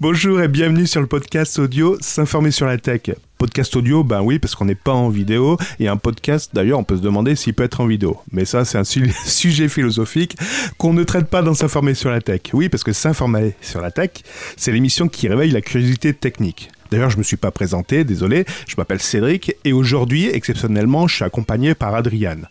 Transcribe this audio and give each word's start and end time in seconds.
Bonjour 0.00 0.40
et 0.40 0.46
bienvenue 0.46 0.86
sur 0.86 1.00
le 1.00 1.08
podcast 1.08 1.58
audio 1.58 1.96
S'informer 2.00 2.52
sur 2.52 2.66
la 2.66 2.78
tech. 2.78 3.10
Podcast 3.36 3.74
audio, 3.74 4.04
ben 4.04 4.22
oui, 4.22 4.38
parce 4.38 4.54
qu'on 4.54 4.66
n'est 4.66 4.76
pas 4.76 4.92
en 4.92 5.08
vidéo. 5.08 5.58
Et 5.80 5.88
un 5.88 5.96
podcast, 5.96 6.50
d'ailleurs, 6.54 6.78
on 6.78 6.84
peut 6.84 6.96
se 6.96 7.02
demander 7.02 7.34
s'il 7.34 7.52
peut 7.52 7.64
être 7.64 7.80
en 7.80 7.86
vidéo. 7.88 8.16
Mais 8.30 8.44
ça, 8.44 8.64
c'est 8.64 8.78
un 8.78 8.84
sujet 9.24 9.68
philosophique 9.68 10.36
qu'on 10.76 10.92
ne 10.92 11.02
traite 11.02 11.26
pas 11.26 11.42
dans 11.42 11.52
S'informer 11.52 11.94
sur 11.94 12.10
la 12.10 12.20
tech. 12.20 12.42
Oui, 12.52 12.68
parce 12.68 12.84
que 12.84 12.92
S'informer 12.92 13.56
sur 13.60 13.80
la 13.80 13.90
tech, 13.90 14.10
c'est 14.56 14.70
l'émission 14.70 15.08
qui 15.08 15.26
réveille 15.26 15.50
la 15.50 15.62
curiosité 15.62 16.14
technique. 16.14 16.70
D'ailleurs, 16.92 17.10
je 17.10 17.16
ne 17.16 17.18
me 17.18 17.24
suis 17.24 17.36
pas 17.36 17.50
présenté, 17.50 18.04
désolé. 18.04 18.44
Je 18.68 18.76
m'appelle 18.78 19.00
Cédric 19.00 19.56
et 19.64 19.72
aujourd'hui, 19.72 20.28
exceptionnellement, 20.32 21.08
je 21.08 21.16
suis 21.16 21.24
accompagné 21.24 21.74
par 21.74 21.96
Adriane. 21.96 22.46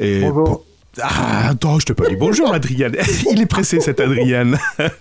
Et 0.00 0.22
Bonjour. 0.22 0.64
Ah, 1.00 1.48
attends, 1.48 1.78
je 1.78 1.86
te 1.86 1.92
pas 1.94 2.06
dit 2.08 2.16
bonjour, 2.16 2.52
Adrien. 2.52 2.90
Il 3.30 3.40
est 3.40 3.46
pressé, 3.46 3.80
cet 3.80 3.98
Adrien. 4.00 4.52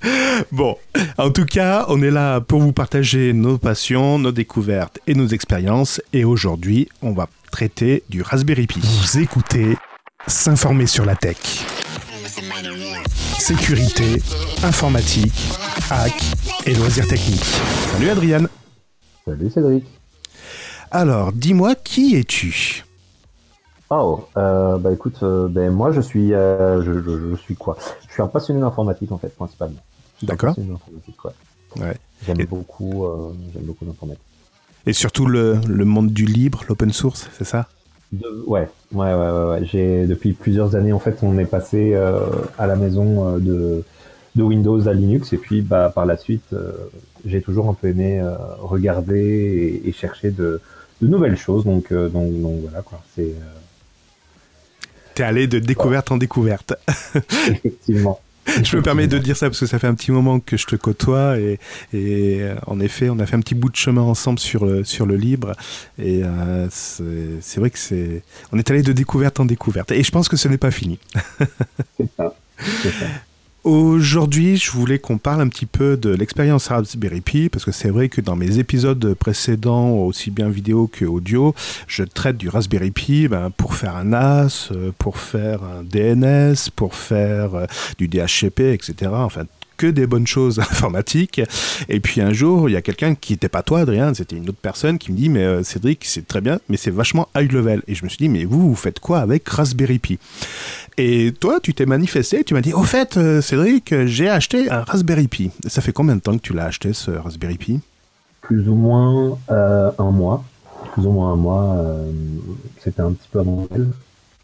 bon, 0.52 0.78
en 1.18 1.32
tout 1.32 1.46
cas, 1.46 1.86
on 1.90 2.02
est 2.02 2.12
là 2.12 2.40
pour 2.40 2.62
vous 2.62 2.71
partager 2.71 3.34
nos 3.34 3.58
passions, 3.58 4.18
nos 4.18 4.32
découvertes 4.32 4.99
et 5.08 5.16
nos 5.16 5.27
expériences. 5.27 6.02
Et 6.13 6.23
aujourd'hui, 6.23 6.88
on 7.02 7.12
va 7.12 7.27
traiter 7.52 8.04
du 8.09 8.22
Raspberry 8.22 8.68
Pi. 8.68 8.80
Vous 8.80 9.20
écoutez 9.20 9.77
S'informer 10.27 10.85
sur 10.85 11.04
la 11.04 11.16
tech. 11.16 11.38
Sécurité, 13.40 14.21
informatique, 14.63 15.34
hack 15.90 16.13
et 16.66 16.73
loisirs 16.76 17.08
techniques. 17.08 17.44
Salut 17.91 18.10
Adrien. 18.10 18.48
Salut 19.26 19.49
Cédric. 19.49 19.84
Alors, 20.91 21.34
dis-moi, 21.34 21.76
qui 21.76 22.16
es-tu? 22.16 22.84
Oh, 23.94 24.23
euh, 24.38 24.77
bah 24.77 24.94
écoute, 24.94 25.20
euh, 25.22 25.50
ben 25.50 25.70
moi 25.70 25.91
je 25.91 25.99
suis, 25.99 26.34
euh, 26.34 26.82
je, 26.82 26.94
je, 26.94 27.36
suis 27.36 27.55
quoi? 27.55 27.77
Je 28.08 28.13
suis 28.13 28.22
un 28.22 28.27
passionné 28.27 28.62
d'informatique 28.62 29.12
en 29.12 29.18
fait, 29.18 29.36
principalement. 29.36 29.82
D'accord. 30.23 30.55
Ouais. 31.76 31.98
J'aime 32.26 32.46
beaucoup, 32.46 33.05
j'aime 33.54 33.63
beaucoup 33.63 33.84
l'informatique. 33.84 34.23
Et 34.85 34.94
surtout 34.94 35.26
le, 35.26 35.59
le, 35.68 35.84
monde 35.84 36.12
du 36.12 36.26
libre, 36.26 36.63
l'open 36.70 36.93
source, 36.93 37.30
c'est 37.38 37.43
ça? 37.43 37.68
Ouais, 38.48 38.70
ouais, 38.93 39.13
ouais, 39.13 39.13
ouais, 39.13 39.65
J'ai 39.65 40.08
depuis 40.08 40.32
plusieurs 40.32 40.76
années 40.77 40.93
en 40.93 40.99
fait, 40.99 41.18
on 41.21 41.37
est 41.37 41.46
passé 41.46 41.93
à 42.58 42.68
la 42.68 42.77
maison 42.77 43.37
de, 43.40 43.84
de 44.35 44.43
Windows 44.43 44.87
à 44.87 44.93
Linux 44.93 45.34
et 45.34 45.37
puis 45.37 45.62
bah 45.62 45.91
par 45.93 46.05
la 46.05 46.15
suite, 46.15 46.55
j'ai 47.26 47.41
toujours 47.41 47.68
un 47.68 47.74
peu 47.74 47.90
aimé 47.90 48.24
regarder 48.60 49.82
et, 49.84 49.91
chercher 49.91 50.32
de, 50.32 50.62
de 51.02 51.08
nouvelles 51.08 51.37
choses. 51.37 51.65
Donc, 51.65 51.91
donc, 51.91 52.41
donc 52.41 52.62
voilà 52.62 52.82
quoi. 52.84 53.02
C'est 53.15 53.34
T'es 55.22 55.27
allé 55.27 55.46
de 55.46 55.60
découverte 55.60 56.12
en 56.12 56.18
découverte. 56.18 56.74
Effectivement. 57.48 58.20
Je 58.48 58.76
me 58.76 58.82
permets 58.82 59.05
de 59.05 59.20
dire 59.20 59.38
ça 59.38 59.50
parce 59.50 59.60
que 59.60 59.68
ça 59.68 59.77
fait 59.77 59.86
un 59.86 59.94
petit 59.94 60.12
moment 60.12 60.40
que 60.40 60.58
je 60.58 60.66
te 60.66 60.76
côtoie 60.76 61.38
et, 61.38 61.60
et 61.94 62.41
euh, 62.41 62.55
en 62.66 62.80
effet, 62.80 63.08
on 63.08 63.20
a 63.20 63.27
fait 63.27 63.36
un 63.36 63.40
petit 63.42 63.54
bout 63.54 63.70
de 63.70 63.76
chemin 63.76 64.02
ensemble 64.02 64.40
sur 64.40 64.66
le, 64.66 64.84
sur 64.84 65.06
le 65.06 65.18
libre 65.18 65.52
et 66.00 66.22
euh, 66.24 66.68
c'est 66.72 67.59
vrai 67.59 67.69
que 67.69 67.78
c'est. 67.78 68.24
On 68.52 68.58
est 68.58 68.72
allé 68.72 68.81
de 68.81 68.94
découverte 68.94 69.40
en 69.40 69.46
découverte 69.46 69.92
et 69.92 70.02
je 70.02 70.09
pense 70.09 70.28
que 70.28 70.38
ce 70.38 70.47
n'est 70.47 70.58
pas 70.58 70.72
fini. 70.72 70.97
c'est 71.97 72.09
ça. 72.18 72.34
ça. 72.58 73.06
Aujourd'hui, 73.63 74.57
je 74.57 74.72
voulais 74.72 74.97
qu'on 74.97 75.19
parle 75.19 75.40
un 75.40 75.47
petit 75.47 75.67
peu 75.67 75.95
de 75.95 76.09
l'expérience 76.09 76.69
Raspberry 76.69 77.22
Pi, 77.22 77.47
parce 77.47 77.63
que 77.63 77.72
c'est 77.72 77.91
vrai 77.91 78.09
que 78.09 78.19
dans 78.19 78.35
mes 78.35 78.57
épisodes 78.57 79.13
précédents, 79.13 79.91
aussi 79.91 80.31
bien 80.31 80.50
vidéo 80.50 80.90
que 80.91 81.06
audio, 81.06 81.53
je 81.85 82.03
traite 82.03 82.38
du 82.38 82.50
Raspberry 82.50 82.90
Pi 82.90 83.28
ben, 83.28 83.51
pour 83.51 83.75
faire 83.75 83.95
un 83.95 84.06
NAS, 84.06 84.69
euh, 84.72 84.91
pour 84.97 85.19
faire 85.19 85.59
un 85.63 85.84
DNS, 85.84 86.72
pour 86.75 86.95
faire 86.95 87.53
euh, 87.53 87.66
du 88.00 88.07
DHCP, 88.07 88.73
etc. 88.73 89.12
Enfin, 89.13 89.44
que 89.81 89.88
des 89.88 90.06
bonnes 90.06 90.28
choses 90.28 90.59
informatiques. 90.72 91.41
Et 91.90 92.00
puis 92.00 92.22
un 92.22 92.34
jour, 92.34 92.69
il 92.69 92.73
y 92.73 92.75
a 92.75 92.84
quelqu'un 92.84 93.16
qui 93.16 93.34
n'était 93.34 93.50
pas 93.50 93.63
toi, 93.63 93.79
Adrien, 93.79 94.13
c'était 94.13 94.35
une 94.35 94.47
autre 94.47 94.59
personne 94.62 95.00
qui 95.00 95.12
me 95.12 95.18
dit 95.18 95.28
Mais 95.28 95.44
euh, 95.44 95.63
Cédric, 95.63 96.06
c'est 96.06 96.28
très 96.28 96.40
bien, 96.40 96.59
mais 96.69 96.78
c'est 96.78 96.91
vachement 96.91 97.28
high 97.35 97.51
level. 97.51 97.81
Et 97.88 97.96
je 97.96 98.03
me 98.03 98.09
suis 98.09 98.19
dit 98.19 98.29
Mais 98.29 98.46
vous, 98.46 98.69
vous 98.69 98.75
faites 98.75 99.00
quoi 99.00 99.19
avec 99.19 99.50
Raspberry 99.50 99.97
Pi? 99.97 100.19
Et 101.03 101.31
toi, 101.31 101.59
tu 101.62 101.73
t'es 101.73 101.88
manifesté, 101.88 102.44
tu 102.44 102.53
m'as 102.53 102.62
dit 102.62 102.73
Au 102.73 102.84
fait, 102.84 103.17
euh, 103.17 103.41
Cédric, 103.41 104.06
j'ai 104.06 104.29
acheté 104.29 104.69
un 104.69 104.81
Raspberry 104.81 105.28
Pi. 105.28 105.50
Ça 105.66 105.81
fait 105.81 105.94
combien 105.94 106.16
de 106.16 106.22
temps 106.22 106.38
que 106.38 106.44
tu 106.44 106.53
l'as 106.53 106.66
acheté, 106.66 106.94
ce 106.94 107.09
Raspberry 107.09 107.57
Pi? 107.57 107.79
Plus 108.41 108.69
ou 108.69 108.75
moins 108.75 109.38
euh, 109.50 109.91
un 109.97 110.12
mois. 110.12 110.44
Plus 110.94 111.06
ou 111.07 111.12
moins 111.12 111.34
un 111.34 111.38
mois. 111.38 111.84
c'était 112.79 113.01
un 113.01 113.13
petit 113.13 113.28
peu 113.31 113.39
avant 113.39 113.67
Noël. 113.72 113.88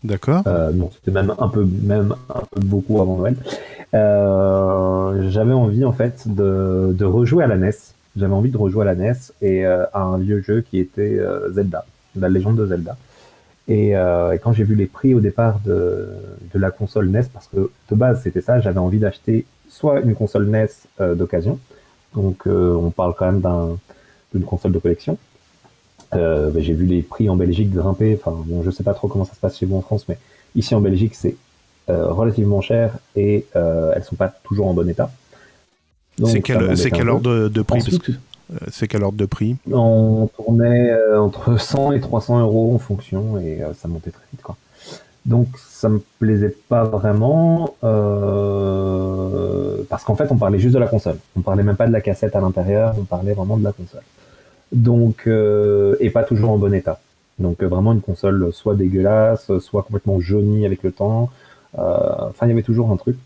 D'accord. 0.03 0.43
non, 0.73 0.89
c'était 0.95 1.11
même 1.11 1.33
un 1.37 1.47
peu, 1.47 1.67
même 1.83 2.15
un 2.29 2.41
peu 2.51 2.61
beaucoup 2.61 3.01
avant 3.01 3.17
Noël. 3.17 3.35
Euh, 3.93 5.29
j'avais 5.29 5.53
envie 5.53 5.85
en 5.85 5.93
fait 5.93 6.27
de, 6.27 6.93
de, 6.97 7.05
rejouer 7.05 7.43
à 7.43 7.47
la 7.47 7.57
NES. 7.57 7.71
J'avais 8.17 8.33
envie 8.33 8.51
de 8.51 8.57
rejouer 8.57 8.81
à 8.81 8.93
la 8.93 8.95
NES 8.95 9.13
et 9.41 9.65
euh, 9.65 9.85
à 9.93 10.01
un 10.01 10.17
vieux 10.17 10.41
jeu 10.41 10.61
qui 10.61 10.79
était 10.79 11.17
euh, 11.19 11.51
Zelda, 11.51 11.85
la 12.15 12.29
légende 12.29 12.57
de 12.57 12.67
Zelda. 12.67 12.97
Et, 13.67 13.89
et 13.89 14.39
quand 14.41 14.53
j'ai 14.53 14.63
vu 14.63 14.75
les 14.75 14.85
prix 14.85 15.13
au 15.13 15.19
départ 15.19 15.59
de, 15.65 16.07
de, 16.53 16.59
la 16.59 16.71
console 16.71 17.09
NES, 17.09 17.25
parce 17.33 17.47
que 17.47 17.69
de 17.89 17.95
base 17.95 18.21
c'était 18.23 18.39
ça, 18.39 18.61
j'avais 18.61 18.79
envie 18.79 18.99
d'acheter 18.99 19.45
soit 19.69 19.99
une 19.99 20.15
console 20.15 20.47
NES 20.47 20.69
d'occasion, 21.15 21.59
donc 22.15 22.45
on 22.45 22.89
parle 22.91 23.13
quand 23.17 23.29
même 23.29 23.77
d'une 24.33 24.45
console 24.45 24.71
de 24.71 24.79
collection. 24.79 25.17
Euh, 26.13 26.51
j'ai 26.57 26.73
vu 26.73 26.85
les 26.85 27.01
prix 27.01 27.29
en 27.29 27.35
Belgique 27.35 27.71
grimper. 27.71 28.17
Enfin, 28.19 28.37
bon, 28.45 28.63
je 28.63 28.71
sais 28.71 28.83
pas 28.83 28.93
trop 28.93 29.07
comment 29.07 29.25
ça 29.25 29.33
se 29.33 29.39
passe 29.39 29.57
chez 29.57 29.65
vous 29.65 29.77
en 29.77 29.81
France, 29.81 30.05
mais 30.07 30.17
ici 30.55 30.73
en 30.75 30.81
Belgique, 30.81 31.15
c'est 31.15 31.35
euh, 31.89 32.07
relativement 32.07 32.61
chères 32.61 32.97
et 33.15 33.45
euh, 33.55 33.93
elles 33.95 34.03
sont 34.03 34.15
pas 34.15 34.33
toujours 34.43 34.67
en 34.67 34.73
bon 34.73 34.87
état. 34.89 35.11
C'est 36.25 36.41
quel, 36.41 36.75
c'est 36.75 36.89
quel 36.89 37.09
ordre 37.09 37.47
de, 37.47 37.61
prix? 37.61 37.79
Euh, 38.09 38.13
C'est 38.71 38.87
quel 38.87 39.03
ordre 39.03 39.17
de 39.17 39.25
prix 39.25 39.57
On 39.71 40.29
tournait 40.35 40.91
entre 41.15 41.59
100 41.59 41.93
et 41.93 41.99
300 41.99 42.41
euros 42.41 42.75
en 42.75 42.79
fonction 42.79 43.39
et 43.39 43.61
ça 43.77 43.87
montait 43.87 44.11
très 44.11 44.23
vite 44.31 44.41
quoi. 44.41 44.55
Donc 45.27 45.49
ça 45.57 45.89
me 45.89 46.01
plaisait 46.19 46.55
pas 46.69 46.85
vraiment 46.85 47.75
euh, 47.83 49.83
parce 49.89 50.05
qu'en 50.05 50.15
fait 50.15 50.31
on 50.31 50.37
parlait 50.37 50.57
juste 50.57 50.73
de 50.73 50.79
la 50.79 50.87
console. 50.87 51.17
On 51.35 51.41
parlait 51.41 51.63
même 51.63 51.75
pas 51.75 51.85
de 51.85 51.91
la 51.91 51.99
cassette 51.99 52.35
à 52.35 52.39
l'intérieur, 52.39 52.95
on 52.97 53.03
parlait 53.03 53.33
vraiment 53.33 53.57
de 53.57 53.63
la 53.65 53.73
console. 53.73 54.03
Donc 54.71 55.27
euh, 55.27 55.97
et 55.99 56.09
pas 56.09 56.23
toujours 56.23 56.51
en 56.51 56.57
bon 56.57 56.73
état. 56.73 57.01
Donc 57.39 57.61
vraiment 57.61 57.91
une 57.91 58.01
console 58.01 58.53
soit 58.53 58.75
dégueulasse, 58.75 59.51
soit 59.59 59.83
complètement 59.83 60.21
jaunie 60.21 60.65
avec 60.65 60.81
le 60.81 60.93
temps, 60.93 61.29
euh, 61.77 62.29
enfin, 62.29 62.45
il 62.45 62.49
y 62.49 62.53
avait 62.53 62.63
toujours 62.63 62.89
un 62.91 62.97
truc. 62.97 63.17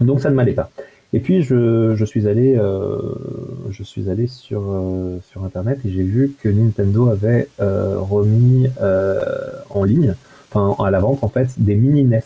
Donc 0.00 0.20
ça 0.20 0.28
ne 0.28 0.34
m'allait 0.34 0.52
pas. 0.52 0.70
Et 1.14 1.20
puis 1.20 1.42
je, 1.42 1.94
je 1.94 2.04
suis 2.04 2.26
allé, 2.26 2.56
euh, 2.56 2.98
je 3.70 3.82
suis 3.82 4.08
allé 4.08 4.26
sur 4.26 4.62
euh, 4.66 5.18
sur 5.30 5.44
internet 5.44 5.78
et 5.84 5.90
j'ai 5.90 6.02
vu 6.02 6.34
que 6.40 6.48
Nintendo 6.48 7.08
avait 7.08 7.48
remis 7.58 8.68
en 9.70 9.84
ligne, 9.84 10.14
enfin 10.50 10.82
à 10.82 10.90
la 10.90 11.00
vente 11.00 11.22
en 11.22 11.28
fait, 11.28 11.48
des 11.58 11.74
mini 11.74 12.04
NES. 12.04 12.22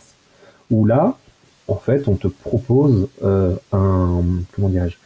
Où 0.71 0.85
là, 0.85 1.17
en 1.69 1.77
fait, 1.77 2.09
on 2.09 2.17
te 2.17 2.27
propose 2.27 3.09
un 3.23 4.23
comment 4.53 4.69
dirais-je, 4.69 4.97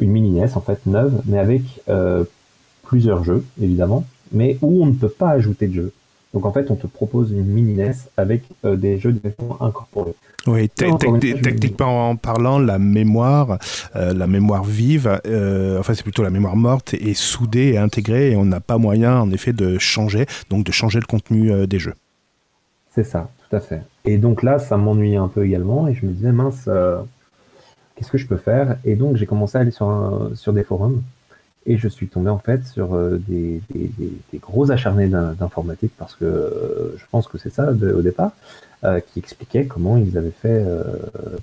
une 0.00 0.10
mini 0.10 0.30
NES 0.30 0.50
en 0.54 0.60
fait 0.60 0.86
neuve, 0.86 1.20
mais 1.26 1.38
avec 1.38 1.62
plusieurs 2.84 3.24
jeux 3.24 3.44
évidemment, 3.60 4.04
mais 4.32 4.56
où 4.62 4.82
on 4.82 4.86
ne 4.86 4.94
peut 4.94 5.08
pas 5.08 5.30
ajouter 5.30 5.66
de 5.66 5.74
jeux. 5.74 5.92
Donc 6.32 6.46
en 6.46 6.52
fait, 6.52 6.70
on 6.70 6.76
te 6.76 6.86
propose 6.86 7.32
une 7.32 7.44
mini 7.44 7.74
NES 7.74 7.92
avec 8.16 8.42
euh, 8.64 8.76
des 8.76 8.98
jeux 8.98 9.12
directement 9.12 9.60
incorporés. 9.60 10.14
Oui, 10.46 10.68
techniquement 10.68 12.10
en 12.10 12.16
parlant, 12.16 12.58
la 12.58 12.78
mémoire, 12.78 13.58
euh, 13.96 14.14
la 14.14 14.26
mémoire 14.26 14.64
vive, 14.64 15.20
euh, 15.26 15.78
enfin 15.80 15.92
c'est 15.92 16.04
plutôt 16.04 16.22
la 16.22 16.30
mémoire 16.30 16.56
morte, 16.56 16.94
est 16.94 17.14
soudée 17.14 17.72
et 17.72 17.78
intégrée 17.78 18.30
et 18.30 18.36
on 18.36 18.44
n'a 18.44 18.60
pas 18.60 18.78
moyen 18.78 19.20
en 19.20 19.30
effet 19.32 19.52
de 19.52 19.76
changer, 19.78 20.26
donc 20.48 20.64
de 20.64 20.72
changer 20.72 21.00
le 21.00 21.06
contenu 21.06 21.66
des 21.66 21.78
jeux. 21.78 21.94
C'est 22.94 23.04
ça, 23.04 23.28
tout 23.48 23.56
à 23.56 23.60
fait. 23.60 23.82
Et 24.04 24.16
donc 24.16 24.42
là, 24.42 24.58
ça 24.58 24.76
m'ennuyait 24.76 25.16
un 25.16 25.28
peu 25.28 25.44
également 25.44 25.88
et 25.88 25.94
je 25.94 26.06
me 26.06 26.12
disais 26.12 26.32
mince, 26.32 26.70
qu'est-ce 27.96 28.10
que 28.10 28.18
je 28.18 28.26
peux 28.26 28.36
faire? 28.36 28.76
Et 28.84 28.94
donc 28.94 29.16
j'ai 29.16 29.26
commencé 29.26 29.58
à 29.58 29.62
aller 29.62 29.72
sur, 29.72 30.30
sur 30.34 30.52
des 30.52 30.62
forums 30.62 31.02
et 31.66 31.76
je 31.76 31.88
suis 31.88 32.08
tombé 32.08 32.30
en 32.30 32.38
fait 32.38 32.66
sur 32.66 32.94
euh, 32.94 33.20
des, 33.28 33.60
des, 33.70 33.90
des, 34.32 34.38
gros 34.38 34.70
acharnés 34.70 35.08
d'informatique 35.08 35.92
parce 35.98 36.14
que 36.14 36.24
euh, 36.24 36.96
je 36.96 37.04
pense 37.10 37.28
que 37.28 37.38
c'est 37.38 37.52
ça 37.52 37.70
au 37.70 38.02
départ, 38.02 38.32
euh, 38.84 39.00
qui 39.00 39.18
expliquaient 39.18 39.66
comment 39.66 39.96
ils 39.96 40.16
avaient 40.16 40.30
fait 40.30 40.64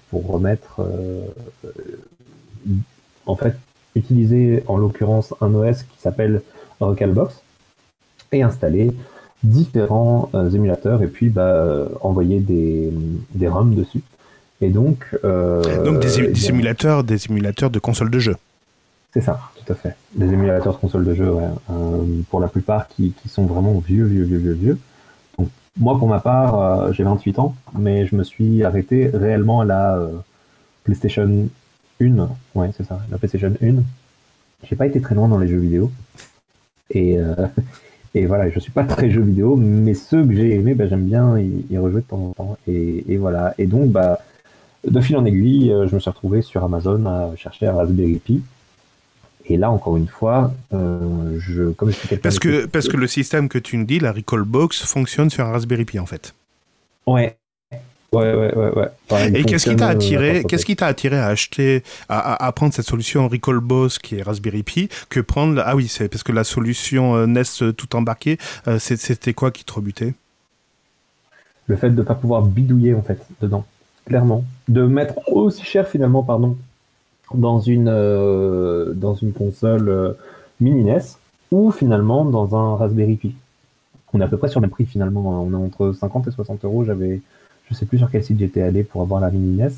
pour 0.09 0.27
remettre, 0.27 0.81
en 3.25 3.35
fait, 3.35 3.55
utiliser 3.95 4.63
en 4.67 4.77
l'occurrence 4.77 5.33
un 5.41 5.53
OS 5.53 5.83
qui 5.83 5.99
s'appelle 5.99 6.41
Recalbox 6.79 7.41
et 8.31 8.41
installer 8.43 8.91
différents 9.43 10.31
émulateurs 10.53 11.03
et 11.03 11.07
puis 11.07 11.29
bah, 11.29 11.87
envoyer 12.01 12.39
des, 12.39 12.91
des 13.35 13.47
ROM 13.47 13.75
dessus. 13.75 14.01
Et 14.61 14.69
donc, 14.69 15.05
donc 15.23 15.99
des, 15.99 16.27
des, 16.31 16.49
émulateurs, 16.49 17.03
des 17.03 17.27
émulateurs 17.27 17.69
de 17.69 17.77
consoles 17.77 18.09
de 18.09 18.19
jeu. 18.19 18.35
C'est 19.13 19.21
ça, 19.21 19.39
tout 19.55 19.71
à 19.71 19.75
fait. 19.75 19.95
Des 20.15 20.31
émulateurs 20.31 20.73
de 20.73 20.79
consoles 20.79 21.05
de 21.05 21.13
jeu, 21.13 21.31
ouais. 21.31 21.43
Euh, 21.69 22.21
pour 22.29 22.39
la 22.39 22.47
plupart 22.47 22.87
qui, 22.87 23.13
sont 23.27 23.45
vraiment 23.45 23.79
vieux, 23.79 24.05
vieux, 24.05 24.23
vieux, 24.23 24.37
vieux, 24.37 24.53
vieux. 24.53 24.79
Donc, 25.37 25.49
moi, 25.77 25.97
pour 25.97 26.07
ma 26.07 26.19
part, 26.19 26.59
euh, 26.61 26.91
j'ai 26.91 27.03
28 27.03 27.39
ans, 27.39 27.55
mais 27.77 28.05
je 28.05 28.15
me 28.15 28.23
suis 28.23 28.63
arrêté 28.63 29.09
réellement 29.13 29.61
à 29.61 29.65
la 29.65 29.97
euh, 29.97 30.11
PlayStation 30.83 31.47
1, 32.01 32.29
ouais, 32.55 32.71
c'est 32.75 32.83
ça, 32.83 32.99
la 33.09 33.17
PlayStation 33.17 33.53
1. 33.61 33.75
J'ai 34.63 34.75
pas 34.75 34.87
été 34.87 34.99
très 34.99 35.15
loin 35.15 35.27
dans 35.27 35.37
les 35.37 35.47
jeux 35.47 35.57
vidéo. 35.57 35.91
Et, 36.89 37.17
et 38.15 38.25
voilà, 38.25 38.49
je 38.49 38.59
suis 38.59 38.71
pas 38.71 38.83
très 38.83 39.09
jeu 39.09 39.21
vidéo, 39.21 39.55
mais 39.55 39.93
ceux 39.93 40.25
que 40.25 40.33
j'ai 40.33 40.55
aimés, 40.55 40.73
bah, 40.73 40.87
j'aime 40.87 41.05
bien 41.05 41.39
y, 41.39 41.77
rejouer 41.77 42.01
de 42.01 42.07
temps 42.07 42.17
en 42.17 42.33
temps. 42.33 42.57
Et, 42.67 43.13
et, 43.13 43.17
voilà. 43.17 43.53
Et 43.57 43.67
donc, 43.67 43.91
bah, 43.91 44.19
de 44.85 44.99
fil 44.99 45.15
en 45.15 45.25
aiguille, 45.25 45.73
je 45.87 45.95
me 45.95 45.99
suis 45.99 46.09
retrouvé 46.09 46.41
sur 46.41 46.63
Amazon 46.63 47.05
à 47.05 47.35
chercher 47.35 47.67
un 47.67 47.73
Raspberry 47.73 48.19
Pi. 48.19 48.41
Et 49.49 49.57
là, 49.57 49.71
encore 49.71 49.97
une 49.97 50.07
fois, 50.07 50.53
euh, 50.73 51.37
je, 51.39 51.71
comme 51.71 51.91
je 51.91 51.95
suis 51.95 52.17
parce 52.17 52.39
que 52.39 52.65
parce 52.65 52.87
que 52.87 52.97
le 52.97 53.07
système 53.07 53.47
que 53.47 53.57
tu 53.57 53.77
nous 53.77 53.85
dis, 53.85 53.99
la 53.99 54.11
Recall 54.11 54.43
Box, 54.43 54.83
fonctionne 54.83 55.29
sur 55.29 55.45
un 55.45 55.51
Raspberry 55.51 55.85
Pi 55.85 55.99
en 55.99 56.05
fait. 56.05 56.33
Ouais. 57.05 57.37
Ouais, 58.13 58.33
ouais, 58.33 58.55
ouais, 58.55 58.71
ouais. 59.11 59.31
Et 59.33 59.43
qu'est-ce 59.43 59.69
qui 59.69 59.75
t'a 59.75 59.89
attiré, 59.89 60.45
qu'est-ce 60.47 60.65
qui 60.65 60.77
t'a 60.77 60.87
attiré 60.87 61.17
à 61.17 61.27
acheter, 61.27 61.83
à, 62.07 62.45
à, 62.45 62.51
prendre 62.53 62.73
cette 62.73 62.85
solution 62.85 63.27
Recall 63.27 63.59
Box 63.59 63.99
qui 63.99 64.15
est 64.15 64.21
Raspberry 64.21 64.63
Pi, 64.63 64.89
que 65.09 65.19
prendre, 65.19 65.61
ah 65.65 65.75
oui, 65.75 65.89
c'est 65.89 66.07
parce 66.07 66.23
que 66.23 66.31
la 66.31 66.45
solution 66.45 67.15
euh, 67.15 67.25
Nest 67.25 67.75
tout 67.75 67.95
embarqué, 67.97 68.37
euh, 68.69 68.79
c'était 68.79 69.33
quoi 69.33 69.51
qui 69.51 69.65
te 69.65 69.73
rebutait? 69.73 70.13
Le 71.67 71.75
fait 71.75 71.89
de 71.89 71.95
ne 71.95 72.01
pas 72.01 72.15
pouvoir 72.15 72.43
bidouiller 72.43 72.93
en 72.93 73.01
fait 73.01 73.19
dedans, 73.41 73.65
clairement, 74.05 74.45
de 74.69 74.83
mettre 74.83 75.15
aussi 75.27 75.65
cher 75.65 75.85
finalement, 75.85 76.23
pardon, 76.23 76.57
dans 77.33 77.59
une, 77.59 77.89
euh, 77.89 78.93
dans 78.93 79.13
une 79.15 79.33
console 79.33 79.89
euh, 79.89 80.13
mini 80.59 80.83
NES 80.83 81.01
ou 81.51 81.71
finalement 81.71 82.25
dans 82.25 82.55
un 82.55 82.75
Raspberry 82.75 83.15
Pi. 83.15 83.35
On 84.13 84.21
est 84.21 84.23
à 84.23 84.27
peu 84.27 84.37
près 84.37 84.49
sur 84.49 84.61
le 84.61 84.67
prix 84.67 84.85
finalement. 84.85 85.43
On 85.43 85.51
est 85.51 85.55
entre 85.55 85.91
50 85.91 86.27
et 86.27 86.31
60 86.31 86.63
euros. 86.65 86.85
J'avais, 86.85 87.21
je 87.69 87.75
sais 87.75 87.85
plus 87.85 87.97
sur 87.97 88.09
quel 88.09 88.23
site 88.23 88.39
j'étais 88.39 88.61
allé 88.61 88.83
pour 88.83 89.01
avoir 89.01 89.19
la 89.21 89.29
mini 89.29 89.57
NES. 89.57 89.69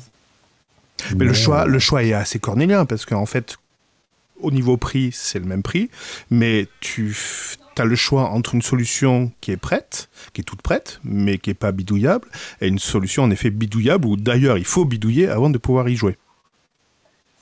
Mais, 1.16 1.24
le 1.24 1.32
choix, 1.32 1.66
le 1.66 1.78
choix 1.78 2.04
est 2.04 2.12
assez 2.12 2.38
cornélien 2.38 2.84
parce 2.84 3.06
qu'en 3.06 3.26
fait, 3.26 3.56
au 4.40 4.50
niveau 4.50 4.76
prix, 4.76 5.10
c'est 5.12 5.38
le 5.38 5.46
même 5.46 5.62
prix, 5.62 5.90
mais 6.30 6.68
tu 6.80 7.16
as 7.78 7.84
le 7.84 7.96
choix 7.96 8.28
entre 8.30 8.54
une 8.54 8.62
solution 8.62 9.32
qui 9.40 9.52
est 9.52 9.56
prête, 9.56 10.08
qui 10.32 10.42
est 10.42 10.44
toute 10.44 10.62
prête, 10.62 11.00
mais 11.02 11.38
qui 11.38 11.50
est 11.50 11.54
pas 11.54 11.72
bidouillable, 11.72 12.28
et 12.60 12.68
une 12.68 12.78
solution 12.78 13.22
en 13.22 13.30
effet 13.30 13.50
bidouillable 13.50 14.06
où 14.06 14.16
d'ailleurs 14.16 14.58
il 14.58 14.64
faut 14.64 14.84
bidouiller 14.84 15.28
avant 15.28 15.50
de 15.50 15.58
pouvoir 15.58 15.88
y 15.88 15.96
jouer. 15.96 16.16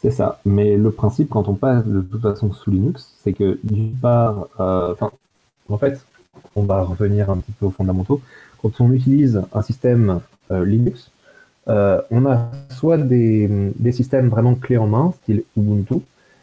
C'est 0.00 0.12
ça. 0.12 0.40
Mais 0.44 0.76
le 0.76 0.90
principe, 0.90 1.30
quand 1.30 1.48
on 1.48 1.54
passe 1.54 1.84
de 1.84 2.00
toute 2.00 2.22
façon 2.22 2.52
sous 2.52 2.70
Linux, 2.70 3.14
c'est 3.22 3.32
que 3.32 3.58
d'une 3.64 3.92
part, 3.92 4.48
euh, 4.60 4.94
en 5.68 5.78
fait, 5.78 6.00
on 6.54 6.62
va 6.62 6.82
revenir 6.82 7.30
un 7.30 7.38
petit 7.38 7.52
peu 7.52 7.66
aux 7.66 7.70
fondamentaux. 7.70 8.20
Quand 8.62 8.80
on 8.80 8.92
utilise 8.92 9.42
un 9.52 9.62
système 9.62 10.20
euh, 10.52 10.64
Linux, 10.64 11.10
euh, 11.68 12.00
on 12.10 12.26
a 12.26 12.50
soit 12.70 12.96
des, 12.96 13.72
des, 13.76 13.92
systèmes 13.92 14.28
vraiment 14.28 14.54
clés 14.54 14.78
en 14.78 14.86
main, 14.86 15.12
style 15.22 15.42
Ubuntu, 15.56 15.96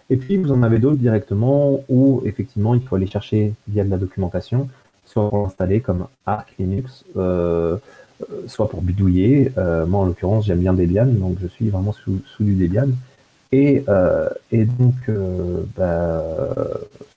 et 0.10 0.18
puis 0.18 0.38
vous 0.38 0.52
en 0.52 0.62
avez 0.62 0.78
d'autres 0.78 0.98
directement 0.98 1.84
où 1.90 2.22
effectivement 2.26 2.76
il 2.76 2.82
faut 2.82 2.96
aller 2.96 3.08
chercher 3.08 3.54
via 3.68 3.84
de 3.84 3.90
la 3.90 3.98
documentation, 3.98 4.70
soit 5.06 5.30
pour 5.30 5.44
l'installer 5.44 5.80
comme 5.80 6.06
Arc 6.28 6.54
Linux, 6.60 7.04
soit 8.48 8.70
pour 8.70 8.82
bidouiller. 8.84 9.52
moi 9.88 10.02
en 10.02 10.06
l'occurrence 10.06 10.46
j'aime 10.46 10.60
bien 10.60 10.74
Debian, 10.74 11.08
donc 11.08 11.38
je 11.42 11.48
suis 11.48 11.70
vraiment 11.70 11.92
sous, 11.92 12.22
sous 12.28 12.44
du 12.44 12.54
Debian. 12.54 12.90
Et, 13.52 13.84
euh, 13.88 14.30
et 14.52 14.66
donc, 14.66 14.96
euh, 15.10 15.64
bah, 15.78 16.24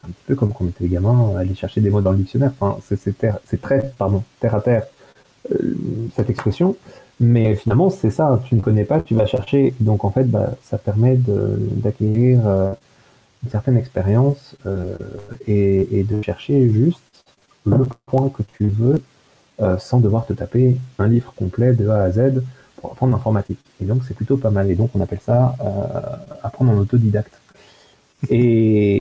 un 0.06 0.10
peu 0.26 0.34
comme 0.34 0.52
quand 0.52 0.64
on 0.64 0.68
était 0.68 0.86
gamin, 0.86 1.36
aller 1.36 1.54
chercher 1.54 1.80
des 1.80 1.90
mots 1.90 2.00
dans 2.00 2.12
le 2.12 2.18
dictionnaire. 2.18 2.52
Enfin, 2.58 2.78
c'est 2.82 3.60
très, 3.60 3.92
pardon, 3.98 4.22
terre 4.40 4.54
à 4.54 4.60
terre 4.60 4.86
euh, 5.52 5.74
cette 6.14 6.30
expression. 6.30 6.76
Mais 7.20 7.56
finalement, 7.56 7.90
c'est 7.90 8.10
ça. 8.10 8.40
Tu 8.46 8.54
ne 8.54 8.60
connais 8.60 8.84
pas, 8.84 9.00
tu 9.00 9.14
vas 9.14 9.26
chercher. 9.26 9.74
Donc, 9.80 10.04
en 10.04 10.10
fait, 10.10 10.24
bah, 10.24 10.54
ça 10.62 10.78
permet 10.78 11.16
d'acquérir 11.16 12.38
une 13.42 13.50
certaine 13.50 13.76
expérience 13.76 14.54
et, 15.48 16.04
de 16.08 16.22
chercher 16.22 16.68
juste 16.70 17.00
le 17.66 17.86
point 18.06 18.28
que 18.28 18.42
tu 18.56 18.68
veux 18.68 19.02
sans 19.78 19.98
devoir 19.98 20.26
te 20.26 20.32
taper 20.32 20.76
un 21.00 21.08
livre 21.08 21.32
complet 21.34 21.74
de 21.74 21.88
A 21.88 22.02
à 22.02 22.10
Z 22.12 22.40
pour 22.80 22.92
apprendre 22.92 23.12
l'informatique. 23.12 23.58
Et 23.80 23.84
donc, 23.84 24.02
c'est 24.06 24.14
plutôt 24.14 24.36
pas 24.36 24.50
mal. 24.50 24.70
Et 24.70 24.74
donc, 24.74 24.90
on 24.94 25.00
appelle 25.00 25.20
ça 25.20 25.56
euh, 25.60 26.36
apprendre 26.42 26.72
en 26.72 26.78
autodidacte. 26.78 27.32
Et, 28.30 28.98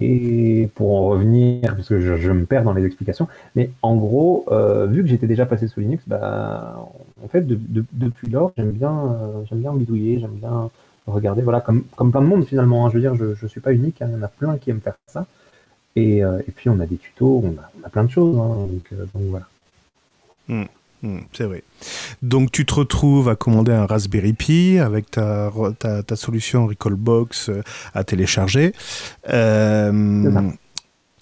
et, 0.00 0.68
pour 0.76 0.94
en 0.94 1.08
revenir, 1.08 1.74
parce 1.74 1.88
que 1.88 2.16
je, 2.16 2.30
me 2.30 2.44
perds 2.44 2.62
dans 2.62 2.72
les 2.72 2.84
explications, 2.84 3.26
mais 3.56 3.70
en 3.82 3.96
gros, 3.96 4.44
euh, 4.52 4.86
vu 4.86 5.02
que 5.02 5.08
j'étais 5.08 5.26
déjà 5.26 5.44
passé 5.44 5.66
sous 5.66 5.80
Linux, 5.80 6.04
bah, 6.06 6.76
en 7.24 7.26
fait, 7.26 7.44
depuis 7.48 8.30
lors, 8.30 8.52
j'aime 8.56 8.70
bien, 8.70 8.92
euh, 8.92 9.42
j'aime 9.48 9.58
bien 9.58 9.74
bidouiller, 9.74 10.20
j'aime 10.20 10.36
bien 10.36 10.70
regarder, 11.08 11.42
voilà, 11.42 11.60
comme, 11.60 11.82
comme 11.96 12.12
plein 12.12 12.22
de 12.22 12.28
monde 12.28 12.44
finalement. 12.44 12.86
Hein. 12.86 12.90
je 12.90 12.94
veux 12.94 13.00
dire, 13.00 13.16
je 13.16 13.34
ne 13.42 13.48
suis 13.48 13.60
pas 13.60 13.72
unique, 13.72 14.00
hein. 14.00 14.06
il 14.08 14.14
y 14.14 14.20
en 14.20 14.22
a 14.22 14.28
plein 14.28 14.56
qui 14.56 14.70
aiment 14.70 14.80
faire 14.80 14.94
ça. 15.08 15.26
Et, 15.96 16.22
puis, 16.54 16.70
on 16.70 16.78
a 16.78 16.86
des 16.86 16.96
tutos, 16.96 17.42
on 17.44 17.60
a, 17.60 17.70
on 17.82 17.84
a 17.84 17.88
plein 17.88 18.04
de 18.04 18.10
choses. 18.10 18.38
Hein. 18.38 18.68
donc, 18.68 19.00
donc, 19.14 19.22
voilà. 19.30 19.46
Hmm. 20.46 20.66
Hmm, 21.04 21.18
c'est 21.34 21.44
vrai. 21.44 21.62
Donc 22.22 22.50
tu 22.50 22.64
te 22.64 22.72
retrouves 22.72 23.28
à 23.28 23.36
commander 23.36 23.72
un 23.72 23.84
Raspberry 23.84 24.32
Pi 24.32 24.78
avec 24.78 25.10
ta, 25.10 25.50
ta, 25.78 26.16
solution 26.16 26.66
Recallbox 26.66 27.50
euh, 27.50 27.62
à 27.92 28.04
télécharger. 28.04 28.72
Euh, 29.28 30.32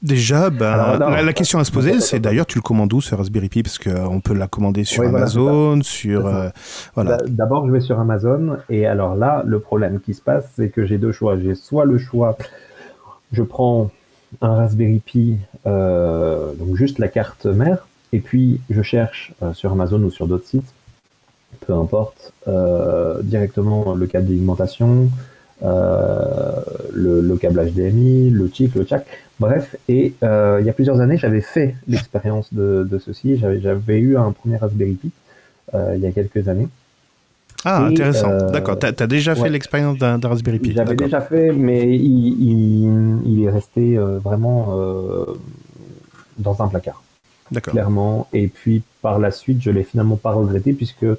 déjà, 0.00 0.50
bah, 0.50 0.98
la, 1.00 1.32
question 1.32 1.58
à 1.58 1.64
se 1.64 1.72
poser, 1.72 1.98
c'est 1.98 2.20
d'ailleurs, 2.20 2.46
tu 2.46 2.58
le 2.58 2.62
commandes 2.62 2.92
où 2.92 3.00
ce 3.00 3.16
Raspberry 3.16 3.48
Pi? 3.48 3.64
Parce 3.64 3.80
qu'on 3.80 4.20
peut 4.20 4.34
la 4.34 4.46
commander 4.46 4.84
sur 4.84 5.02
Amazon, 5.02 5.82
sur... 5.82 6.28
Euh, 6.28 6.50
voilà. 6.94 7.18
D'abord, 7.26 7.66
je 7.66 7.72
vais 7.72 7.80
sur 7.80 7.98
Amazon, 7.98 8.58
et 8.70 8.86
alors 8.86 9.16
là, 9.16 9.42
le 9.44 9.58
problème 9.58 9.98
qui 9.98 10.14
se 10.14 10.22
passe, 10.22 10.44
c'est 10.54 10.68
que 10.68 10.86
j'ai 10.86 10.98
deux 10.98 11.10
choix. 11.10 11.36
J'ai 11.36 11.56
soit 11.56 11.86
le 11.86 11.98
choix, 11.98 12.36
je 13.32 13.42
prends 13.42 13.90
un 14.42 14.54
Raspberry 14.54 15.00
Pi, 15.04 15.38
donc 15.64 16.76
juste 16.76 17.00
la 17.00 17.08
carte 17.08 17.46
mère, 17.46 17.88
et 18.12 18.20
puis, 18.20 18.60
je 18.68 18.82
cherche 18.82 19.32
euh, 19.42 19.54
sur 19.54 19.72
Amazon 19.72 20.02
ou 20.02 20.10
sur 20.10 20.26
d'autres 20.26 20.46
sites, 20.46 20.74
peu 21.66 21.72
importe, 21.72 22.32
euh, 22.46 23.22
directement 23.22 23.94
le 23.94 24.06
câble 24.06 24.26
d'alimentation, 24.26 25.08
euh, 25.62 26.60
le, 26.92 27.36
câble 27.36 27.64
HDMI, 27.70 28.30
le 28.30 28.50
chic, 28.52 28.74
le 28.74 28.86
jack, 28.86 29.06
bref. 29.40 29.76
Et 29.88 30.14
il 30.22 30.66
y 30.66 30.68
a 30.68 30.72
plusieurs 30.74 31.00
années, 31.00 31.16
j'avais 31.16 31.40
fait 31.40 31.74
l'expérience 31.88 32.52
de, 32.52 33.00
ceci. 33.04 33.38
J'avais 33.38 33.98
eu 33.98 34.16
un 34.16 34.32
premier 34.32 34.56
Raspberry 34.56 34.94
Pi 34.94 35.10
il 35.74 36.00
y 36.00 36.06
a 36.06 36.12
quelques 36.12 36.48
années. 36.48 36.68
Ah, 37.64 37.84
intéressant. 37.84 38.50
D'accord. 38.50 38.78
Tu 38.78 38.86
as, 38.86 39.06
déjà 39.06 39.34
fait 39.34 39.48
l'expérience 39.48 39.96
d'un 39.96 40.18
Raspberry 40.18 40.58
Pi 40.58 40.72
J'avais 40.72 40.96
déjà 40.96 41.20
fait, 41.20 41.52
mais 41.52 41.96
il 41.96 43.44
est 43.44 43.50
resté 43.50 43.96
vraiment 43.96 44.76
dans 46.38 46.60
un 46.60 46.68
placard 46.68 47.01
clairement. 47.60 48.28
Et 48.32 48.48
puis 48.48 48.82
par 49.02 49.18
la 49.18 49.30
suite, 49.30 49.60
je 49.60 49.70
l'ai 49.70 49.82
finalement 49.82 50.16
pas 50.16 50.32
regretté 50.32 50.72
puisque, 50.72 51.04
euh, 51.04 51.16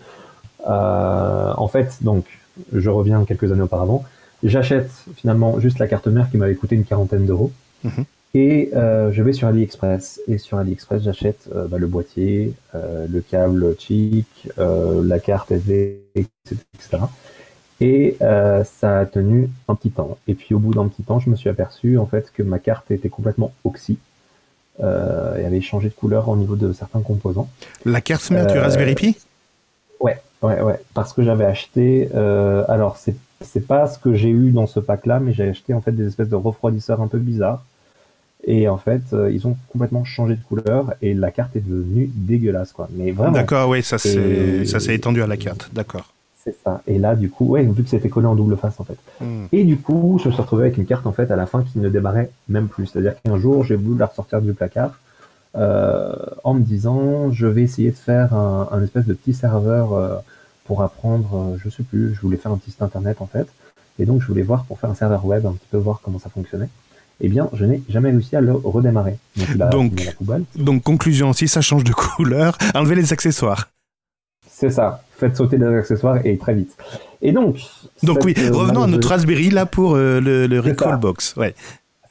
en 1.55 1.67
fait, 1.67 1.97
donc, 2.01 2.25
je 2.71 2.89
reviens 2.89 3.23
quelques 3.25 3.51
années 3.51 3.61
auparavant, 3.61 4.03
j'achète 4.43 4.91
finalement 5.15 5.59
juste 5.59 5.79
la 5.79 5.87
carte 5.87 6.07
mère 6.07 6.29
qui 6.31 6.37
m'avait 6.37 6.55
coûté 6.55 6.75
une 6.75 6.85
quarantaine 6.85 7.25
d'euros. 7.25 7.51
Mhm. 7.83 8.05
Et 8.35 8.71
euh, 8.73 9.11
je 9.11 9.21
vais 9.21 9.33
sur 9.33 9.47
AliExpress. 9.47 10.21
Et 10.27 10.39
sur 10.39 10.57
AliExpress, 10.57 11.03
j'achète 11.03 11.49
euh, 11.53 11.67
bah, 11.67 11.77
le 11.77 11.85
boîtier, 11.85 12.53
le 12.73 13.19
câble 13.21 13.75
chic, 13.77 14.27
la 14.57 15.19
carte 15.19 15.51
SD, 15.51 16.01
etc. 16.15 17.03
Et 17.79 18.15
ça 18.19 18.99
a 18.99 19.05
tenu 19.05 19.49
un 19.67 19.75
petit 19.75 19.91
temps. 19.91 20.17
Et 20.27 20.33
puis 20.33 20.55
au 20.55 20.59
bout 20.59 20.73
d'un 20.73 20.87
petit 20.87 21.03
temps, 21.03 21.19
je 21.19 21.29
me 21.29 21.35
suis 21.35 21.49
aperçu 21.49 21.97
en 21.97 22.05
fait 22.05 22.31
que 22.31 22.41
ma 22.41 22.59
carte 22.59 22.89
était 22.91 23.09
complètement 23.09 23.51
oxy 23.65 23.97
euh, 24.81 25.37
et 25.37 25.45
avait 25.45 25.61
changé 25.61 25.89
de 25.89 25.93
couleur 25.93 26.29
au 26.29 26.35
niveau 26.35 26.55
de 26.55 26.73
certains 26.73 27.01
composants. 27.01 27.49
La 27.85 28.01
carte 28.01 28.29
mère 28.31 28.47
du 28.47 28.57
Raspberry 28.57 28.95
Pi 28.95 29.17
Ouais, 29.99 30.19
ouais, 30.41 30.61
ouais. 30.61 30.79
Parce 30.93 31.13
que 31.13 31.23
j'avais 31.23 31.45
acheté. 31.45 32.09
Euh, 32.15 32.65
alors, 32.67 32.97
c'est 32.97 33.15
c'est 33.41 33.67
pas 33.67 33.87
ce 33.87 33.99
que 33.99 34.15
j'ai 34.15 34.29
eu 34.29 34.51
dans 34.51 34.67
ce 34.67 34.79
pack-là, 34.79 35.19
mais 35.19 35.33
j'ai 35.33 35.49
acheté 35.49 35.73
en 35.73 35.81
fait 35.81 35.91
des 35.91 36.07
espèces 36.07 36.29
de 36.29 36.35
refroidisseurs 36.35 37.01
un 37.01 37.07
peu 37.07 37.19
bizarres. 37.19 37.63
Et 38.45 38.67
en 38.67 38.77
fait, 38.77 39.01
euh, 39.13 39.31
ils 39.31 39.47
ont 39.47 39.55
complètement 39.69 40.03
changé 40.03 40.35
de 40.35 40.41
couleur 40.41 40.93
et 41.01 41.13
la 41.13 41.31
carte 41.31 41.55
est 41.55 41.65
devenue 41.65 42.09
dégueulasse, 42.13 42.73
quoi. 42.73 42.89
Mais 42.93 43.11
vraiment. 43.11 43.31
D'accord, 43.31 43.69
oui, 43.69 43.83
ça 43.83 43.97
s'est 43.97 44.65
ça 44.65 44.79
s'est 44.79 44.95
étendu 44.95 45.21
à 45.21 45.27
la 45.27 45.37
carte, 45.37 45.69
d'accord. 45.71 46.12
C'est 46.43 46.55
ça. 46.61 46.81
Et 46.87 46.99
là, 46.99 47.15
du 47.15 47.29
coup, 47.29 47.45
ouais, 47.45 47.63
vu 47.63 47.83
que 47.83 47.89
c'était 47.89 48.09
collé 48.09 48.27
en 48.27 48.35
double 48.35 48.57
face, 48.57 48.79
en 48.79 48.83
fait. 48.83 48.97
Hmm. 49.21 49.45
Et 49.53 49.63
du 49.63 49.77
coup, 49.77 50.19
je 50.21 50.27
me 50.27 50.33
suis 50.33 50.41
retrouvé 50.41 50.63
avec 50.63 50.77
une 50.77 50.85
carte, 50.85 51.07
en 51.07 51.13
fait, 51.13 51.31
à 51.31 51.35
la 51.37 51.45
fin 51.45 51.63
qui 51.63 51.79
ne 51.79 51.87
démarrait 51.89 52.31
même 52.49 52.67
plus. 52.67 52.87
C'est-à-dire 52.87 53.15
qu'un 53.23 53.37
jour, 53.37 53.63
j'ai 53.63 53.75
voulu 53.75 53.97
la 53.97 54.07
ressortir 54.07 54.41
du 54.41 54.53
placard 54.53 54.99
euh, 55.55 56.13
en 56.43 56.55
me 56.55 56.61
disant, 56.61 57.31
je 57.31 57.47
vais 57.47 57.61
essayer 57.61 57.91
de 57.91 57.95
faire 57.95 58.33
un, 58.33 58.83
espèce 58.83 59.05
de 59.05 59.13
petit 59.13 59.33
serveur 59.33 59.93
euh, 59.93 60.17
pour 60.65 60.81
apprendre, 60.81 61.53
euh, 61.53 61.57
je 61.63 61.69
sais 61.69 61.83
plus, 61.83 62.13
je 62.13 62.21
voulais 62.21 62.37
faire 62.37 62.51
un 62.51 62.57
petit 62.57 62.71
site 62.71 62.81
internet, 62.81 63.21
en 63.21 63.27
fait. 63.27 63.47
Et 63.99 64.05
donc, 64.05 64.21
je 64.21 64.27
voulais 64.27 64.41
voir 64.41 64.65
pour 64.65 64.79
faire 64.79 64.89
un 64.89 64.95
serveur 64.95 65.25
web, 65.25 65.45
un 65.45 65.53
petit 65.53 65.67
peu 65.71 65.77
voir 65.77 66.01
comment 66.03 66.19
ça 66.19 66.29
fonctionnait. 66.29 66.69
Eh 67.21 67.29
bien, 67.29 67.49
je 67.53 67.63
n'ai 67.63 67.81
jamais 67.87 68.11
réussi 68.11 68.35
à 68.35 68.41
le 68.41 68.51
redémarrer. 68.51 69.17
Donc, 69.71 69.93
donc, 70.19 70.45
donc, 70.55 70.83
conclusion, 70.83 71.31
si 71.31 71.47
ça 71.47 71.61
change 71.61 71.85
de 71.85 71.93
couleur, 71.93 72.57
enlevez 72.73 72.95
les 72.95 73.13
accessoires. 73.13 73.69
C'est 74.63 74.75
ça. 74.75 75.03
Faites 75.17 75.35
sauter 75.35 75.57
des 75.57 75.65
accessoires 75.65 76.25
et 76.25 76.37
très 76.37 76.53
vite. 76.53 76.77
Et 77.21 77.33
donc. 77.33 77.57
Donc 78.01 78.19
oui, 78.23 78.33
revenons 78.49 78.83
à 78.83 78.87
notre 78.87 79.09
Raspberry 79.09 79.49
là 79.49 79.65
pour 79.65 79.95
le, 79.95 80.19
le 80.21 80.59
Recall 80.61 80.97
Box. 80.99 81.35
Ouais. 81.35 81.53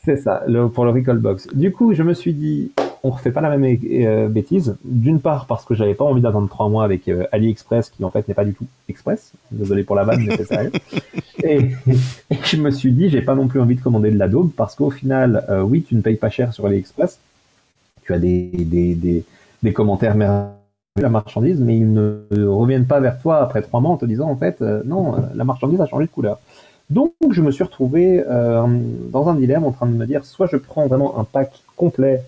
C'est 0.04 0.16
ça, 0.16 0.42
le, 0.46 0.68
pour 0.68 0.84
le 0.84 0.90
Recall 0.90 1.18
Box. 1.18 1.48
Du 1.54 1.72
coup, 1.72 1.94
je 1.94 2.02
me 2.02 2.12
suis 2.12 2.34
dit, 2.34 2.72
on 3.04 3.10
refait 3.10 3.30
pas 3.30 3.40
la 3.40 3.56
même 3.56 3.78
euh, 3.84 4.28
bêtise. 4.28 4.76
D'une 4.84 5.20
part, 5.20 5.46
parce 5.46 5.64
que 5.64 5.74
j'avais 5.74 5.94
pas 5.94 6.04
envie 6.04 6.20
d'attendre 6.20 6.48
trois 6.48 6.68
mois 6.68 6.84
avec 6.84 7.08
euh, 7.08 7.24
AliExpress, 7.32 7.90
qui 7.90 8.04
en 8.04 8.10
fait 8.10 8.28
n'est 8.28 8.34
pas 8.34 8.44
du 8.44 8.52
tout 8.52 8.66
Express. 8.88 9.32
Désolé 9.50 9.84
pour 9.84 9.96
la 9.96 10.04
vanne, 10.04 10.24
mais 10.26 10.36
c'est 10.36 10.44
sérieux. 10.44 10.72
Et, 11.42 11.70
je 12.44 12.56
me 12.58 12.70
suis 12.70 12.92
dit, 12.92 13.08
j'ai 13.08 13.22
pas 13.22 13.34
non 13.34 13.48
plus 13.48 13.60
envie 13.60 13.76
de 13.76 13.80
commander 13.80 14.10
de 14.10 14.18
l'Adobe, 14.18 14.50
parce 14.56 14.74
qu'au 14.74 14.90
final, 14.90 15.44
euh, 15.48 15.62
oui, 15.62 15.84
tu 15.88 15.94
ne 15.94 16.02
payes 16.02 16.16
pas 16.16 16.30
cher 16.30 16.52
sur 16.52 16.66
AliExpress. 16.66 17.18
Tu 18.04 18.12
as 18.12 18.18
des, 18.18 18.50
des, 18.50 18.94
des, 18.94 19.24
des 19.62 19.72
commentaires 19.72 20.16
merveilleux 20.16 20.61
la 21.00 21.08
marchandise, 21.08 21.58
mais 21.58 21.76
ils 21.76 21.92
ne 21.92 22.46
reviennent 22.46 22.86
pas 22.86 23.00
vers 23.00 23.20
toi 23.20 23.38
après 23.38 23.62
trois 23.62 23.80
mois 23.80 23.92
en 23.92 23.96
te 23.96 24.04
disant, 24.04 24.28
en 24.28 24.36
fait, 24.36 24.60
non, 24.60 25.14
la 25.34 25.44
marchandise 25.44 25.80
a 25.80 25.86
changé 25.86 26.06
de 26.06 26.10
couleur. 26.10 26.38
Donc, 26.90 27.12
je 27.30 27.40
me 27.40 27.50
suis 27.50 27.64
retrouvé 27.64 28.22
euh, 28.28 28.66
dans 29.10 29.28
un 29.28 29.34
dilemme 29.34 29.64
en 29.64 29.72
train 29.72 29.86
de 29.86 29.92
me 29.92 30.04
dire 30.04 30.26
soit 30.26 30.46
je 30.46 30.58
prends 30.58 30.86
vraiment 30.86 31.18
un 31.18 31.24
pack 31.24 31.62
complet 31.76 32.22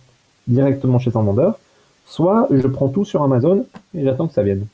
directement 0.46 0.98
chez 0.98 1.10
un 1.14 1.22
vendeur, 1.22 1.58
soit 2.06 2.48
je 2.50 2.66
prends 2.66 2.88
tout 2.88 3.04
sur 3.04 3.22
Amazon 3.22 3.66
et 3.94 4.04
j'attends 4.04 4.26
que 4.26 4.32
ça 4.32 4.42
vienne. 4.42 4.66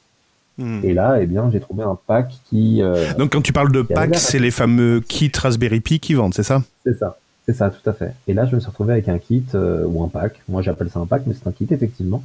Hmm. 0.58 0.80
Et 0.84 0.94
là, 0.94 1.20
eh 1.20 1.26
bien, 1.26 1.50
j'ai 1.50 1.58
trouvé 1.58 1.82
un 1.82 1.98
pack 2.06 2.32
qui. 2.48 2.82
Euh, 2.82 3.14
Donc, 3.18 3.32
quand 3.32 3.40
tu 3.40 3.52
parles 3.52 3.72
de 3.72 3.82
pack, 3.82 4.14
c'est 4.16 4.38
les 4.38 4.52
fameux 4.52 5.00
kits 5.00 5.32
Raspberry 5.34 5.80
Pi 5.80 5.98
qui 5.98 6.14
vendent, 6.14 6.34
c'est 6.34 6.44
ça? 6.44 6.62
C'est 6.84 6.96
ça, 6.96 7.18
c'est 7.46 7.54
ça, 7.54 7.70
tout 7.70 7.88
à 7.90 7.92
fait. 7.92 8.14
Et 8.28 8.34
là, 8.34 8.46
je 8.46 8.54
me 8.54 8.60
suis 8.60 8.68
retrouvé 8.68 8.92
avec 8.92 9.08
un 9.08 9.18
kit 9.18 9.44
euh, 9.56 9.84
ou 9.86 10.04
un 10.04 10.08
pack. 10.08 10.40
Moi, 10.48 10.62
j'appelle 10.62 10.90
ça 10.90 11.00
un 11.00 11.06
pack, 11.06 11.22
mais 11.26 11.34
c'est 11.34 11.48
un 11.48 11.52
kit 11.52 11.66
effectivement. 11.68 12.22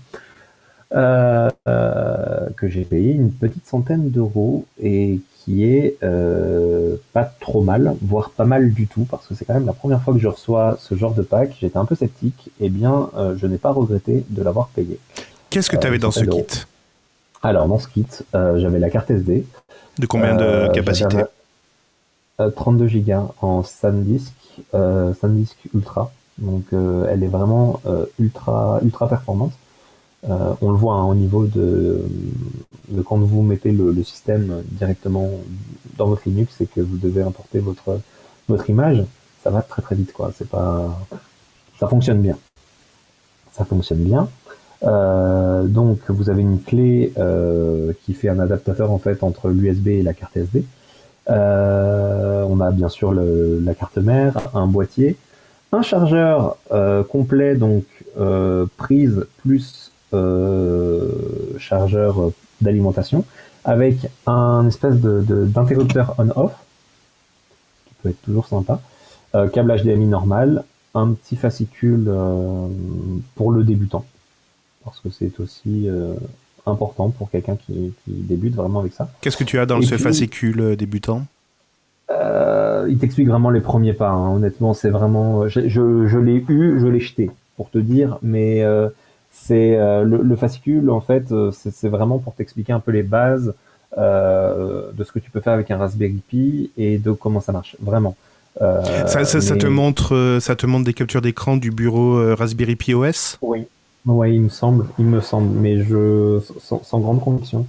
Que 0.91 2.67
j'ai 2.67 2.85
payé 2.85 3.13
une 3.13 3.31
petite 3.31 3.65
centaine 3.67 4.09
d'euros 4.09 4.65
et 4.81 5.19
qui 5.45 5.63
est 5.63 5.97
euh, 6.01 6.95
pas 7.13 7.23
trop 7.23 7.61
mal, 7.61 7.95
voire 8.01 8.31
pas 8.31 8.45
mal 8.45 8.73
du 8.73 8.87
tout, 8.87 9.05
parce 9.05 9.27
que 9.27 9.35
c'est 9.35 9.45
quand 9.45 9.53
même 9.53 9.67
la 9.67 9.73
première 9.73 10.01
fois 10.01 10.13
que 10.13 10.19
je 10.19 10.27
reçois 10.27 10.77
ce 10.79 10.95
genre 10.95 11.13
de 11.13 11.21
pack. 11.21 11.55
J'étais 11.61 11.77
un 11.77 11.85
peu 11.85 11.95
sceptique, 11.95 12.49
et 12.59 12.65
eh 12.65 12.69
bien, 12.69 13.09
euh, 13.15 13.35
je 13.37 13.45
n'ai 13.45 13.59
pas 13.59 13.71
regretté 13.71 14.25
de 14.29 14.41
l'avoir 14.41 14.69
payé. 14.69 14.99
Qu'est-ce 15.51 15.69
que 15.69 15.77
tu 15.77 15.85
avais 15.85 15.97
euh, 15.97 15.99
dans 15.99 16.11
ce 16.11 16.25
kit? 16.25 16.65
Alors, 17.43 17.67
dans 17.67 17.77
ce 17.77 17.87
kit, 17.87 18.07
j'avais 18.33 18.79
la 18.79 18.89
carte 18.89 19.11
SD. 19.11 19.45
De 19.99 20.07
combien 20.07 20.35
de 20.35 20.67
capacité? 20.73 21.17
32 22.37 22.87
Go 22.99 23.33
en 23.41 23.63
SanDisk, 23.63 24.33
SanDisk 24.73 25.57
Ultra. 25.75 26.11
Donc, 26.39 26.63
elle 26.71 27.23
est 27.23 27.27
vraiment 27.27 27.81
ultra, 28.17 28.79
ultra 28.83 29.07
performante. 29.07 29.53
Euh, 30.29 30.53
on 30.61 30.71
le 30.71 30.77
voit 30.77 30.95
hein, 30.95 31.05
au 31.05 31.15
niveau 31.15 31.45
de, 31.45 32.01
quand 33.05 33.17
vous 33.17 33.43
mettez 33.43 33.71
le, 33.71 34.03
système 34.03 34.63
directement 34.71 35.29
dans 35.97 36.07
votre 36.07 36.23
Linux 36.25 36.61
et 36.61 36.65
que 36.65 36.81
vous 36.81 36.97
devez 36.97 37.21
importer 37.21 37.59
votre 37.59 37.99
votre 38.47 38.69
image, 38.69 39.03
ça 39.43 39.49
va 39.49 39.61
très 39.61 39.81
très 39.81 39.95
vite 39.95 40.13
quoi. 40.13 40.31
C'est 40.35 40.49
pas, 40.49 40.99
ça 41.79 41.87
fonctionne 41.87 42.21
bien. 42.21 42.37
Ça 43.51 43.65
fonctionne 43.65 44.03
bien. 44.03 44.27
Euh, 44.83 45.63
donc 45.63 45.99
vous 46.09 46.29
avez 46.29 46.41
une 46.41 46.61
clé 46.61 47.13
euh, 47.17 47.93
qui 48.03 48.13
fait 48.13 48.29
un 48.29 48.39
adaptateur 48.39 48.91
en 48.91 48.99
fait 48.99 49.23
entre 49.23 49.49
l'USB 49.49 49.87
et 49.87 50.03
la 50.03 50.13
carte 50.13 50.37
SD. 50.37 50.65
on 51.27 52.59
a 52.61 52.71
bien 52.71 52.89
sûr 52.89 53.13
la 53.13 53.73
carte 53.75 53.97
mère, 53.97 54.37
un 54.55 54.67
boîtier, 54.67 55.17
un 55.71 55.81
chargeur 55.81 56.57
complet 57.09 57.55
donc 57.55 57.85
prise 58.77 59.25
plus 59.37 59.91
chargeur 61.59 62.31
d'alimentation 62.61 63.25
avec 63.63 63.97
un 64.27 64.67
espèce 64.67 64.95
d'interrupteur 64.95 66.15
on-off 66.17 66.53
qui 67.87 67.93
peut 68.01 68.09
être 68.09 68.21
toujours 68.21 68.47
sympa, 68.47 68.79
euh, 69.33 69.47
câble 69.47 69.75
HDMI 69.75 70.05
normal, 70.05 70.63
un 70.93 71.13
petit 71.13 71.35
fascicule 71.35 72.05
euh, 72.07 72.67
pour 73.35 73.51
le 73.51 73.63
débutant 73.63 74.05
parce 74.83 74.99
que 74.99 75.09
c'est 75.09 75.39
aussi 75.39 75.89
important 76.67 77.09
pour 77.09 77.31
quelqu'un 77.31 77.55
qui, 77.55 77.91
débute 78.05 78.53
vraiment 78.53 78.81
avec 78.81 78.93
ça. 78.93 79.09
Qu'est-ce 79.19 79.35
que 79.35 79.43
tu 79.43 79.57
as 79.57 79.65
dans 79.65 79.81
ce 79.81 79.97
fascicule 79.97 80.75
débutant? 80.75 81.25
Il 82.87 82.99
t'explique 82.99 83.27
vraiment 83.27 83.49
les 83.49 83.61
premiers 83.61 83.93
pas. 83.93 84.11
Hein. 84.11 84.35
Honnêtement, 84.35 84.75
c'est 84.75 84.91
vraiment. 84.91 85.47
Je, 85.47 85.67
je 85.67 86.17
l'ai 86.19 86.45
eu, 86.47 86.79
je 86.79 86.85
l'ai 86.85 86.99
jeté 86.99 87.31
pour 87.57 87.71
te 87.71 87.79
dire, 87.79 88.19
mais 88.21 88.63
c'est 89.35 89.77
euh, 89.77 90.03
le, 90.03 90.35
fascicule 90.35 90.89
en 90.89 91.01
fait, 91.01 91.31
euh, 91.31 91.51
c'est 91.51 91.89
vraiment 91.89 92.19
pour 92.19 92.33
t'expliquer 92.33 92.73
un 92.73 92.79
peu 92.79 92.91
les 92.91 93.03
bases 93.03 93.53
euh, 93.97 94.91
de 94.93 95.03
ce 95.03 95.11
que 95.11 95.19
tu 95.19 95.29
peux 95.29 95.41
faire 95.41 95.53
avec 95.53 95.69
un 95.71 95.77
Raspberry 95.77 96.21
Pi 96.27 96.71
et 96.77 96.97
de 96.97 97.11
comment 97.11 97.41
ça 97.41 97.51
marche 97.51 97.75
vraiment. 97.81 98.15
ça, 98.59 99.23
te 99.25 99.67
montre, 99.67 100.37
ça 100.39 100.55
te 100.55 100.65
montre 100.65 100.85
des 100.85 100.93
captures 100.93 101.21
d'écran 101.21 101.57
du 101.57 101.71
bureau 101.71 102.33
Raspberry 102.35 102.75
Pi 102.75 102.93
OS 102.93 103.37
Oui, 103.41 103.67
oui, 104.05 104.35
il 104.35 104.41
me 104.41 104.49
semble, 104.49 104.85
il 104.97 105.05
me 105.05 105.19
semble, 105.21 105.49
mais 105.59 105.83
je 105.83 106.39
sans, 106.59 106.99
grande 106.99 107.21
conviction 107.21 107.65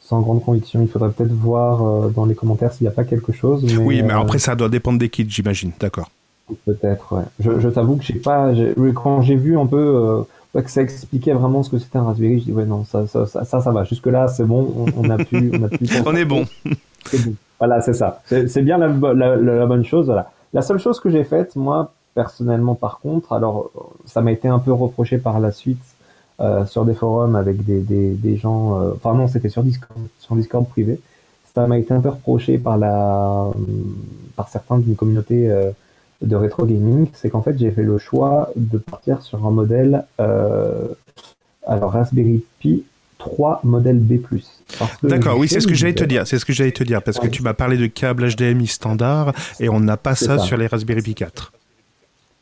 sans 0.00 0.20
grande 0.20 0.44
conviction. 0.44 0.82
Il 0.82 0.88
faudrait 0.88 1.10
peut-être 1.10 1.32
voir 1.32 2.10
dans 2.10 2.26
les 2.26 2.34
commentaires 2.34 2.74
s'il 2.74 2.84
n'y 2.84 2.88
a 2.88 2.94
pas 2.94 3.04
quelque 3.04 3.32
chose. 3.32 3.64
oui, 3.78 4.02
mais 4.02 4.12
après 4.12 4.38
ça 4.38 4.54
doit 4.54 4.68
dépendre 4.68 4.98
des 4.98 5.08
kits, 5.08 5.26
j'imagine. 5.26 5.70
D'accord. 5.80 6.10
Peut-être. 6.66 7.14
Ouais. 7.14 7.22
Je, 7.40 7.58
je 7.58 7.68
t'avoue 7.70 7.96
que 7.96 8.04
j'ai 8.04 8.18
pas. 8.18 8.52
Quand 8.94 9.22
j'ai 9.22 9.36
vu 9.36 9.56
un 9.56 9.64
peu 9.64 10.26
que 10.62 10.70
ça 10.70 10.82
expliquait 10.82 11.32
vraiment 11.32 11.62
ce 11.62 11.70
que 11.70 11.78
c'était 11.78 11.98
un 11.98 12.04
Raspberry. 12.04 12.38
Je 12.38 12.44
dis 12.44 12.52
ouais 12.52 12.64
non 12.64 12.84
ça 12.84 13.06
ça 13.06 13.26
ça, 13.26 13.44
ça, 13.44 13.70
va. 13.70 13.84
Jusque 13.84 14.06
là 14.06 14.28
c'est 14.28 14.44
bon. 14.44 14.86
On, 14.96 15.10
a 15.10 15.18
pu 15.18 15.50
on 15.52 15.64
a 15.64 15.68
pu. 15.68 15.86
on 16.06 16.14
est 16.14 16.24
bon. 16.24 16.44
Voilà 17.58 17.80
c'est 17.80 17.94
ça. 17.94 18.22
C'est 18.26 18.62
bien 18.62 18.78
la, 18.78 18.88
la, 19.14 19.66
bonne 19.66 19.84
chose. 19.84 20.06
Voilà. 20.06 20.30
La 20.52 20.62
seule 20.62 20.78
chose 20.78 21.00
que 21.00 21.10
j'ai 21.10 21.24
faite 21.24 21.56
moi 21.56 21.92
personnellement 22.14 22.76
par 22.76 23.00
contre, 23.00 23.32
alors 23.32 23.70
ça 24.06 24.20
m'a 24.20 24.30
été 24.30 24.46
un 24.46 24.60
peu 24.60 24.72
reproché 24.72 25.18
par 25.18 25.40
la 25.40 25.50
suite 25.50 25.82
euh, 26.40 26.64
sur 26.66 26.84
des 26.84 26.94
forums 26.94 27.34
avec 27.34 27.64
des, 27.64 27.80
des, 27.80 28.10
des 28.12 28.36
gens. 28.36 28.80
Euh, 28.80 28.92
enfin 28.94 29.14
non 29.14 29.26
c'était 29.26 29.48
sur 29.48 29.64
Discord 29.64 29.98
sur 30.20 30.36
Discord 30.36 30.68
privé. 30.68 31.00
Ça 31.52 31.66
m'a 31.66 31.78
été 31.78 31.92
un 31.94 32.00
peu 32.00 32.10
reproché 32.10 32.58
par 32.58 32.78
la 32.78 33.50
par 34.36 34.48
certains 34.48 34.78
d'une 34.78 34.94
communauté. 34.94 35.50
Euh, 35.50 35.72
de 36.24 36.36
rétro 36.36 36.64
gaming, 36.64 37.08
c'est 37.14 37.30
qu'en 37.30 37.42
fait 37.42 37.58
j'ai 37.58 37.70
fait 37.70 37.82
le 37.82 37.98
choix 37.98 38.50
de 38.56 38.78
partir 38.78 39.22
sur 39.22 39.46
un 39.46 39.50
modèle, 39.50 40.04
euh, 40.20 40.88
alors 41.66 41.92
Raspberry 41.92 42.44
Pi 42.58 42.84
3 43.18 43.60
modèle 43.64 43.98
B+. 43.98 44.20
D'accord, 45.02 45.38
oui, 45.38 45.48
c'est 45.48 45.60
ce 45.60 45.66
que 45.66 45.74
j'allais 45.74 45.94
te 45.94 46.04
dire, 46.04 46.26
c'est 46.26 46.38
ce 46.38 46.44
que 46.44 46.52
j'allais 46.52 46.72
te 46.72 46.84
dire, 46.84 47.02
parce 47.02 47.18
que 47.18 47.26
tu 47.26 47.42
m'as 47.42 47.54
parlé 47.54 47.76
de 47.76 47.86
câble 47.86 48.28
HDMI 48.28 48.66
standard 48.66 49.32
et 49.60 49.68
on 49.68 49.80
n'a 49.80 49.96
pas 49.96 50.14
ça, 50.14 50.38
sur 50.38 50.56
les 50.56 50.66
Raspberry 50.66 51.02
Pi 51.02 51.14
4. 51.14 51.52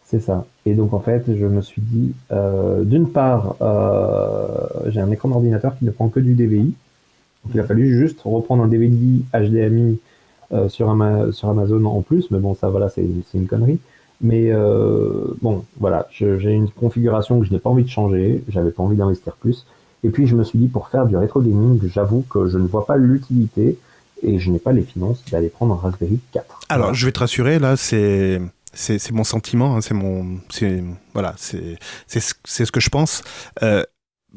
C'est 0.04 0.20
ça. 0.20 0.44
Et 0.66 0.74
donc 0.74 0.92
en 0.92 1.00
fait, 1.00 1.24
je 1.26 1.46
me 1.46 1.62
suis 1.62 1.80
dit, 1.80 2.12
euh, 2.32 2.84
d'une 2.84 3.08
part, 3.08 3.56
euh, 3.62 4.46
j'ai 4.88 5.00
un 5.00 5.10
écran 5.10 5.30
d'ordinateur 5.30 5.78
qui 5.78 5.84
ne 5.84 5.90
prend 5.90 6.08
que 6.08 6.20
du 6.20 6.34
DVI. 6.34 6.74
Donc 7.44 7.54
il 7.54 7.60
a 7.60 7.64
fallu 7.64 7.98
juste 7.98 8.20
reprendre 8.24 8.62
un 8.62 8.68
DVD 8.68 9.22
HDMI 9.32 9.98
euh, 10.52 10.68
sur, 10.68 10.86
sur, 11.32 11.48
Amazon 11.48 11.84
en 11.84 12.02
plus, 12.02 12.30
mais 12.30 12.38
bon, 12.38 12.54
ça, 12.54 12.68
voilà, 12.68 12.88
c'est 12.88 13.04
une 13.34 13.46
connerie. 13.46 13.78
Mais 14.22 14.52
euh, 14.52 15.34
bon, 15.42 15.64
voilà, 15.78 16.06
j'ai 16.12 16.52
une 16.52 16.70
configuration 16.70 17.40
que 17.40 17.46
je 17.46 17.52
n'ai 17.52 17.58
pas 17.58 17.70
envie 17.70 17.82
de 17.82 17.88
changer, 17.88 18.44
j'avais 18.48 18.70
pas 18.70 18.82
envie 18.82 18.96
d'investir 18.96 19.34
plus. 19.34 19.66
Et 20.04 20.10
puis 20.10 20.26
je 20.26 20.36
me 20.36 20.44
suis 20.44 20.58
dit, 20.58 20.68
pour 20.68 20.88
faire 20.88 21.06
du 21.06 21.16
rétro 21.16 21.40
gaming, 21.40 21.80
j'avoue 21.88 22.24
que 22.30 22.46
je 22.48 22.58
ne 22.58 22.66
vois 22.66 22.86
pas 22.86 22.96
l'utilité 22.96 23.78
et 24.22 24.38
je 24.38 24.50
n'ai 24.50 24.60
pas 24.60 24.72
les 24.72 24.82
finances 24.82 25.22
d'aller 25.30 25.48
prendre 25.48 25.74
un 25.74 25.76
Raspberry 25.76 26.20
4. 26.32 26.60
Alors, 26.68 26.94
je 26.94 27.06
vais 27.06 27.12
te 27.12 27.18
rassurer, 27.18 27.58
là, 27.58 27.76
c'est 27.76 28.40
c'est 28.74 29.12
mon 29.12 29.24
sentiment, 29.24 29.76
hein, 29.76 29.80
c'est 29.82 29.92
mon, 29.92 30.38
voilà, 31.12 31.34
c'est 31.36 31.78
c'est 32.06 32.20
ce 32.64 32.72
que 32.72 32.80
je 32.80 32.88
pense. 32.88 33.22
Euh, 33.62 33.82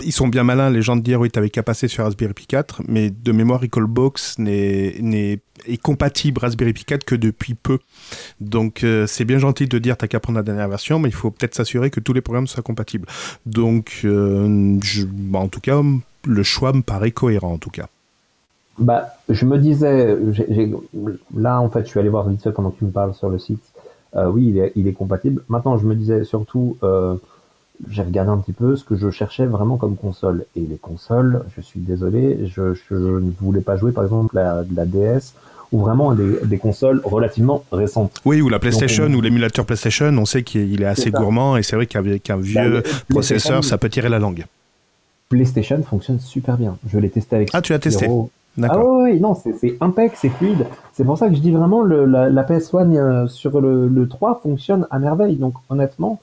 ils 0.03 0.11
sont 0.11 0.27
bien 0.27 0.43
malins, 0.43 0.69
les 0.69 0.81
gens, 0.81 0.95
de 0.95 1.01
dire 1.01 1.19
oui, 1.19 1.29
t'avais 1.29 1.49
qu'à 1.49 1.63
passer 1.63 1.87
sur 1.87 2.03
Raspberry 2.03 2.33
Pi 2.33 2.47
4, 2.47 2.83
mais 2.87 3.09
de 3.09 3.31
mémoire, 3.31 3.61
Recallbox 3.61 4.39
n'est, 4.39 4.95
n'est, 4.99 5.39
est 5.67 5.81
compatible 5.81 6.41
Raspberry 6.41 6.73
Pi 6.73 6.85
4 6.85 7.05
que 7.05 7.15
depuis 7.15 7.53
peu. 7.53 7.79
Donc, 8.41 8.83
euh, 8.83 9.07
c'est 9.07 9.25
bien 9.25 9.37
gentil 9.37 9.67
de 9.67 9.79
dire 9.79 9.97
t'as 9.97 10.07
qu'à 10.07 10.19
prendre 10.19 10.37
la 10.37 10.43
dernière 10.43 10.67
version, 10.67 10.99
mais 10.99 11.09
il 11.09 11.15
faut 11.15 11.31
peut-être 11.31 11.55
s'assurer 11.55 11.89
que 11.89 11.99
tous 11.99 12.13
les 12.13 12.21
programmes 12.21 12.47
soient 12.47 12.63
compatibles. 12.63 13.07
Donc, 13.45 14.01
euh, 14.03 14.77
bah, 15.07 15.39
en 15.39 15.47
tout 15.47 15.61
cas, 15.61 15.81
le 16.25 16.43
choix 16.43 16.73
me 16.73 16.81
paraît 16.81 17.11
cohérent, 17.11 17.53
en 17.53 17.57
tout 17.57 17.69
cas. 17.71 17.87
Bah, 18.77 19.07
je 19.29 19.45
me 19.45 19.57
disais, 19.57 20.17
là, 21.35 21.61
en 21.61 21.69
fait, 21.69 21.85
je 21.85 21.89
suis 21.89 21.99
allé 21.99 22.09
voir 22.09 22.27
vite 22.27 22.49
pendant 22.51 22.71
que 22.71 22.79
tu 22.79 22.85
me 22.85 22.91
parles 22.91 23.13
sur 23.13 23.29
le 23.29 23.39
site. 23.39 23.63
Euh, 24.17 24.29
oui, 24.29 24.47
il 24.49 24.57
est, 24.57 24.73
il 24.75 24.87
est, 24.87 24.93
compatible. 24.93 25.43
Maintenant, 25.47 25.77
je 25.77 25.85
me 25.85 25.95
disais 25.95 26.25
surtout, 26.25 26.77
j'ai 27.89 28.01
regardé 28.01 28.32
un 28.32 28.38
petit 28.38 28.53
peu 28.53 28.75
ce 28.75 28.84
que 28.84 28.96
je 28.96 29.10
cherchais 29.10 29.46
vraiment 29.46 29.77
comme 29.77 29.96
console. 29.96 30.46
Et 30.55 30.62
les 30.62 30.77
consoles, 30.77 31.44
je 31.55 31.62
suis 31.62 31.79
désolé, 31.79 32.48
je, 32.48 32.62
ne 32.91 33.32
voulais 33.39 33.62
pas 33.62 33.77
jouer 33.77 33.91
par 33.91 34.03
exemple 34.03 34.36
la, 34.36 34.63
la 34.74 34.86
DS 34.86 35.34
ou 35.72 35.79
vraiment 35.79 36.13
des, 36.13 36.39
des, 36.46 36.58
consoles 36.58 37.01
relativement 37.03 37.63
récentes. 37.72 38.22
Oui, 38.24 38.41
ou 38.41 38.50
la 38.50 38.60
PlayStation 38.60 39.05
ou 39.05 39.22
l'émulateur 39.22 39.65
PlayStation, 39.65 40.08
on 40.17 40.25
sait 40.25 40.44
qu'il 40.44 40.82
est 40.82 40.86
assez 40.86 41.12
gourmand 41.12 41.58
et 41.58 41.63
c'est 41.63 41.75
vrai 41.75 41.88
qu'avec 41.88 42.29
un 42.29 42.38
vieux 42.38 42.82
bah, 42.82 42.89
processeur, 43.10 43.63
ça 43.63 43.77
peut 43.77 43.89
tirer 43.89 44.10
la 44.10 44.20
langue. 44.20 44.46
PlayStation 45.29 45.82
fonctionne 45.84 46.20
super 46.20 46.58
bien. 46.58 46.77
Je 46.88 47.00
l'ai 47.00 47.10
testé 47.10 47.36
avec. 47.36 47.50
Ah, 47.53 47.62
tu 47.62 47.74
l'as 47.74 47.79
testé 47.79 48.08
Ah 48.63 48.79
oui, 48.79 49.20
non, 49.20 49.36
c'est 49.36 49.75
impec, 49.82 50.13
c'est 50.15 50.29
fluide. 50.29 50.65
C'est 50.94 51.03
pour 51.03 51.17
ça 51.17 51.27
que 51.29 51.36
je 51.36 51.39
dis 51.39 51.51
vraiment 51.51 51.82
le, 51.82 52.05
la, 52.05 52.44
PS1 52.44 52.96
euh, 52.96 53.27
sur 53.27 53.60
le, 53.60 53.88
le, 53.88 54.08
3 54.08 54.39
fonctionne 54.41 54.88
à 54.91 55.00
merveille. 55.00 55.36
Donc 55.36 55.55
honnêtement, 55.70 56.20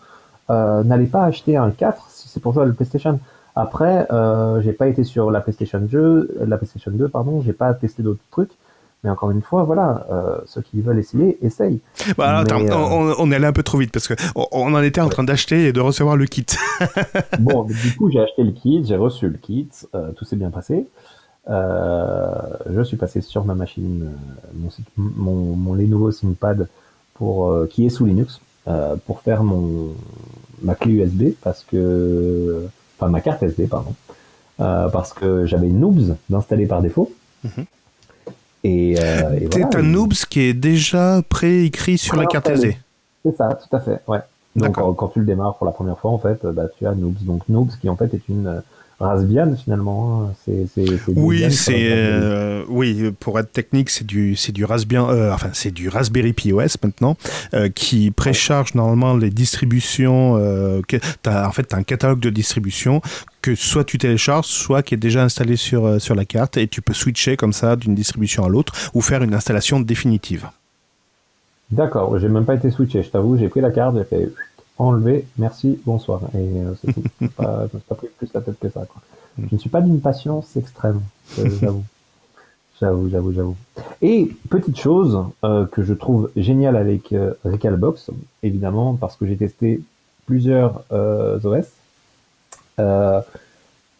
n'allez 0.49 1.07
pas 1.07 1.25
acheter 1.25 1.57
un 1.57 1.71
4 1.71 2.09
si 2.11 2.29
c'est 2.29 2.41
pour 2.41 2.53
jouer 2.53 2.65
à 2.65 2.67
la 2.67 2.73
PlayStation. 2.73 3.19
Après, 3.55 4.07
euh, 4.11 4.63
j'ai 4.63 4.73
pas 4.73 4.89
été 4.89 5.05
sur 5.05 5.31
la 5.31 5.41
PlayStation 5.41 5.81
2, 5.81 6.39
la 6.47 6.57
PlayStation 6.57 6.91
2, 6.91 7.09
pardon, 7.09 7.43
j'ai 7.43 7.53
pas 7.53 7.75
testé 7.75 8.03
d'autres 8.03 8.23
trucs. 8.31 8.53
Mais 9.05 9.11
encore 9.11 9.33
une 9.33 9.43
fois, 9.43 9.65
voilà, 9.65 10.07
euh, 10.13 10.39
ceux 10.47 10.63
qui 10.63 10.81
veulent 10.81 11.01
essayer, 11.01 11.45
essayent. 11.45 11.81
Bah, 12.17 12.39
attends, 12.39 12.61
euh, 12.61 13.15
on, 13.19 13.33
est 13.33 13.35
allé 13.35 13.47
un 13.47 13.53
peu 13.53 13.65
trop 13.65 13.79
vite 13.79 13.91
parce 13.91 14.07
que 14.07 14.15
on, 14.37 14.73
en 14.75 14.83
était 14.83 15.01
en 15.01 15.09
train 15.09 15.25
d'acheter 15.25 15.67
et 15.67 15.73
de 15.73 15.81
recevoir 15.81 16.17
le 16.17 16.27
kit. 16.27 16.47
bon, 17.41 17.65
du 17.65 17.97
coup, 17.97 18.11
j'ai 18.11 18.21
acheté 18.21 18.45
le 18.45 18.53
kit, 18.53 18.85
j'ai 18.85 18.97
reçu 18.97 19.29
le 19.29 19.39
kit, 19.39 19.69
euh, 19.97 20.13
tout 20.13 20.25
s'est 20.25 20.37
bien 20.37 20.51
passé. 20.51 20.87
je 21.49 22.83
suis 22.85 22.97
passé 22.97 23.23
sur 23.23 23.45
ma 23.45 23.57
machine, 23.57 24.13
mon, 24.97 25.57
mon, 25.57 25.75
Lenovo 25.75 26.13
ThinkPad 26.13 26.69
pour 27.15 27.67
qui 27.69 27.85
est 27.87 27.91
sous 27.91 28.07
Linux 28.07 28.41
pour 29.07 29.21
faire 29.21 29.43
mon 29.43 29.95
ma 30.63 30.75
clé 30.75 30.93
USB 30.93 31.35
parce 31.43 31.65
que 31.65 32.69
enfin 32.97 33.11
ma 33.11 33.21
carte 33.21 33.43
SD 33.43 33.67
pardon 33.67 33.95
parce 34.59 35.13
que 35.13 35.45
j'avais 35.47 35.69
Noobs 35.69 36.17
d'installer 36.29 36.67
par 36.67 36.83
défaut. 36.83 37.13
Mhm. 37.45 37.65
Et, 38.65 38.97
euh, 39.01 39.41
et 39.41 39.77
un 39.77 39.83
Noobs 39.83 40.15
qui 40.29 40.41
est 40.41 40.55
déjà 40.55 41.21
préécrit 41.29 41.99
sur 41.99 42.17
la 42.17 42.27
carte 42.27 42.49
SD. 42.49 42.77
C'est 43.25 43.37
ça, 43.37 43.49
tout 43.55 43.77
à 43.77 43.81
fait. 43.81 44.01
Ouais. 44.07 44.21
Donc 44.55 44.75
quand, 44.75 45.09
tu 45.09 45.21
le 45.21 45.25
démarres 45.25 45.57
pour 45.57 45.67
la 45.67 45.73
première 45.73 45.99
fois, 45.99 46.11
en 46.11 46.19
fait, 46.19 46.45
bah, 46.47 46.67
tu 46.79 46.87
as 46.87 46.95
Noobs. 46.95 47.25
Donc 47.25 47.49
Noobs 47.49 47.73
qui 47.81 47.89
en 47.89 47.97
fait 47.97 48.13
est 48.15 48.29
une 48.29 48.63
Raspbian 49.03 49.57
finalement. 49.57 50.23
Hein. 50.23 50.35
C'est, 50.45 50.67
oui, 51.15 51.51
c'est 51.51 51.89
euh, 51.91 52.65
oui 52.69 53.13
pour 53.19 53.39
être 53.39 53.53
technique, 53.53 53.91
c'est 53.91 54.07
du 54.07 54.37
c'est 54.37 54.53
du 54.53 54.65
Raspbian, 54.65 55.11
euh, 55.11 55.33
enfin 55.33 55.51
c'est 55.53 55.71
du 55.71 55.89
Raspberry 55.89 56.33
Pi 56.33 56.53
OS 56.53 56.77
maintenant 56.83 57.17
euh, 57.55 57.69
qui 57.69 58.11
précharge 58.11 58.75
normalement 58.75 59.17
les 59.17 59.31
distributions. 59.31 60.13
Que, 60.89 60.97
as, 61.27 61.49
en 61.49 61.53
fait, 61.53 61.73
as 61.75 61.77
un 61.77 61.83
catalogue 61.83 62.21
de 62.21 62.31
distributions 62.31 63.01
que 63.43 63.55
soit 63.55 63.85
tu 63.85 63.99
télécharges, 63.99 64.47
soit 64.47 64.83
qui 64.83 64.95
est 64.95 64.99
déjà 64.99 65.23
installé 65.23 65.57
sur 65.57 66.01
sur 66.01 66.15
la 66.15 66.25
carte 66.25 66.57
et 66.57 66.69
tu 66.69 66.83
peux 66.83 66.95
switcher 66.95 67.37
comme 67.37 67.53
ça 67.53 67.77
d'une 67.77 67.95
distribution 67.95 68.45
à 68.45 68.49
l'autre 68.49 68.73
ou 68.95 69.01
faire 69.01 69.23
une 69.23 69.35
installation 69.35 69.81
définitive. 69.81 70.49
D'accord, 71.71 72.19
j'ai 72.19 72.29
même 72.29 72.45
pas 72.45 72.55
été 72.55 72.71
switché, 72.71 73.03
je 73.03 73.09
t'avoue, 73.09 73.39
j'ai 73.39 73.49
pris 73.49 73.63
la 73.63 73.71
carte, 73.71 73.97
j'ai 73.97 74.05
fait 74.05 74.31
enlever, 74.83 75.27
merci, 75.39 75.79
bonsoir. 75.85 76.23
Et 76.35 76.39
euh, 76.39 76.75
c'est 76.81 76.93
tout. 76.93 77.03
je 77.21 77.25
ne 77.25 77.29
pas, 77.31 77.69
pas 77.89 77.95
pris 77.95 78.09
plus 78.19 78.29
la 78.35 78.41
tête 78.41 78.59
que 78.61 78.69
ça. 78.69 78.85
Quoi. 78.87 79.03
Je 79.39 79.55
ne 79.55 79.59
suis 79.59 79.71
pas 79.71 79.81
d'une 79.81 80.01
patience 80.01 80.57
extrême, 80.57 81.01
j'avoue. 81.61 81.85
J'avoue, 82.81 83.09
j'avoue, 83.09 83.33
j'avoue. 83.33 83.57
Et 84.01 84.31
petite 84.51 84.79
chose 84.79 85.25
euh, 85.45 85.67
que 85.67 85.83
je 85.83 85.95
trouve 85.95 86.31
géniale 86.37 86.77
avec 86.77 87.13
euh, 87.13 87.35
Recalbox, 87.45 88.11
évidemment, 88.43 88.95
parce 88.95 89.17
que 89.17 89.27
j'ai 89.27 89.37
testé 89.37 89.81
plusieurs 90.27 90.83
OS. 90.91 91.67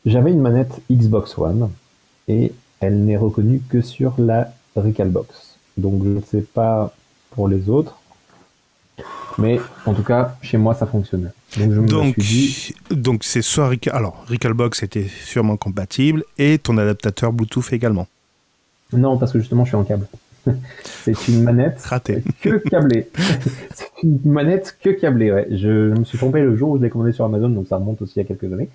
J'avais 0.05 0.33
une 0.33 0.41
manette 0.41 0.81
Xbox 0.91 1.39
One 1.39 1.71
et 2.27 2.53
elle 2.81 3.05
n'est 3.05 3.17
reconnue 3.17 3.63
que 3.69 3.83
sur 3.83 4.15
la 4.19 4.53
Recalbox. 4.75 5.59
Donc 5.77 6.03
je 6.03 6.09
ne 6.09 6.21
sais 6.21 6.41
pas 6.43 6.93
pour 7.31 7.47
les 7.47 7.69
autres, 7.71 8.02
mais 9.39 9.61
en 9.87 9.95
tout 9.95 10.03
cas, 10.03 10.37
chez 10.43 10.59
moi, 10.59 10.75
ça 10.75 10.87
fonctionnait. 10.87 11.31
Donc, 11.59 11.73
je 11.73 11.81
me 11.81 12.13
suis 12.13 12.75
dit... 12.91 12.95
donc 12.95 13.25
c'est 13.25 13.43
soit 13.43 13.71
alors 13.91 14.25
Recalbox 14.29 14.83
était 14.83 15.07
sûrement 15.25 15.57
compatible 15.57 16.25
et 16.39 16.59
ton 16.59 16.79
adaptateur 16.79 17.33
Bluetooth 17.33 17.73
également. 17.73 18.07
Non, 18.93 19.19
parce 19.19 19.33
que 19.33 19.39
justement, 19.39 19.65
je 19.65 19.71
suis 19.71 19.77
en 19.77 19.85
câble. 19.85 20.07
c'est 20.85 21.29
une 21.29 21.43
manette 21.43 21.83
que 22.41 22.59
câblée. 22.69 23.09
c'est 23.75 23.91
une 24.03 24.21
manette 24.25 24.77
que 24.83 24.91
câblée. 24.91 25.33
Ouais. 25.33 25.47
Je, 25.51 25.91
me 25.91 26.05
suis 26.05 26.19
trompé 26.19 26.41
le 26.41 26.57
jour 26.57 26.71
où 26.71 26.79
je 26.79 26.83
l'ai 26.83 26.91
commandé 26.91 27.13
sur 27.13 27.25
Amazon, 27.25 27.49
donc 27.49 27.69
ça 27.69 27.77
remonte 27.77 28.03
aussi 28.03 28.21
à 28.21 28.25
quelques 28.25 28.53
années. 28.53 28.69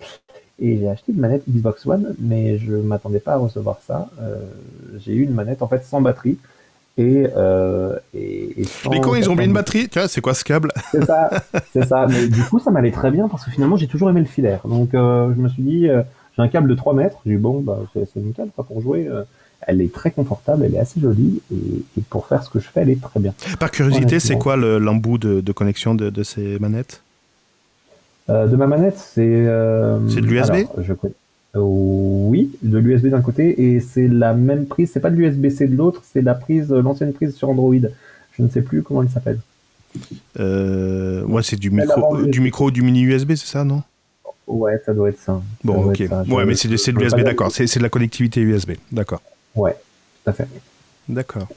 Et 0.59 0.77
j'ai 0.77 0.87
acheté 0.87 1.11
une 1.11 1.19
manette 1.19 1.43
Xbox 1.47 1.85
One, 1.85 2.15
mais 2.19 2.57
je 2.57 2.73
m'attendais 2.73 3.19
pas 3.19 3.33
à 3.33 3.37
recevoir 3.37 3.79
ça. 3.85 4.09
Euh, 4.21 4.37
j'ai 4.97 5.13
eu 5.13 5.23
une 5.23 5.33
manette 5.33 5.61
en 5.61 5.67
fait 5.67 5.83
sans 5.83 6.01
batterie 6.01 6.37
et, 6.97 7.27
euh, 7.35 7.95
et, 8.15 8.55
ils 8.57 9.29
ont 9.29 9.35
mis 9.35 9.45
une 9.45 9.53
batterie, 9.53 9.87
tu 9.87 9.99
vois, 9.99 10.07
c'est 10.07 10.21
quoi 10.21 10.33
ce 10.33 10.43
câble? 10.43 10.71
C'est 10.91 11.05
ça, 11.05 11.29
c'est 11.71 11.85
ça. 11.85 12.07
Mais 12.09 12.27
du 12.27 12.41
coup, 12.43 12.59
ça 12.59 12.71
m'allait 12.71 12.91
très 12.91 13.11
bien 13.11 13.27
parce 13.27 13.45
que 13.45 13.51
finalement, 13.51 13.77
j'ai 13.77 13.87
toujours 13.87 14.09
aimé 14.09 14.19
le 14.19 14.25
filaire. 14.25 14.61
Donc, 14.65 14.95
euh, 14.95 15.31
je 15.35 15.39
me 15.39 15.47
suis 15.47 15.61
dit, 15.61 15.87
euh, 15.87 16.01
j'ai 16.35 16.41
un 16.41 16.47
câble 16.47 16.67
de 16.67 16.73
3 16.73 16.95
mètres. 16.95 17.17
J'ai 17.25 17.33
dit, 17.33 17.37
bon, 17.37 17.61
bah, 17.61 17.79
c'est 17.93 18.15
nickel 18.15 18.49
quoi, 18.55 18.65
pour 18.65 18.81
jouer. 18.81 19.07
Euh, 19.07 19.23
elle 19.61 19.81
est 19.81 19.93
très 19.93 20.11
confortable, 20.11 20.63
elle 20.65 20.75
est 20.75 20.79
assez 20.79 20.99
jolie 20.99 21.41
et, 21.51 22.01
pour 22.09 22.27
faire 22.27 22.43
ce 22.43 22.49
que 22.49 22.59
je 22.59 22.67
fais, 22.67 22.81
elle 22.81 22.91
est 22.91 23.01
très 23.01 23.19
bien. 23.19 23.33
Par 23.59 23.71
curiosité, 23.71 24.19
c'est 24.19 24.37
quoi 24.37 24.55
l'embout 24.55 25.17
de, 25.17 25.41
de, 25.41 25.51
connexion 25.51 25.93
de, 25.93 26.09
de 26.09 26.23
ces 26.23 26.57
manettes? 26.59 27.01
De 28.29 28.55
ma 28.55 28.67
manette, 28.67 28.97
c'est. 28.97 29.45
c'est 30.09 30.21
de 30.21 30.27
l'USB 30.27 30.67
je 30.79 30.91
euh, 30.91 30.95
oui, 31.55 32.51
de 32.61 32.77
l'USB 32.77 33.07
d'un 33.07 33.21
côté, 33.21 33.61
et 33.61 33.79
c'est 33.79 34.07
la 34.07 34.33
même 34.33 34.65
prise, 34.65 34.91
c'est 34.93 34.99
pas 34.99 35.09
de 35.09 35.15
l'USB-C 35.15 35.67
de 35.67 35.75
l'autre, 35.75 36.03
c'est 36.05 36.21
la 36.21 36.35
prise, 36.35 36.71
euh, 36.71 36.81
l'ancienne 36.81 37.13
prise 37.13 37.35
sur 37.35 37.49
Android. 37.49 37.73
Je 38.33 38.43
ne 38.43 38.49
sais 38.49 38.61
plus 38.61 38.83
comment 38.83 39.01
elle 39.01 39.09
s'appelle. 39.09 39.39
Euh, 40.39 41.23
ouais, 41.23 41.41
c'est 41.43 41.55
du 41.55 41.71
micro, 41.71 42.25
du 42.25 42.41
micro, 42.41 42.69
du 42.69 42.81
mini 42.81 43.01
USB, 43.01 43.33
c'est 43.35 43.47
ça, 43.47 43.63
non? 43.63 43.81
Ouais, 44.45 44.81
ça 44.85 44.93
doit 44.93 45.09
être 45.09 45.19
ça. 45.19 45.41
Bon, 45.63 45.89
ok. 45.89 46.03
Ouais, 46.29 46.45
mais 46.45 46.55
c'est 46.55 46.67
de, 46.67 46.99
l'USB, 46.99 47.21
d'accord. 47.21 47.51
C'est 47.51 47.77
de 47.77 47.83
la 47.83 47.89
connectivité 47.89 48.41
USB, 48.41 48.73
d'accord. 48.91 49.21
Ouais, 49.55 49.75
tout 50.23 50.29
à 50.29 50.33
fait. 50.33 50.47
D'accord. 51.09 51.47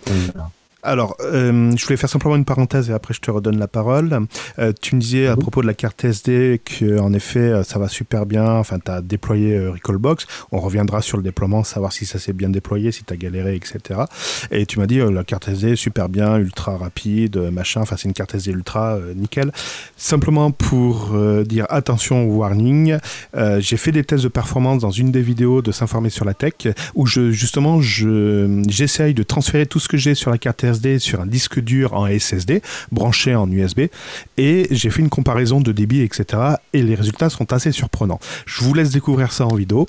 Alors, 0.82 1.16
euh, 1.20 1.72
je 1.76 1.84
voulais 1.84 1.96
faire 1.96 2.08
simplement 2.08 2.36
une 2.36 2.44
parenthèse 2.44 2.88
et 2.88 2.92
après 2.92 3.12
je 3.12 3.20
te 3.20 3.30
redonne 3.30 3.58
la 3.58 3.68
parole. 3.68 4.26
Euh, 4.58 4.72
tu 4.80 4.96
me 4.96 5.00
disais 5.00 5.26
à 5.26 5.36
propos 5.36 5.60
de 5.60 5.66
la 5.66 5.74
carte 5.74 6.04
SD 6.04 6.60
que 6.64 6.98
en 6.98 7.12
effet 7.12 7.40
euh, 7.40 7.62
ça 7.62 7.78
va 7.78 7.88
super 7.88 8.24
bien. 8.24 8.46
Enfin, 8.54 8.78
tu 8.78 8.90
as 8.90 9.02
déployé 9.02 9.68
Recallbox. 9.68 10.26
On 10.52 10.60
reviendra 10.60 11.02
sur 11.02 11.16
le 11.16 11.22
déploiement, 11.22 11.64
savoir 11.64 11.92
si 11.92 12.06
ça 12.06 12.18
s'est 12.18 12.32
bien 12.32 12.48
déployé, 12.48 12.92
si 12.92 13.04
tu 13.04 13.12
as 13.12 13.16
galéré, 13.16 13.56
etc. 13.56 14.00
Et 14.50 14.64
tu 14.66 14.78
m'as 14.78 14.86
dit 14.86 14.98
la 14.98 15.24
carte 15.24 15.48
SD 15.48 15.76
super 15.76 16.08
bien, 16.08 16.38
ultra 16.38 16.76
rapide, 16.76 17.36
machin. 17.52 17.82
Enfin, 17.82 17.96
c'est 17.96 18.08
une 18.08 18.14
carte 18.14 18.34
SD 18.34 18.52
ultra 18.52 18.98
nickel. 19.14 19.52
Simplement 19.96 20.50
pour 20.50 21.14
dire 21.44 21.66
attention 21.68 22.24
au 22.24 22.36
warning, 22.36 22.96
j'ai 23.58 23.76
fait 23.76 23.92
des 23.92 24.04
tests 24.04 24.24
de 24.24 24.28
performance 24.28 24.80
dans 24.80 24.90
une 24.90 25.12
des 25.12 25.22
vidéos 25.22 25.62
de 25.62 25.72
s'informer 25.72 26.10
sur 26.10 26.24
la 26.24 26.34
tech 26.34 26.54
où 26.94 27.06
je 27.06 27.30
justement 27.30 27.80
je 27.80 28.62
j'essaye 28.68 29.14
de 29.14 29.22
transférer 29.22 29.66
tout 29.66 29.80
ce 29.80 29.88
que 29.88 29.96
j'ai 29.96 30.14
sur 30.14 30.30
la 30.30 30.38
carte 30.38 30.64
Sur 30.98 31.20
un 31.20 31.26
disque 31.26 31.60
dur 31.60 31.94
en 31.94 32.06
SSD 32.06 32.62
branché 32.92 33.34
en 33.34 33.50
USB 33.50 33.80
et 34.36 34.68
j'ai 34.70 34.90
fait 34.90 35.00
une 35.00 35.08
comparaison 35.08 35.60
de 35.60 35.72
débit, 35.72 36.02
etc. 36.02 36.42
Et 36.72 36.82
les 36.82 36.94
résultats 36.94 37.30
sont 37.30 37.52
assez 37.52 37.72
surprenants. 37.72 38.20
Je 38.46 38.62
vous 38.62 38.74
laisse 38.74 38.90
découvrir 38.90 39.32
ça 39.32 39.46
en 39.46 39.54
vidéo 39.54 39.86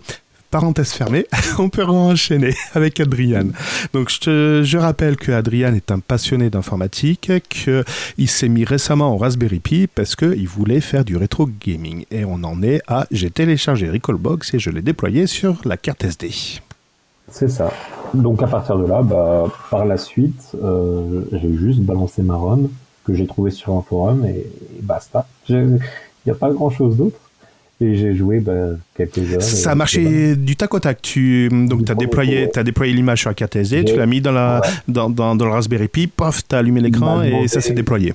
parenthèse 0.52 0.92
fermée, 0.92 1.26
on 1.58 1.70
peut 1.70 1.86
enchaîner 1.86 2.54
avec 2.74 3.00
Adrian. 3.00 3.48
Donc 3.94 4.10
je, 4.10 4.62
je 4.64 4.78
rappelle 4.78 5.16
que 5.16 5.32
Adrian 5.32 5.74
est 5.74 5.92
un 5.92 6.00
passionné 6.00 6.50
d'informatique, 6.50 7.32
qu'il 7.50 8.30
s'est 8.30 8.50
mis 8.50 8.66
récemment 8.66 9.16
au 9.16 9.18
Raspberry 9.18 9.60
Pi 9.60 9.88
parce 9.88 10.16
qu'il 10.16 10.48
voulait 10.48 10.82
faire 10.82 11.06
du 11.06 11.16
rétro 11.16 11.48
gaming. 11.66 12.06
Et 12.12 12.26
on 12.26 12.44
en 12.44 12.62
est 12.62 12.82
à 12.88 13.08
j'ai 13.12 13.32
téléchargé 13.32 13.90
Recallbox 13.90 14.54
et 14.54 14.60
je 14.60 14.70
l'ai 14.70 14.82
déployé 14.82 15.26
sur 15.26 15.62
la 15.64 15.78
carte 15.78 16.04
SD. 16.04 16.32
C'est 17.30 17.48
ça. 17.48 17.72
Donc 18.14 18.44
à 18.44 18.48
partir 18.48 18.78
de 18.78 18.86
là, 18.86 19.02
bah, 19.02 19.46
par 19.70 19.86
la 19.86 19.98
suite, 19.98 20.56
euh, 20.62 21.24
j'ai 21.32 21.54
juste 21.54 21.80
balancé 21.80 22.22
ma 22.22 22.36
ROM 22.36 22.70
que 23.06 23.14
j'ai 23.14 23.26
trouvé 23.26 23.52
sur 23.52 23.74
un 23.74 23.82
forum 23.82 24.26
et, 24.26 24.46
basta. 24.82 25.26
Il 25.50 25.80
n'y 26.26 26.32
a 26.32 26.36
pas 26.36 26.52
grand 26.52 26.70
chose 26.70 26.98
d'autre. 26.98 27.18
Et 27.80 27.96
j'ai 27.96 28.14
joué 28.14 28.40
bah, 28.40 28.54
quelques 28.96 29.34
heures. 29.34 29.42
Ça 29.42 29.72
a 29.72 29.76
marché 29.76 30.36
du 30.36 30.56
tac 30.56 30.72
au 30.74 30.80
tac. 30.80 31.02
Tu 31.02 31.50
donc 31.50 31.90
as 31.90 31.96
déployé, 31.96 32.48
as 32.56 32.64
déployé 32.64 32.94
l'image 32.94 33.22
sur 33.22 33.32
la 33.32 33.34
carte 33.34 33.56
SD, 33.56 33.86
tu 33.86 33.96
l'as 33.96 34.06
mis 34.06 34.22
dans, 34.22 34.32
la, 34.32 34.62
dans, 34.88 35.10
dans, 35.10 35.34
le 35.34 35.50
Raspberry 35.50 35.88
Pi, 35.88 36.06
pof, 36.06 36.48
tu 36.48 36.56
as 36.56 36.60
allumé 36.60 36.80
l'écran 36.80 37.24
et 37.24 37.48
ça 37.48 37.60
s'est 37.60 37.74
déployé. 37.74 38.14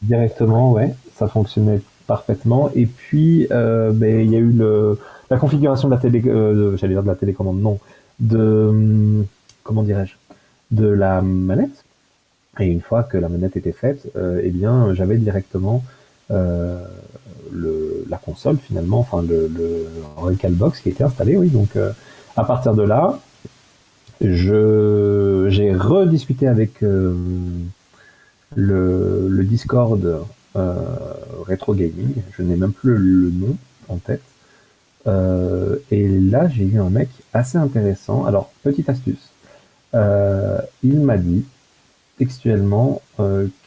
Directement, 0.00 0.72
ouais, 0.72 0.94
ça 1.18 1.28
fonctionnait 1.28 1.80
parfaitement. 2.06 2.70
Et 2.74 2.86
puis, 2.86 3.46
euh, 3.50 3.90
ben, 3.92 4.20
il 4.20 4.32
y 4.32 4.36
a 4.36 4.38
eu 4.38 4.52
le, 4.52 4.98
la 5.30 5.36
configuration 5.36 5.88
de 5.88 5.94
la 5.94 6.00
télé, 6.00 6.22
euh, 6.26 6.76
j'allais 6.76 6.94
dire 6.94 7.02
de 7.02 7.08
la 7.08 7.14
télécommande, 7.14 7.60
non, 7.60 7.78
de 8.20 9.24
comment 9.62 9.82
dirais-je 9.82 10.14
de 10.70 10.86
la 10.86 11.22
manette. 11.22 11.84
Et 12.60 12.66
une 12.66 12.80
fois 12.80 13.04
que 13.04 13.16
la 13.16 13.28
manette 13.28 13.56
était 13.56 13.72
faite, 13.72 14.10
euh, 14.16 14.40
eh 14.42 14.50
bien 14.50 14.92
j'avais 14.94 15.16
directement 15.16 15.84
euh, 16.30 16.84
le, 17.52 18.04
la 18.08 18.16
console 18.16 18.58
finalement, 18.58 18.98
enfin 18.98 19.22
le, 19.22 19.48
le 19.48 19.86
Recalbox 20.16 20.80
qui 20.80 20.88
était 20.88 21.04
installé. 21.04 21.36
Oui, 21.36 21.48
donc 21.48 21.76
euh, 21.76 21.92
à 22.36 22.44
partir 22.44 22.74
de 22.74 22.82
là, 22.82 23.20
je 24.20 25.46
j'ai 25.50 25.72
rediscuté 25.72 26.48
avec 26.48 26.82
euh, 26.82 27.14
le, 28.56 29.28
le 29.28 29.44
Discord 29.44 30.24
Retro 30.54 31.74
Gaming. 31.74 32.14
Je 32.36 32.42
n'ai 32.42 32.56
même 32.56 32.72
plus 32.72 32.96
le 32.96 33.30
nom 33.30 33.56
en 33.88 33.96
tête. 33.98 34.22
Et 35.90 36.08
là, 36.08 36.48
j'ai 36.48 36.64
eu 36.64 36.78
un 36.78 36.90
mec 36.90 37.08
assez 37.32 37.58
intéressant. 37.58 38.24
Alors, 38.26 38.50
petite 38.62 38.88
astuce. 38.88 39.30
il 39.94 41.00
m'a 41.00 41.16
dit 41.16 41.44
textuellement 42.18 43.00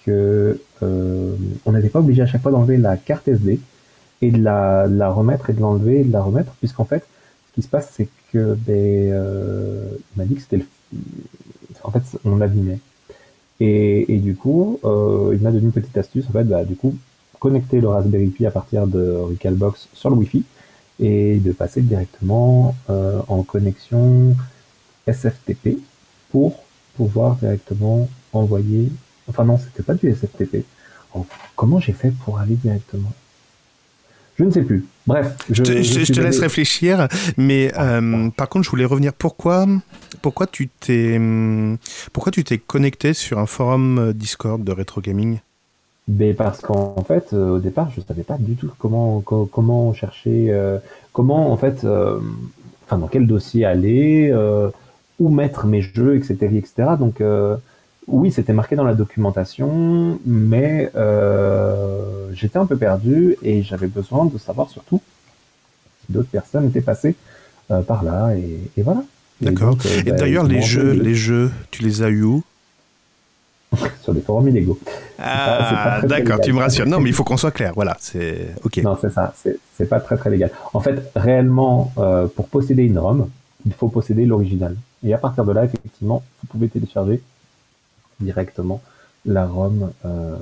que 0.06 0.60
on 0.82 1.72
n'était 1.72 1.90
pas 1.90 2.00
obligé 2.00 2.22
à 2.22 2.26
chaque 2.26 2.42
fois 2.42 2.52
d'enlever 2.52 2.78
la 2.78 2.98
carte 2.98 3.28
SD 3.28 3.60
et 4.22 4.32
de 4.32 4.42
la, 4.42 5.10
remettre 5.10 5.50
et 5.50 5.54
de 5.54 5.60
l'enlever 5.60 6.02
et 6.02 6.04
de 6.04 6.12
la 6.12 6.22
remettre, 6.22 6.54
puisqu'en 6.60 6.86
fait, 6.86 7.04
ce 7.50 7.56
qui 7.56 7.62
se 7.62 7.68
passe, 7.68 7.92
c'est 7.94 8.08
que 8.32 8.56
ben, 8.56 8.74
euh, 9.12 9.86
il 10.16 10.20
m'a 10.20 10.26
dit 10.26 10.36
que 10.36 10.42
c'était 10.42 10.58
le... 10.58 10.66
en 11.84 11.92
fait 11.92 12.04
on 12.24 12.38
l'abîmait. 12.38 12.80
Et, 13.64 14.18
du 14.18 14.36
coup, 14.36 14.80
euh, 14.84 15.36
il 15.36 15.42
m'a 15.42 15.52
donné 15.52 15.66
une 15.66 15.72
petite 15.72 15.96
astuce, 15.96 16.26
en 16.28 16.32
fait, 16.32 16.46
bah, 16.46 16.64
du 16.64 16.76
coup, 16.76 16.96
connecter 17.40 17.80
le 17.80 17.90
Raspberry 17.90 18.28
Pi 18.28 18.48
à 18.48 18.52
partir 18.52 18.88
de 18.88 19.12
Recalbox 19.12 19.88
sur 19.94 20.10
le 20.10 20.16
Wi-Fi 20.16 20.44
et 21.02 21.38
de 21.38 21.52
passer 21.52 21.82
directement 21.82 22.76
euh, 22.90 23.20
en 23.28 23.44
connexion 23.44 24.36
SFTP 25.08 25.80
pour 26.30 26.64
pouvoir 26.96 27.36
directement 27.36 28.08
envoyer. 28.32 28.90
Enfin 29.28 29.44
non, 29.44 29.58
c'était 29.58 29.84
pas 29.84 29.96
du 29.96 30.10
SFTP. 30.10 30.64
comment 31.56 31.80
j'ai 31.80 31.94
fait 31.94 32.12
pour 32.24 32.40
aller 32.40 32.56
directement? 32.56 33.12
Je 34.38 34.44
ne 34.44 34.52
sais 34.52 34.64
plus. 34.64 34.86
Bref. 35.06 35.36
Je, 35.50 35.62
te, 35.62 36.22
laisse 36.22 36.40
réfléchir, 36.40 37.08
mais 37.38 37.72
euh, 37.78 38.30
par 38.30 38.50
contre, 38.50 38.66
je 38.66 38.70
voulais 38.70 38.86
revenir. 38.86 39.14
Pourquoi, 39.14 39.68
pourquoi 40.22 40.48
tu 40.48 40.68
t'es, 40.68 41.20
pourquoi 42.14 42.32
tu 42.32 42.44
t'es 42.44 42.58
connecté 42.58 43.14
sur 43.14 43.40
un 43.40 43.46
forum 43.46 44.00
euh, 44.00 44.14
Discord 44.14 44.64
de 44.64 44.72
rétro 44.72 45.02
gaming? 45.02 45.40
Ben 46.12 46.36
parce 46.36 46.62
qu'en 46.62 47.04
fait, 47.08 47.34
euh, 47.34 47.56
au 47.56 47.60
départ, 47.60 47.92
je 47.96 48.02
savais 48.02 48.24
pas 48.24 48.38
du 48.40 48.56
tout 48.56 48.72
comment 48.78 49.22
comment 49.22 49.94
chercher, 49.94 50.54
comment 51.14 51.52
en 51.52 51.58
fait, 51.58 51.86
enfin 52.86 52.98
dans 52.98 53.08
quel 53.08 53.28
dossier 53.28 53.66
aller, 53.66 54.34
où 55.20 55.30
mettre 55.30 55.66
mes 55.66 55.82
jeux, 55.82 56.16
etc., 56.16 56.36
etc. 56.56 56.90
Donc 57.00 57.22
oui, 58.08 58.32
c'était 58.32 58.54
marqué 58.54 58.76
dans 58.76 58.84
la 58.84 58.94
documentation, 58.94 60.20
mais 60.26 60.92
euh, 60.96 62.30
j'étais 62.34 62.58
un 62.58 62.66
peu 62.66 62.76
perdu 62.76 63.38
et 63.44 63.62
j'avais 63.64 63.88
besoin 63.88 64.26
de 64.26 64.38
savoir 64.38 64.70
surtout 64.70 65.02
si 66.06 66.12
d'autres 66.12 66.30
personnes 66.30 66.68
étaient 66.68 66.82
passées 66.82 67.16
euh, 67.70 67.82
par 67.82 68.04
là 68.04 68.34
et, 68.36 68.82
voilà. 68.82 69.04
D'accord. 69.40 69.78
Et, 69.86 70.00
euh, 70.00 70.04
bah, 70.06 70.12
d'ailleurs, 70.12 70.44
les 70.44 70.62
jeux, 70.62 70.92
les 70.92 71.16
jeux, 71.16 71.52
tu 71.70 71.84
les 71.84 72.04
as 72.04 72.10
eu 72.10 72.24
où? 72.24 72.44
Sur 74.02 74.14
des 74.14 74.22
forums 74.22 74.48
illégaux. 74.50 74.80
Ah, 75.18 76.02
d'accord, 76.04 76.40
tu 76.42 76.52
me 76.52 76.60
rassures. 76.60 76.86
Non, 76.86 77.00
mais 77.00 77.10
il 77.10 77.16
faut 77.16 77.24
qu'on 77.24 77.38
soit 77.38 77.52
clair. 77.52 77.72
Voilà, 77.76 77.96
c'est 78.00 78.50
ok. 78.64 78.78
Non, 78.78 78.98
c'est 79.00 79.12
ça. 79.12 79.34
C'est 79.36 79.86
pas 79.88 80.00
très 80.00 80.18
très 80.18 80.30
légal. 80.30 80.52
En 80.74 80.80
fait, 80.80 81.12
réellement, 81.16 81.94
pour 82.36 82.48
posséder 82.48 82.84
une 82.84 83.00
ROM, 83.00 83.30
il 83.66 83.74
faut 83.74 83.88
posséder 83.88 84.26
l'original. 84.26 84.76
Et 85.04 85.14
à 85.14 85.18
partir 85.18 85.46
de 85.46 85.52
là, 85.52 85.64
effectivement, 85.66 86.24
vous 86.42 86.48
pouvez 86.48 86.68
télécharger 86.70 87.22
directement 88.20 88.82
la 89.26 89.46
ROM 89.46 89.92
euh, 90.06 90.36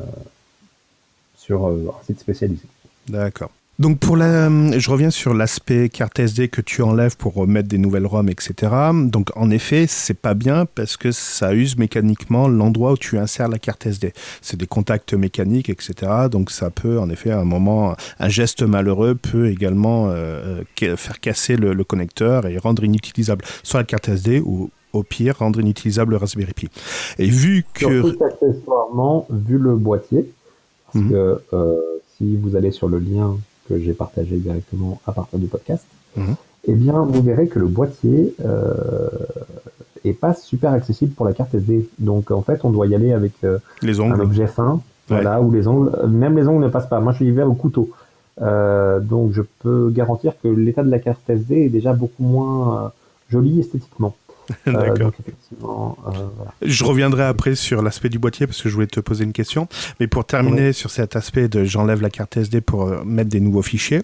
sur 1.38 1.68
euh, 1.68 1.88
un 1.90 2.04
site 2.06 2.20
spécialisé. 2.20 2.64
D'accord. 3.08 3.52
Donc 3.80 4.00
pour 4.00 4.18
la, 4.18 4.50
je 4.78 4.92
reviens 4.92 5.10
sur 5.10 5.34
l'aspect 5.34 5.88
carte 5.88 6.20
SD 6.20 6.50
que 6.50 6.60
tu 6.60 6.82
enlèves 6.82 7.16
pour 7.16 7.34
remettre 7.34 7.70
des 7.70 7.78
nouvelles 7.78 8.06
ROM, 8.06 8.28
etc. 8.28 8.74
Donc 9.06 9.30
en 9.38 9.50
effet, 9.50 9.86
c'est 9.88 10.20
pas 10.20 10.34
bien 10.34 10.66
parce 10.66 10.98
que 10.98 11.14
ça 11.14 11.54
use 11.54 11.78
mécaniquement 11.78 12.50
l'endroit 12.50 12.92
où 12.92 12.98
tu 12.98 13.18
insères 13.18 13.48
la 13.48 13.58
carte 13.58 13.86
SD. 13.86 14.12
C'est 14.42 14.58
des 14.58 14.68
contacts 14.68 15.14
mécaniques, 15.14 15.70
etc. 15.70 15.94
Donc 16.30 16.52
ça 16.52 16.70
peut 16.72 17.00
en 17.00 17.10
effet 17.10 17.32
à 17.32 17.40
un 17.40 17.46
moment, 17.46 17.96
un 18.20 18.28
geste 18.28 18.64
malheureux 18.64 19.16
peut 19.16 19.50
également 19.50 20.10
euh, 20.10 20.62
faire 20.98 21.22
casser 21.22 21.56
le, 21.56 21.74
le, 21.74 21.84
connecteur 21.86 22.48
et 22.48 22.58
rendre 22.58 22.84
inutilisable 22.84 23.46
soit 23.64 23.80
la 23.80 23.86
carte 23.86 24.10
SD 24.10 24.42
ou 24.42 24.72
au 24.92 25.04
pire 25.04 25.38
rendre 25.38 25.62
inutilisable 25.62 26.12
le 26.12 26.18
Raspberry 26.18 26.54
Pi. 26.54 26.68
Et 27.18 27.28
vu 27.28 27.64
que... 27.74 28.02
Surtout 28.02 28.24
accessoirement, 28.26 29.26
vu 29.30 29.58
le 29.58 29.76
boîtier, 29.76 30.30
parce 30.86 31.06
mhm. 31.06 31.12
que 31.12 31.42
euh, 31.54 31.76
si 32.18 32.36
vous 32.36 32.58
allez 32.58 32.72
sur 32.72 32.90
le 32.90 33.00
lien 33.00 33.38
que 33.70 33.80
j'ai 33.80 33.94
partagé 33.94 34.38
directement 34.38 35.00
à 35.06 35.12
partir 35.12 35.40
du 35.40 35.46
podcast, 35.46 35.86
mhm. 36.18 36.36
eh 36.66 36.74
bien 36.74 37.02
vous 37.04 37.22
verrez 37.22 37.48
que 37.48 37.60
le 37.60 37.68
boîtier 37.68 38.36
euh, 38.44 39.10
est 40.04 40.14
pas 40.14 40.34
super 40.34 40.74
accessible 40.74 41.14
pour 41.14 41.26
la 41.26 41.34
carte 41.34 41.54
SD. 41.54 41.90
Donc 42.00 42.32
en 42.32 42.42
fait, 42.42 42.66
on 42.66 42.72
doit 42.72 42.88
y 42.88 42.96
aller 42.96 43.14
avec 43.14 43.34
euh, 43.44 43.60
les 43.82 44.00
un 44.00 44.20
objet 44.20 44.48
fin, 44.48 44.82
voilà, 45.08 45.42
où 45.42 45.52
les 45.52 45.68
ongles, 45.68 45.92
même 46.08 46.36
les 46.36 46.48
ongles 46.48 46.64
ne 46.64 46.70
passent 46.70 46.90
pas. 46.90 47.00
Moi, 47.00 47.14
je 47.14 47.18
suis 47.18 47.32
vers 47.32 47.50
au 47.50 47.54
couteau. 47.54 47.90
Euh, 48.42 49.00
donc 49.00 49.34
je 49.34 49.42
peux 49.60 49.90
garantir 49.90 50.34
que 50.42 50.48
l'état 50.48 50.84
de 50.84 50.90
la 50.90 51.00
carte 51.00 51.30
SD 51.30 51.66
est 51.66 51.70
déjà 51.70 51.94
beaucoup 51.94 52.24
moins 52.24 52.92
joli 53.30 53.60
esthétiquement. 53.60 54.16
Euh, 54.68 54.72
D'accord. 54.72 55.12
Euh, 55.64 56.08
je 56.62 56.84
reviendrai 56.84 57.24
après 57.24 57.56
sur 57.56 57.82
l'aspect 57.82 58.10
du 58.10 58.20
boîtier 58.20 58.48
parce 58.48 58.62
que 58.62 58.70
je 58.70 58.74
voulais 58.74 58.88
te 58.88 59.00
poser 59.00 59.24
une 59.24 59.34
question. 59.34 59.68
Mais 60.00 60.08
pour 60.08 60.26
terminer 60.26 60.74
sur 60.74 60.92
cet 60.92 61.16
aspect 61.16 61.48
de 61.48 61.64
j'enlève 61.64 62.02
la 62.02 62.10
carte 62.10 62.38
SD 62.38 62.62
pour 62.62 62.84
euh, 62.84 63.04
mettre 63.04 63.30
des 63.30 63.40
nouveaux 63.40 63.62
fichiers, 63.62 64.02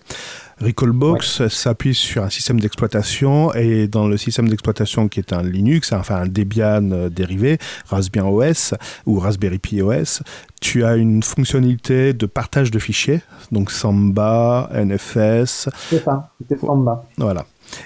Recallbox 0.61 1.47
s'appuie 1.49 1.93
sur 1.93 2.23
un 2.23 2.29
système 2.29 2.59
d'exploitation 2.61 3.53
et 3.53 3.87
dans 3.87 4.07
le 4.07 4.15
système 4.15 4.47
d'exploitation 4.47 5.09
qui 5.09 5.19
est 5.19 5.33
un 5.33 5.43
Linux, 5.43 5.91
enfin 5.91 6.15
un 6.15 6.27
Debian 6.27 7.09
dérivé, 7.09 7.57
Raspbian 7.87 8.29
OS 8.29 8.73
ou 9.05 9.19
Raspberry 9.19 9.59
Pi 9.59 9.81
OS, 9.81 10.21
tu 10.61 10.85
as 10.85 10.95
une 10.95 11.23
fonctionnalité 11.23 12.13
de 12.13 12.25
partage 12.25 12.71
de 12.71 12.79
fichiers, 12.79 13.21
donc 13.51 13.69
Samba, 13.69 14.69
NFS. 14.73 15.69
C'est 15.89 16.03
ça, 16.03 16.31
c'est 16.47 16.57
Samba. 16.57 17.03
Voilà. 17.17 17.45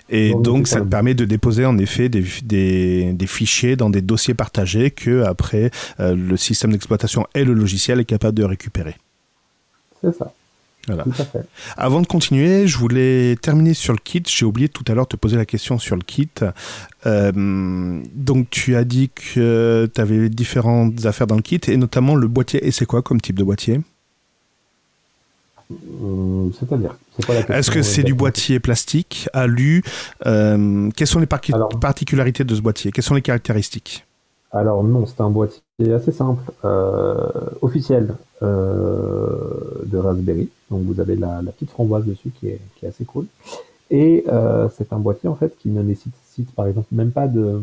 Et 0.10 0.34
donc, 0.34 0.68
ça 0.68 0.82
te 0.82 0.86
permet 0.86 1.13
de 1.13 1.26
déposer 1.26 1.65
en 1.65 1.78
effet 1.78 2.10
des, 2.10 2.24
des, 3.13 3.28
fichiers 3.28 3.76
dans 3.76 3.89
des 3.89 4.02
dossiers 4.02 4.34
partagés 4.34 4.92
que 4.92 5.24
après 5.24 5.72
euh, 6.00 6.15
le 6.15 6.38
système 6.38 6.72
d'exploitation 6.72 7.26
et 7.36 7.44
le 7.44 7.54
logiciel 7.54 8.00
est 8.00 8.06
capable 8.06 8.38
de 8.38 8.44
récupérer. 8.44 8.96
C'est 10.02 10.13
ça. 10.15 10.34
Voilà. 10.88 11.04
Tout 11.04 11.13
à 11.20 11.26
fait. 11.26 11.46
Avant 11.78 12.02
de 12.02 12.08
continuer, 12.08 12.65
je 12.65 12.78
voulais 12.78 13.36
terminer 13.42 13.74
sur 13.74 13.94
le 13.94 14.00
kit. 14.00 14.24
J'ai 14.26 14.46
oublié 14.46 14.70
tout 14.70 14.84
à 14.88 14.94
l'heure 14.94 15.06
de 15.06 15.10
te 15.10 15.18
poser 15.18 15.38
la 15.38 15.46
question 15.46 15.78
sur 15.78 15.96
le 15.96 16.02
kit. 16.02 16.30
Euh, 17.06 18.02
donc, 18.15 18.50
tu 18.50 18.76
as 18.76 18.84
dit 18.84 19.10
que 19.13 19.89
tu 19.94 20.02
avais 20.02 20.30
différentes 20.30 21.06
affaires 21.06 21.28
dans 21.28 21.36
le 21.36 21.42
kit 21.42 21.62
et 21.68 21.78
notamment 21.78 22.15
le 22.15 22.28
boîtier. 22.28 22.65
Et 22.65 22.72
c'est 22.72 22.86
quoi 22.86 23.02
comme 23.02 23.22
type 23.22 23.38
de 23.38 23.44
boîtier? 23.44 23.82
C'est-à-dire 26.54 26.98
Est-ce 27.50 27.70
que 27.70 27.84
c'est 27.84 28.04
du 28.04 28.16
boîtier 28.16 28.60
plastique, 28.60 29.30
alu 29.34 29.84
euh, 30.26 30.90
Quelles 30.96 31.08
sont 31.08 31.20
les 31.20 31.28
particularités 31.28 32.44
de 32.44 32.56
ce 32.56 32.62
boîtier? 32.62 32.92
Quelles 32.92 33.04
sont 33.04 33.16
les 33.16 33.22
caractéristiques? 33.22 34.06
Alors 34.52 34.84
non, 34.84 35.06
c'est 35.06 35.22
un 35.22 35.30
boîtier 35.30 35.62
assez 35.94 36.12
simple, 36.12 36.42
euh, 36.66 37.30
officiel 37.62 38.16
de 38.42 39.98
Raspberry. 39.98 40.50
Donc 40.72 40.84
vous 40.86 41.00
avez 41.00 41.16
la, 41.16 41.42
petite 41.56 41.70
framboise 41.70 42.06
dessus 42.06 42.32
qui 42.40 42.48
est, 42.48 42.88
assez 42.88 43.06
cool. 43.06 43.26
Et 43.92 44.26
c'est 44.76 44.92
un 44.92 45.00
boîtier 45.00 45.30
en 45.30 45.36
fait 45.36 45.56
qui 45.60 45.70
ne 45.70 45.84
nécessite 45.84 46.52
par 46.56 46.66
exemple 46.68 46.88
même 46.92 47.12
pas 47.12 47.28
de, 47.28 47.62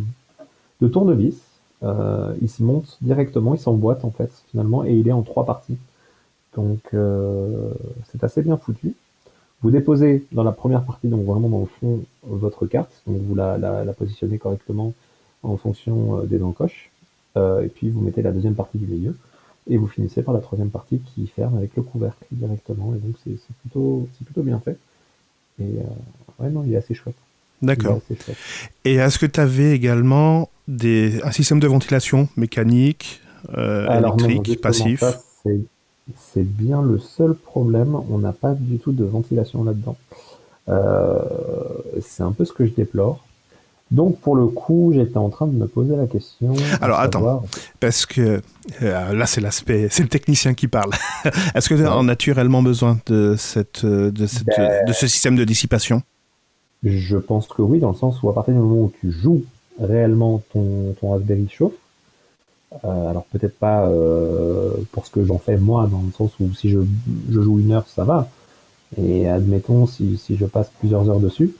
de 0.80 0.86
tournevis. 0.86 1.40
il 1.82 2.48
se 2.48 2.62
monte 2.62 2.98
directement, 3.00 3.54
il 3.54 3.60
s'emboîte 3.60 4.04
en 4.04 4.12
fait 4.12 4.30
finalement 4.52 4.84
et 4.84 4.92
il 4.92 5.08
est 5.08 5.12
en 5.12 5.22
trois 5.22 5.44
parties. 5.44 5.78
Donc 6.56 6.80
euh, 6.94 7.70
c'est 8.10 8.24
assez 8.24 8.42
bien 8.42 8.56
foutu. 8.56 8.94
Vous 9.62 9.70
déposez 9.70 10.26
dans 10.32 10.42
la 10.42 10.52
première 10.52 10.82
partie, 10.82 11.08
donc 11.08 11.24
vraiment 11.24 11.48
dans 11.48 11.60
le 11.60 11.66
fond, 11.66 12.04
votre 12.24 12.66
carte. 12.66 12.90
Donc 13.06 13.20
vous 13.22 13.34
la, 13.34 13.84
positionnez 13.96 14.38
correctement 14.38 14.92
en 15.42 15.56
fonction 15.56 16.18
euh, 16.18 16.22
des 16.24 16.42
encoches. 16.42 16.90
Euh, 17.36 17.62
et 17.62 17.68
puis 17.68 17.90
vous 17.90 18.00
mettez 18.00 18.22
la 18.22 18.32
deuxième 18.32 18.54
partie 18.54 18.78
du 18.78 18.86
milieu. 18.86 19.16
Et 19.68 19.76
vous 19.76 19.86
finissez 19.86 20.22
par 20.22 20.32
la 20.32 20.40
troisième 20.40 20.70
partie 20.70 21.00
qui 21.00 21.26
ferme 21.26 21.56
avec 21.56 21.74
le 21.76 21.82
couvercle 21.82 22.24
directement. 22.30 22.94
Et 22.94 22.98
donc 22.98 23.16
c'est 23.24 23.36
plutôt, 23.60 24.08
plutôt 24.24 24.42
bien 24.42 24.60
fait. 24.60 24.78
Et 25.60 25.78
ouais, 26.38 26.50
non, 26.50 26.62
il 26.64 26.72
est 26.72 26.76
assez 26.76 26.94
chouette. 26.94 27.16
D'accord. 27.62 28.00
Et 28.84 28.94
est-ce 28.94 29.18
que 29.18 29.26
tu 29.26 29.40
avais 29.40 29.72
également 29.72 30.50
des, 30.68 31.20
un 31.22 31.32
système 31.32 31.58
de 31.58 31.66
ventilation 31.66 32.28
mécanique, 32.36 33.20
électrique, 33.56 34.60
passif? 34.60 35.02
C'est 36.16 36.46
bien 36.46 36.82
le 36.82 36.98
seul 36.98 37.34
problème. 37.34 37.96
On 38.10 38.18
n'a 38.18 38.32
pas 38.32 38.54
du 38.54 38.78
tout 38.78 38.92
de 38.92 39.04
ventilation 39.04 39.64
là-dedans. 39.64 39.96
Euh, 40.68 41.18
c'est 42.00 42.22
un 42.22 42.32
peu 42.32 42.44
ce 42.44 42.52
que 42.52 42.66
je 42.66 42.72
déplore. 42.72 43.24
Donc 43.92 44.18
pour 44.18 44.34
le 44.34 44.46
coup, 44.46 44.92
j'étais 44.92 45.16
en 45.16 45.28
train 45.28 45.46
de 45.46 45.52
me 45.52 45.68
poser 45.68 45.94
la 45.94 46.06
question. 46.06 46.54
Alors 46.80 46.98
attends, 46.98 47.44
parce 47.78 48.04
que 48.04 48.42
euh, 48.82 49.12
là 49.12 49.26
c'est 49.26 49.40
l'aspect, 49.40 49.86
c'est 49.90 50.02
le 50.02 50.08
technicien 50.08 50.54
qui 50.54 50.66
parle. 50.66 50.90
Est-ce 51.54 51.68
que 51.68 51.74
tu 51.74 51.86
as 51.86 52.02
naturellement 52.02 52.64
besoin 52.64 52.98
de 53.06 53.36
cette, 53.38 53.86
de, 53.86 54.26
cette, 54.26 54.46
ben 54.46 54.84
de 54.86 54.92
ce 54.92 55.06
système 55.06 55.36
de 55.36 55.44
dissipation? 55.44 56.02
Je 56.82 57.16
pense 57.16 57.46
que 57.46 57.62
oui, 57.62 57.78
dans 57.78 57.90
le 57.90 57.96
sens 57.96 58.20
où 58.22 58.28
à 58.28 58.34
partir 58.34 58.54
du 58.54 58.60
moment 58.60 58.82
où 58.82 58.92
tu 59.00 59.12
joues 59.12 59.44
réellement 59.80 60.42
ton, 60.52 60.94
ton 61.00 61.10
Raspberry 61.10 61.48
chauffe, 61.48 61.74
euh, 62.84 63.10
alors 63.10 63.24
peut-être 63.26 63.58
pas 63.58 63.86
euh, 63.86 64.70
pour 64.92 65.06
ce 65.06 65.10
que 65.10 65.24
j'en 65.24 65.38
fais 65.38 65.56
moi, 65.56 65.88
dans 65.90 66.02
le 66.02 66.12
sens 66.12 66.32
où 66.40 66.52
si 66.54 66.70
je, 66.70 66.80
joue 67.30 67.58
une 67.58 67.72
heure, 67.72 67.86
ça 67.88 68.04
va. 68.04 68.28
Et 68.96 69.28
admettons, 69.28 69.86
si, 69.86 70.16
si 70.16 70.36
je 70.36 70.46
passe 70.46 70.70
plusieurs 70.78 71.08
heures 71.10 71.20
dessus, 71.20 71.52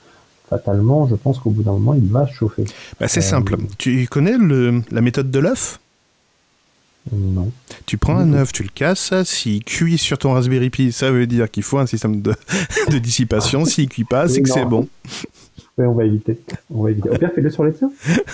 fatalement, 0.49 1.07
je 1.07 1.15
pense 1.15 1.39
qu'au 1.39 1.49
bout 1.49 1.63
d'un 1.63 1.73
moment, 1.73 1.93
il 1.93 2.07
va 2.07 2.25
chauffer. 2.27 2.65
Bah, 2.99 3.07
c'est 3.07 3.21
simple. 3.21 3.57
Tu 3.77 4.07
connais 4.07 4.37
le, 4.37 4.81
la 4.91 5.01
méthode 5.01 5.29
de 5.29 5.39
l'œuf? 5.39 5.79
Non. 7.11 7.51
Tu 7.85 7.97
prends 7.97 8.17
un 8.17 8.33
œuf, 8.33 8.51
tu 8.51 8.63
le 8.63 8.69
casses, 8.69 9.13
s'il 9.23 9.63
cuit 9.63 9.97
sur 9.97 10.17
ton 10.17 10.33
Raspberry 10.33 10.69
Pi, 10.69 10.91
ça 10.91 11.09
veut 11.09 11.25
dire 11.25 11.49
qu'il 11.49 11.63
faut 11.63 11.77
un 11.77 11.85
système 11.85 12.21
de, 12.21 12.33
de 12.89 12.97
dissipation. 12.97 13.63
S'il 13.65 13.87
cuit 13.87 14.03
pas, 14.03 14.27
c'est 14.27 14.41
que 14.41 14.49
c'est 14.49 14.65
bon. 14.65 14.87
On 15.79 15.93
va 15.93 16.05
éviter. 16.05 16.39
On 16.73 16.83
va 16.83 16.91
éviter. 16.91 17.09
Au 17.09 17.17
pire, 17.17 17.29
fais-le 17.35 17.51
sur 17.51 17.63
les 17.63 17.73
tiens. 17.73 17.91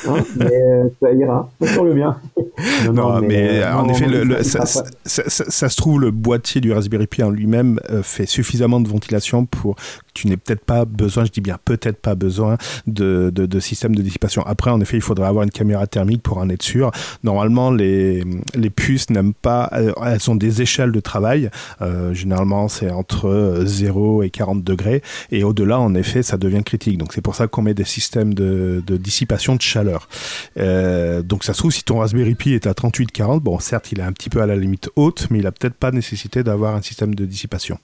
Hein 0.08 0.24
mais 0.38 0.46
euh, 0.46 0.88
ça 1.02 1.12
ira. 1.12 1.50
Sur 1.66 1.84
le 1.84 1.94
bien. 1.94 2.18
Non, 2.86 2.94
non, 2.94 3.22
mais, 3.22 3.64
euh, 3.64 3.76
en 3.76 3.90
effet, 3.90 4.06
le, 4.06 4.24
le, 4.24 4.44
ça, 4.44 4.66
ça, 4.66 4.84
ça, 5.06 5.24
ça, 5.28 5.70
se 5.70 5.76
trouve, 5.76 6.00
le 6.00 6.12
boîtier 6.12 6.62
du 6.62 6.72
Raspberry 6.72 7.08
Pi 7.08 7.24
en 7.24 7.30
lui-même 7.30 7.80
euh, 7.90 8.04
fait 8.04 8.26
suffisamment 8.26 8.80
de 8.80 8.88
ventilation 8.88 9.46
pour 9.46 9.76
tu 10.14 10.28
n'aies 10.28 10.38
peut-être 10.38 10.64
pas 10.64 10.86
besoin, 10.86 11.26
je 11.26 11.32
dis 11.32 11.42
bien 11.42 11.58
peut-être 11.64 11.98
pas 11.98 12.16
besoin 12.16 12.58
de, 12.88 13.32
de, 13.34 13.46
de, 13.46 13.60
système 13.60 13.96
de 13.96 14.02
dissipation. 14.02 14.44
Après, 14.46 14.72
en 14.72 14.80
effet, 14.82 14.98
il 14.98 15.02
faudrait 15.02 15.28
avoir 15.28 15.44
une 15.44 15.52
caméra 15.52 15.88
thermique 15.88 16.22
pour 16.22 16.38
en 16.38 16.50
être 16.50 16.62
sûr. 16.62 16.92
Normalement, 17.24 17.72
les, 17.72 18.24
les 18.56 18.70
puces 18.70 19.10
n'aiment 19.10 19.34
pas, 19.34 19.72
elles 19.74 20.30
ont 20.30 20.36
des 20.36 20.62
échelles 20.62 20.92
de 20.92 21.00
travail. 21.00 21.50
Euh, 21.82 22.14
généralement, 22.14 22.68
c'est 22.68 22.92
entre 22.92 23.64
0 23.64 24.24
et 24.24 24.30
40 24.30 24.64
degrés. 24.64 25.02
Et 25.32 25.44
au-delà, 25.44 25.80
en 25.80 25.96
effet, 25.96 26.24
ça 26.24 26.38
devient 26.38 26.64
critique. 26.64 26.98
Donc, 26.98 27.14
c'est 27.14 27.22
pour 27.22 27.33
ça 27.36 27.48
qu'on 27.48 27.62
met 27.62 27.74
des 27.74 27.84
systèmes 27.84 28.34
de, 28.34 28.82
dissipation 28.98 29.56
de 29.56 29.62
chaleur. 29.62 30.08
Euh, 30.58 31.22
donc, 31.22 31.44
ça 31.44 31.54
se 31.54 31.60
trouve, 31.60 31.72
si 31.72 31.84
ton 31.84 32.00
Raspberry 32.00 32.36
Pi 32.36 32.54
est 32.54 32.68
à 32.68 32.72
38-40, 32.72 33.40
bon, 33.40 33.60
certes, 33.60 33.92
il 33.92 34.00
est 34.00 34.04
un 34.04 34.12
petit 34.12 34.30
peu 34.30 34.42
à 34.42 34.46
la 34.46 34.56
limite 34.56 34.90
haute, 34.96 35.28
mais 35.30 35.40
il 35.40 35.48
a 35.48 35.52
peut-être 35.52 35.76
pas 35.76 35.92
nécessité 35.92 36.44
d'avoir 36.44 36.76
un 36.76 36.82
système 36.82 37.16
de 37.16 37.26
dissipation. 37.26 37.78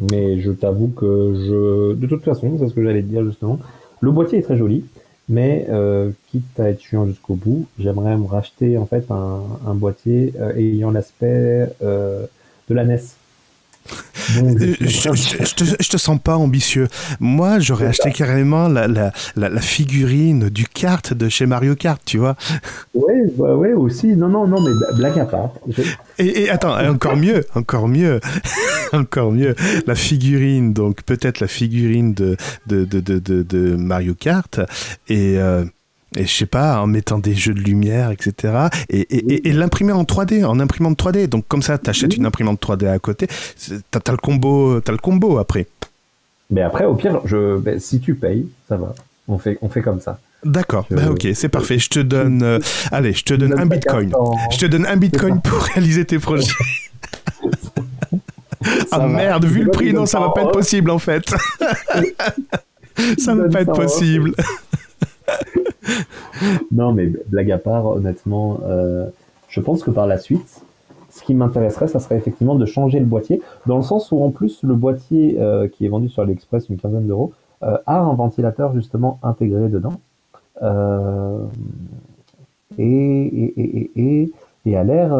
Mais 0.00 0.40
je 0.40 0.50
t'avoue 0.50 0.88
que 0.88 1.34
je. 1.34 1.94
De 1.94 2.06
toute 2.06 2.24
façon, 2.24 2.56
c'est 2.58 2.68
ce 2.68 2.74
que 2.74 2.82
j'allais 2.82 3.02
dire 3.02 3.24
justement. 3.24 3.58
Le 4.00 4.10
boîtier 4.10 4.38
est 4.38 4.42
très 4.42 4.56
joli, 4.56 4.84
mais 5.28 5.66
euh, 5.68 6.10
quitte 6.30 6.58
à 6.58 6.70
être 6.70 6.80
chiant 6.82 7.06
jusqu'au 7.06 7.34
bout, 7.34 7.66
j'aimerais 7.78 8.16
me 8.16 8.26
racheter 8.26 8.78
en 8.78 8.86
fait 8.86 9.04
un, 9.10 9.74
boîtier 9.74 10.32
euh, 10.40 10.54
ayant 10.54 10.90
l'aspect 10.90 11.68
de 11.80 12.74
la 12.74 12.84
NES. 12.84 13.00
Donc, 14.36 14.58
je, 14.58 15.54
te, 15.54 15.64
je, 15.64 15.88
te, 15.88 15.96
sens 15.96 16.18
pas 16.22 16.36
ambitieux. 16.36 16.88
Moi, 17.20 17.58
j'aurais 17.60 17.86
acheté 17.86 18.10
carrément 18.12 18.68
la, 18.68 18.86
la, 18.86 19.12
la, 19.36 19.48
la, 19.48 19.60
figurine 19.60 20.50
du 20.50 20.66
kart 20.66 21.14
de 21.14 21.28
chez 21.28 21.46
Mario 21.46 21.74
Kart, 21.74 22.00
tu 22.04 22.18
vois. 22.18 22.36
Ouais, 22.94 23.22
ouais, 23.36 23.52
ouais, 23.52 23.72
aussi. 23.72 24.08
Non, 24.08 24.28
non, 24.28 24.46
non, 24.46 24.60
mais 24.60 24.70
blague 24.96 25.18
à 25.18 25.24
part. 25.24 25.52
Et, 26.18 26.42
et, 26.42 26.50
attends, 26.50 26.76
encore 26.88 27.16
mieux, 27.16 27.44
encore 27.54 27.88
mieux, 27.88 28.20
encore 28.92 29.32
mieux. 29.32 29.54
La 29.86 29.94
figurine, 29.94 30.72
donc 30.72 31.02
peut-être 31.02 31.40
la 31.40 31.48
figurine 31.48 32.12
de, 32.14 32.36
de, 32.66 32.84
de, 32.84 33.00
de, 33.00 33.42
de 33.42 33.76
Mario 33.76 34.14
Kart. 34.14 34.60
Et. 35.08 35.38
Euh, 35.38 35.64
et 36.16 36.24
je 36.24 36.32
sais 36.32 36.46
pas, 36.46 36.80
en 36.80 36.86
mettant 36.86 37.18
des 37.18 37.34
jeux 37.34 37.54
de 37.54 37.60
lumière, 37.60 38.10
etc. 38.10 38.68
Et, 38.88 39.00
et, 39.00 39.24
oui. 39.24 39.34
et, 39.34 39.48
et 39.48 39.52
l'imprimer 39.52 39.92
en 39.92 40.04
3D, 40.04 40.44
en 40.44 40.58
imprimante 40.60 40.98
3D. 40.98 41.26
Donc 41.26 41.46
comme 41.48 41.62
ça, 41.62 41.78
tu 41.78 41.90
achètes 41.90 42.12
oui. 42.12 42.18
une 42.18 42.26
imprimante 42.26 42.60
3D 42.60 42.88
à 42.88 42.98
côté, 42.98 43.26
t'as 43.90 44.00
as 44.06 44.10
le 44.12 44.16
combo, 44.16 44.76
le 44.76 44.96
combo 44.96 45.38
après. 45.38 45.66
Mais 46.50 46.62
après, 46.62 46.84
au 46.84 46.94
pire, 46.94 47.20
je, 47.26 47.58
ben, 47.58 47.78
si 47.78 48.00
tu 48.00 48.14
payes, 48.14 48.46
ça 48.68 48.76
va. 48.76 48.94
On 49.28 49.38
fait, 49.38 49.58
on 49.60 49.68
fait 49.68 49.82
comme 49.82 50.00
ça. 50.00 50.18
D'accord, 50.44 50.86
je... 50.90 50.96
bah 50.96 51.10
ok, 51.10 51.26
c'est 51.34 51.48
parfait. 51.48 51.78
Je 51.78 51.90
te 51.90 51.98
donne, 51.98 52.42
euh, 52.42 52.58
allez, 52.92 53.12
je 53.12 53.24
te 53.24 53.34
donne 53.34 53.58
un 53.58 53.66
bitcoin. 53.66 54.12
Je 54.52 54.58
te 54.58 54.66
donne 54.66 54.86
un 54.86 54.96
bitcoin 54.96 55.40
pour 55.42 55.58
réaliser 55.60 56.04
tes 56.04 56.18
projets. 56.18 56.52
ah 58.92 58.98
va. 58.98 59.06
merde, 59.06 59.44
vu 59.44 59.64
le 59.64 59.70
prix, 59.70 59.92
non, 59.92 60.06
ça 60.06 60.20
va 60.20 60.30
pas 60.30 60.42
être 60.42 60.52
possible 60.52 60.90
en 60.90 60.98
fait. 60.98 61.28
ça 63.18 63.34
va 63.34 63.48
pas 63.48 63.62
être 63.62 63.74
possible. 63.74 64.34
non, 66.72 66.92
mais 66.92 67.12
blague 67.28 67.50
à 67.50 67.58
part, 67.58 67.86
honnêtement, 67.86 68.60
euh, 68.64 69.06
je 69.48 69.60
pense 69.60 69.82
que 69.82 69.90
par 69.90 70.06
la 70.06 70.18
suite, 70.18 70.62
ce 71.10 71.22
qui 71.22 71.34
m'intéresserait, 71.34 71.88
ça 71.88 72.00
serait 72.00 72.16
effectivement 72.16 72.54
de 72.54 72.66
changer 72.66 73.00
le 73.00 73.06
boîtier, 73.06 73.40
dans 73.66 73.76
le 73.76 73.82
sens 73.82 74.12
où 74.12 74.22
en 74.22 74.30
plus 74.30 74.62
le 74.62 74.74
boîtier 74.74 75.36
euh, 75.38 75.68
qui 75.68 75.86
est 75.86 75.88
vendu 75.88 76.08
sur 76.08 76.22
AliExpress 76.22 76.68
une 76.68 76.78
quinzaine 76.78 77.06
d'euros 77.06 77.32
euh, 77.62 77.78
a 77.86 77.98
un 77.98 78.14
ventilateur 78.14 78.74
justement 78.74 79.18
intégré 79.22 79.68
dedans 79.68 79.94
et, 82.78 83.52
et, 83.96 84.76
a 84.76 84.84
l'air 84.84 85.10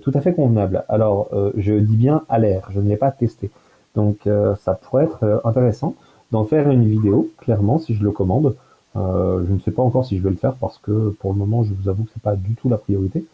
tout 0.00 0.10
à 0.14 0.20
fait 0.20 0.32
convenable. 0.34 0.84
Alors, 0.88 1.28
je 1.56 1.74
dis 1.74 1.96
bien 1.96 2.22
à 2.28 2.38
l'air, 2.38 2.68
je 2.70 2.80
ne 2.80 2.88
l'ai 2.88 2.96
pas 2.96 3.10
testé, 3.12 3.50
donc 3.94 4.26
ça 4.58 4.74
pourrait 4.74 5.04
être 5.04 5.42
intéressant 5.44 5.94
d'en 6.32 6.44
faire 6.44 6.70
une 6.70 6.86
vidéo, 6.86 7.28
clairement, 7.38 7.78
si 7.78 7.94
je 7.94 8.02
le 8.02 8.10
commande. 8.10 8.56
Euh, 8.96 9.44
je 9.46 9.52
ne 9.52 9.60
sais 9.60 9.70
pas 9.70 9.82
encore 9.82 10.04
si 10.04 10.18
je 10.18 10.22
vais 10.22 10.30
le 10.30 10.36
faire 10.36 10.54
parce 10.54 10.78
que 10.78 11.14
pour 11.20 11.32
le 11.32 11.38
moment, 11.38 11.62
je 11.62 11.72
vous 11.72 11.88
avoue 11.88 12.04
que 12.04 12.10
c'est 12.12 12.22
pas 12.22 12.36
du 12.36 12.54
tout 12.54 12.68
la 12.68 12.78
priorité. 12.78 13.24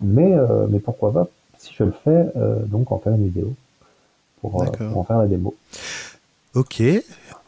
Mais, 0.00 0.34
euh, 0.34 0.66
mais 0.68 0.78
pourquoi 0.78 1.12
pas, 1.12 1.28
si 1.58 1.74
je 1.74 1.84
le 1.84 1.92
fais, 2.04 2.26
euh, 2.36 2.62
donc 2.66 2.92
en 2.92 2.98
faire 2.98 3.14
une 3.14 3.24
vidéo 3.24 3.54
pour, 4.40 4.62
pour 4.72 4.98
en 4.98 5.04
faire 5.04 5.18
la 5.18 5.26
démo. 5.26 5.54
Ok. 6.54 6.82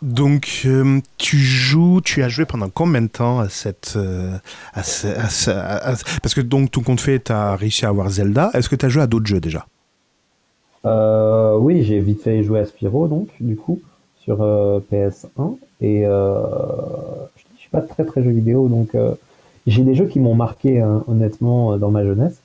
Donc, 0.01 0.67
tu 1.19 1.39
joues, 1.39 2.01
tu 2.01 2.23
as 2.23 2.29
joué 2.29 2.45
pendant 2.45 2.69
combien 2.71 3.03
de 3.03 3.09
temps 3.09 3.41
à 3.41 3.49
cette. 3.49 3.99
À 4.73 4.83
ce, 4.83 5.09
à 5.09 5.29
ce, 5.29 5.51
à, 5.51 5.95
parce 6.23 6.35
que 6.35 6.41
donc, 6.41 6.71
tout 6.71 6.83
compte 6.83 7.01
fait, 7.01 7.25
tu 7.25 7.33
as 7.33 7.57
réussi 7.57 7.85
à 7.85 7.89
avoir 7.89 8.09
Zelda. 8.09 8.51
Est-ce 8.55 8.69
que 8.69 8.77
tu 8.77 8.87
as 8.87 8.89
joué 8.89 9.03
à 9.03 9.07
d'autres 9.07 9.27
jeux 9.27 9.41
déjà? 9.41 9.67
Oui, 10.85 11.83
j'ai 11.83 12.01
vite 12.01 12.23
fait 12.23 12.43
jouer 12.45 12.61
à 12.61 12.65
Spyro, 12.65 13.09
donc, 13.09 13.29
du 13.41 13.57
coup, 13.57 13.81
sur 14.21 14.39
PS1. 14.91 15.59
Et 15.81 16.07
suis 17.69 17.71
pas 17.71 17.81
très 17.81 18.05
très 18.05 18.23
jeu 18.23 18.31
vidéo, 18.31 18.69
donc 18.69 18.95
euh, 18.95 19.15
j'ai 19.67 19.83
des 19.83 19.95
jeux 19.95 20.07
qui 20.07 20.21
m'ont 20.21 20.35
marqué 20.35 20.81
hein, 20.81 21.05
honnêtement 21.09 21.73
euh, 21.73 21.77
dans 21.77 21.91
ma 21.91 22.05
jeunesse 22.05 22.41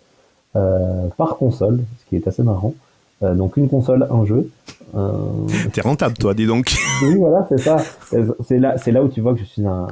euh, 0.55 1.07
par 1.17 1.37
console, 1.37 1.83
ce 1.99 2.09
qui 2.09 2.15
est 2.15 2.27
assez 2.27 2.43
marrant. 2.43 2.73
donc 3.21 3.57
une 3.57 3.69
console, 3.69 4.07
un 4.09 4.25
jeu. 4.25 4.49
T'es 5.73 5.81
rentable 5.81 6.15
toi, 6.15 6.33
dis 6.33 6.45
donc. 6.45 6.71
oui, 7.03 7.15
voilà, 7.15 7.47
c'est 7.49 7.59
ça. 7.59 7.77
C'est 8.45 8.59
là, 8.59 8.77
c'est 8.77 8.91
là 8.91 9.03
où 9.03 9.07
tu 9.07 9.21
vois 9.21 9.33
que 9.33 9.39
je 9.39 9.45
suis 9.45 9.65
un, 9.65 9.87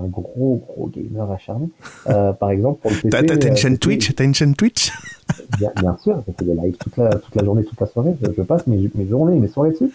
un 0.00 0.06
gros 0.06 0.62
gros 0.66 0.88
gamer 0.88 1.30
acharné. 1.30 1.68
Euh, 2.08 2.32
par 2.32 2.50
exemple, 2.50 2.80
pour 2.80 2.90
le 2.90 2.96
PC. 2.96 3.38
T'as 3.38 3.48
une 3.48 3.56
chaîne 3.56 3.78
Twitch? 3.78 4.14
T'as 4.14 4.24
une 4.24 4.34
chaîne 4.34 4.54
Twitch? 4.54 4.92
Bien, 5.58 5.70
bien, 5.80 5.96
sûr, 6.02 6.20
je 6.26 6.32
fais 6.32 6.44
des 6.44 6.54
lives 6.54 6.76
toute 6.76 6.96
la 6.96 7.10
toute 7.10 7.34
la 7.36 7.44
journée, 7.44 7.62
toute 7.64 7.80
la 7.80 7.86
soirée. 7.86 8.14
Je, 8.20 8.32
je 8.36 8.42
passe 8.42 8.66
mes, 8.66 8.90
mes 8.94 9.06
journées, 9.06 9.38
mes 9.38 9.46
soirées 9.46 9.70
dessus. 9.70 9.90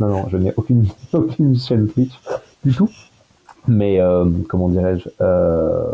Non, 0.00 0.08
non, 0.08 0.28
je 0.30 0.36
n'ai 0.36 0.52
aucune 0.56 0.86
aucune 1.12 1.56
chaîne 1.56 1.86
Twitch 1.88 2.12
du 2.64 2.72
tout. 2.72 2.90
Mais 3.70 4.00
euh, 4.00 4.24
comment 4.48 4.68
dirais-je 4.68 5.08
euh, 5.20 5.84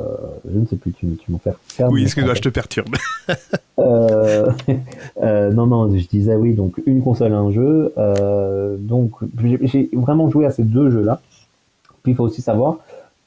Je 0.51 0.59
ne 0.59 0.65
sais 0.65 0.77
plus, 0.77 0.93
tu, 0.93 1.07
tu 1.17 1.31
m'en 1.31 1.37
fais 1.37 1.53
faire. 1.69 1.91
Oui, 1.91 2.05
excuse-moi, 2.05 2.33
je 2.33 2.41
te 2.41 2.49
perturbe. 2.49 2.97
euh, 3.79 4.51
non, 5.53 5.67
non, 5.67 5.95
je 5.95 6.07
disais 6.07 6.37
oui, 6.37 6.55
donc 6.55 6.81
une 6.87 7.03
console, 7.03 7.35
un 7.35 7.51
jeu. 7.51 7.93
Donc 8.79 9.13
j'ai 9.37 9.91
vraiment 9.93 10.31
joué 10.31 10.47
à 10.47 10.51
ces 10.51 10.63
deux 10.63 10.91
jeux-là. 10.91 11.21
Puis 12.03 12.13
il 12.13 12.15
faut 12.15 12.25
aussi 12.25 12.41
savoir 12.41 12.79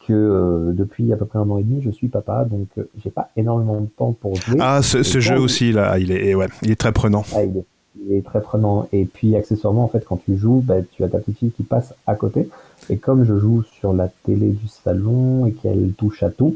que 0.08 0.72
depuis 0.74 1.14
à 1.14 1.16
peu 1.16 1.26
près 1.26 1.38
un 1.38 1.48
an 1.48 1.60
et 1.60 1.64
demi, 1.64 1.84
je 1.84 1.92
suis 1.92 2.08
papa, 2.08 2.44
donc 2.46 2.68
j'ai 3.04 3.12
pas 3.12 3.30
énormément 3.38 3.80
de 3.80 3.86
temps 3.86 4.14
pour 4.20 4.36
jouer. 4.36 4.58
Ah, 4.60 4.82
ce, 4.82 5.04
ce 5.04 5.20
jeu 5.20 5.38
aussi, 5.40 5.72
là, 5.72 6.00
il 6.00 6.12
est, 6.12 6.34
ouais, 6.34 6.48
il 6.64 6.72
est 6.72 6.80
très 6.80 6.92
prenant. 6.92 7.24
Ah, 7.36 7.44
il, 7.44 7.58
est, 7.58 7.66
il 8.04 8.16
est 8.16 8.26
très 8.26 8.42
prenant. 8.42 8.88
Et 8.92 9.06
puis 9.06 9.36
accessoirement, 9.36 9.84
en 9.84 9.90
fait, 9.90 10.04
quand 10.04 10.20
tu 10.26 10.38
joues, 10.38 10.64
bah, 10.66 10.78
tu 10.92 11.04
as 11.04 11.10
ta 11.10 11.20
petite 11.20 11.38
fille 11.38 11.52
qui 11.52 11.62
passe 11.62 11.94
à 12.08 12.16
côté. 12.16 12.50
Et 12.90 12.98
comme 12.98 13.24
je 13.24 13.38
joue 13.38 13.64
sur 13.64 13.94
la 13.94 14.08
télé 14.08 14.50
du 14.50 14.68
salon 14.68 15.46
et 15.46 15.52
qu'elle 15.52 15.92
touche 15.98 16.24
à 16.24 16.30
tout, 16.30 16.56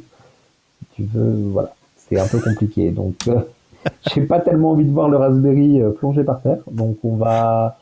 si 0.79 0.85
tu 0.95 1.03
veux, 1.13 1.49
voilà, 1.51 1.73
c'est 1.95 2.19
un 2.19 2.27
peu 2.27 2.39
compliqué. 2.39 2.91
Donc, 2.91 3.15
euh, 3.27 3.39
j'ai 4.13 4.21
pas 4.21 4.39
tellement 4.39 4.71
envie 4.71 4.85
de 4.85 4.91
voir 4.91 5.09
le 5.09 5.17
Raspberry 5.17 5.81
euh, 5.81 5.91
plongé 5.91 6.23
par 6.23 6.41
terre. 6.41 6.59
Donc, 6.71 6.97
on 7.03 7.15
va, 7.15 7.77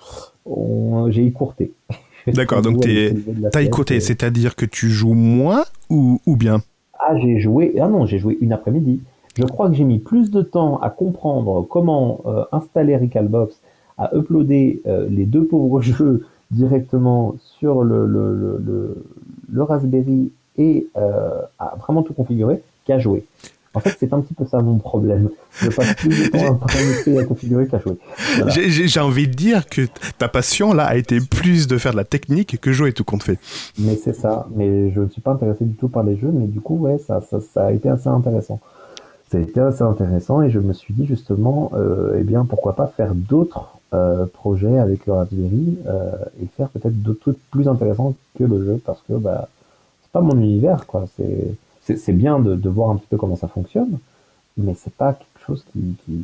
on, 0.46 1.10
j'ai 1.12 1.26
écourté. 1.26 1.72
D'accord, 2.28 2.62
donc 2.62 2.86
t'as 3.52 3.62
écourté, 3.64 3.96
et... 3.96 4.00
c'est-à-dire 4.00 4.56
que 4.56 4.66
tu 4.66 4.90
joues 4.90 5.16
moins 5.16 5.64
ou, 5.90 6.22
ou 6.28 6.36
bien? 6.36 6.62
Ah, 7.00 7.18
j'ai 7.18 7.40
joué, 7.40 7.74
ah 7.82 7.88
non, 7.88 8.06
j'ai 8.06 8.20
joué 8.20 8.38
une 8.42 8.54
après-midi. 8.54 9.02
Je 9.36 9.44
crois 9.44 9.70
que 9.70 9.76
j'ai 9.76 9.86
mis 9.86 10.00
plus 10.00 10.30
de 10.30 10.42
temps 10.42 10.78
à 10.80 10.90
comprendre 10.90 11.66
comment 11.68 12.22
euh, 12.26 12.44
installer 12.52 12.98
Recalbox, 12.98 13.56
à 13.98 14.16
uploader 14.16 14.82
euh, 14.88 15.08
les 15.10 15.26
deux 15.26 15.46
pauvres 15.46 15.82
jeux 15.82 16.26
directement 16.52 17.36
sur 17.60 17.84
le, 17.84 18.06
le, 18.06 18.36
le, 18.36 19.04
le 19.52 19.64
Raspberry 19.64 20.32
et 20.58 20.88
euh, 20.98 21.42
à 21.60 21.76
vraiment 21.80 22.04
tout 22.04 22.14
configurer 22.14 22.62
qu'à 22.86 23.00
jouer. 23.00 23.26
En 23.74 23.80
fait, 23.80 23.96
c'est 23.98 24.12
un 24.12 24.20
petit 24.20 24.34
peu 24.34 24.46
ça 24.46 24.62
mon 24.62 24.80
problème. 24.80 25.30
Je 25.62 25.70
passe 25.70 25.94
plus 25.96 26.10
de 26.10 26.28
temps 26.30 26.56
à 26.56 26.56
paramétrer 26.68 27.18
à 27.20 27.24
configurer 27.24 27.68
qu'à 27.68 27.80
jouer. 27.80 27.98
Voilà. 28.36 28.52
J'ai 28.52 29.00
envie 29.00 29.30
de 29.30 29.34
dire 29.34 29.68
que 29.70 29.84
ta 30.18 30.28
passion 30.28 30.74
là 30.74 30.84
a 30.84 30.98
été 30.98 31.20
plus 31.22 31.68
de 31.68 31.78
faire 31.78 31.94
de 31.94 31.98
la 31.98 32.04
technique 32.04 32.60
que 32.60 32.74
jouer 32.74 32.92
tout 32.92 33.06
compte 33.06 33.24
fait. 33.24 33.40
Mais 33.80 33.96
c'est 33.96 34.14
ça. 34.14 34.48
Mais 34.54 34.92
je 34.92 35.00
ne 35.00 35.08
suis 35.08 35.22
pas 35.22 35.32
intéressé 35.32 35.64
du 35.64 35.76
tout 35.76 35.88
par 35.88 36.04
les 36.04 36.18
jeux, 36.18 36.32
mais 36.34 36.48
du 36.48 36.60
coup, 36.60 36.76
ouais, 36.80 36.98
ça, 36.98 37.22
ça, 37.22 37.40
ça 37.40 37.68
a 37.68 37.72
été 37.72 37.88
assez 37.88 38.10
intéressant. 38.10 38.60
Ça 39.32 39.38
a 39.38 39.42
été 39.42 39.62
assez 39.62 39.84
intéressant 39.84 40.42
et 40.42 40.50
je 40.50 40.60
me 40.60 40.74
suis 40.74 40.94
dit 40.94 41.06
justement, 41.06 41.72
euh, 41.74 42.18
eh 42.20 42.24
bien, 42.24 42.44
pourquoi 42.44 42.76
pas 42.76 42.88
faire 42.88 43.16
d'autres 43.16 43.78
projet 44.34 44.78
avec 44.78 45.06
le 45.06 45.14
Raspberry 45.14 45.78
et 46.42 46.46
faire 46.58 46.70
peut-être 46.70 47.02
d'autres 47.02 47.20
trucs 47.22 47.50
plus 47.52 47.68
intéressants 47.68 48.16
que 48.38 48.44
le 48.44 48.64
jeu 48.66 48.82
parce 48.86 49.02
que 49.08 49.14
bah 49.14 49.50
c'est 50.04 50.12
pas 50.12 50.22
mon 50.22 50.38
univers 50.40 50.86
quoi. 50.88 51.06
C'est 51.18 51.56
c'est 51.98 52.14
bien 52.14 52.40
de, 52.40 52.56
de 52.56 52.70
voir 52.70 52.90
un 52.92 52.96
petit 52.96 53.08
peu 53.10 53.18
comment 53.18 53.36
ça 53.36 53.48
fonctionne, 53.48 53.98
mais 54.58 54.76
c'est 54.76 54.94
pas 54.94 55.14
quelque 55.14 55.46
chose 55.46 55.66
qui, 55.72 55.96
qui, 56.06 56.22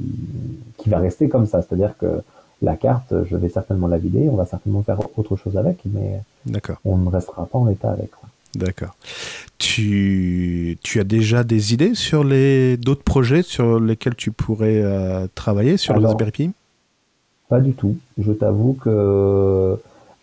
qui 0.78 0.90
va 0.90 1.00
rester 1.00 1.30
comme 1.30 1.46
ça. 1.46 1.62
C'est-à-dire 1.62 1.98
que 1.98 2.22
la 2.62 2.76
carte, 2.76 3.14
je 3.26 3.36
vais 3.36 3.50
certainement 3.50 3.88
la 3.88 3.98
vider, 3.98 4.30
on 4.30 4.36
va 4.36 4.46
certainement 4.46 4.82
faire 4.84 5.00
autre 5.18 5.36
chose 5.36 5.58
avec, 5.58 5.80
mais 5.86 6.22
on 6.86 6.98
ne 6.98 7.10
restera 7.10 7.46
pas 7.48 7.58
en 7.58 7.68
état 7.70 7.92
avec. 7.92 8.12
D'accord. 8.56 8.96
Tu, 9.58 10.78
tu 10.82 11.00
as 11.00 11.04
déjà 11.04 11.44
des 11.44 11.74
idées 11.74 11.96
sur 11.96 12.24
les 12.24 12.78
d'autres 12.78 13.04
projets 13.04 13.42
sur 13.42 13.80
lesquels 13.80 14.16
tu 14.16 14.32
pourrais 14.32 14.82
euh, 14.82 15.28
travailler 15.36 15.78
sur 15.78 15.94
le 15.96 16.06
Raspberry 16.06 16.32
Pi? 16.32 16.52
Pas 17.50 17.60
du 17.60 17.74
tout. 17.74 17.96
Je 18.18 18.32
t'avoue 18.32 18.74
que 18.74 19.78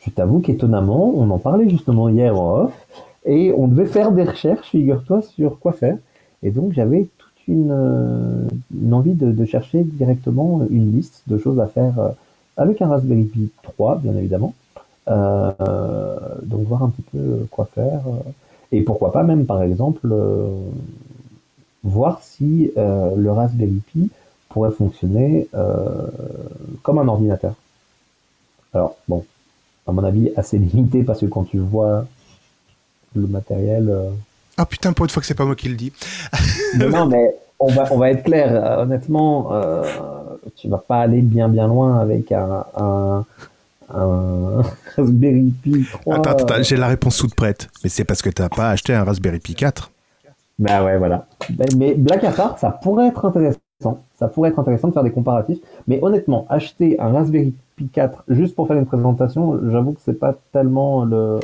je 0.05 0.11
t'avoue 0.11 0.41
qu'étonnamment, 0.41 1.15
on 1.17 1.31
en 1.31 1.39
parlait 1.39 1.69
justement 1.69 2.09
hier 2.11 2.39
en 2.39 2.65
off, 2.65 2.87
et 3.25 3.53
on 3.57 3.69
devait 3.69 3.87
faire 3.87 4.13
des 4.13 4.25
recherches, 4.25 4.69
figure-toi, 4.69 5.23
sur 5.23 5.59
quoi 5.59 5.73
faire. 5.73 5.97
Et 6.43 6.51
donc 6.51 6.73
j'avais 6.73 7.09
toute 7.17 7.49
une, 7.49 7.71
euh, 7.71 8.93
envie 8.93 9.15
de, 9.15 9.45
chercher 9.47 9.83
directement 9.83 10.61
une 10.71 10.95
liste 10.95 11.23
de 11.27 11.39
choses 11.39 11.59
à 11.59 11.67
faire 11.67 11.99
euh, 11.99 12.11
avec 12.57 12.83
un 12.83 12.89
Raspberry 12.89 13.25
Pi 13.25 13.51
3, 13.63 14.01
bien 14.03 14.15
évidemment. 14.17 14.55
Euh, 15.09 15.53
donc 16.43 16.67
voir 16.67 16.83
un 16.83 16.91
petit 16.91 17.03
peu 17.03 17.47
quoi 17.51 17.67
faire. 17.75 18.03
Et 18.73 18.83
pourquoi 18.83 19.13
pas 19.13 19.23
même, 19.23 19.47
par 19.47 19.63
exemple, 19.63 20.09
voir 21.83 22.21
si 22.23 22.73
le 22.77 23.31
Raspberry 23.31 23.81
Pi 23.87 24.11
pourrait 24.55 24.71
fonctionner 24.71 25.49
comme 26.83 26.99
un 26.99 27.09
ordinateur. 27.09 27.55
Alors, 28.73 28.97
bon, 29.09 29.25
à 29.87 29.93
mon 29.93 30.03
avis, 30.05 30.31
assez 30.37 30.59
limité 30.75 31.03
parce 31.03 31.21
que 31.21 31.27
quand 31.27 31.45
tu 31.45 31.59
vois 31.59 32.07
le 33.15 33.27
matériel. 33.27 33.93
Ah 34.57 34.67
putain, 34.67 34.93
pour 34.93 35.05
une 35.05 35.11
fois 35.11 35.21
que 35.21 35.27
c'est 35.27 35.35
pas 35.35 35.45
moi 35.45 35.57
qui 35.57 35.69
le 35.69 35.77
dis. 35.77 35.93
non, 36.79 37.07
mais 37.07 37.37
on 37.59 37.73
va, 37.73 37.87
on 37.91 37.99
va 37.99 38.11
être 38.11 38.25
clair. 38.25 38.79
honnêtement, 38.81 39.53
euh, 39.53 39.83
tu 40.57 40.69
vas 40.69 40.79
pas 40.79 41.01
aller 41.01 41.21
bien 41.21 41.49
bien 41.49 41.67
loin 41.67 41.99
avec 41.99 42.33
un, 42.33 42.65
un, 42.77 43.25
Raspberry 44.97 45.53
Pi 45.63 45.87
3. 46.03 46.17
Attends, 46.17 46.31
attends 46.31 46.63
j'ai 46.63 46.77
la 46.77 46.89
réponse 46.89 47.17
toute 47.19 47.35
prête. 47.35 47.69
Mais 47.83 47.91
c'est 47.91 48.05
parce 48.05 48.23
que 48.23 48.31
tu 48.31 48.43
n'as 48.43 48.49
pas 48.49 48.71
acheté 48.71 48.95
un 48.95 49.05
Raspberry 49.05 49.39
Pi 49.39 49.55
4. 49.55 49.91
Bah 50.59 50.85
ouais, 50.85 50.99
voilà. 50.99 51.27
Mais 51.77 51.95
blague 51.95 52.25
à 52.25 52.31
part, 52.31 52.59
ça 52.59 52.71
pourrait 52.71 53.09
être 53.09 53.25
intéressant. 53.25 53.59
Ça 54.19 54.29
pourrait 54.29 54.51
être 54.51 54.59
intéressant 54.59 54.89
de 54.89 54.93
faire 54.93 55.03
des 55.03 55.11
comparatifs. 55.11 55.59
Mais 55.87 55.99
honnêtement, 56.03 56.47
acheter 56.49 56.99
un 57.01 57.13
Raspberry 57.13 57.55
Pi 57.77 57.89
4 57.89 58.25
juste 58.29 58.55
pour 58.55 58.69
faire 58.69 58.77
une 58.77 58.87
présentation, 58.87 59.59
j'avoue 59.71 59.93
que 59.93 60.01
c'est 60.05 60.19
pas 60.19 60.35
tellement 60.53 61.05
le, 61.05 61.41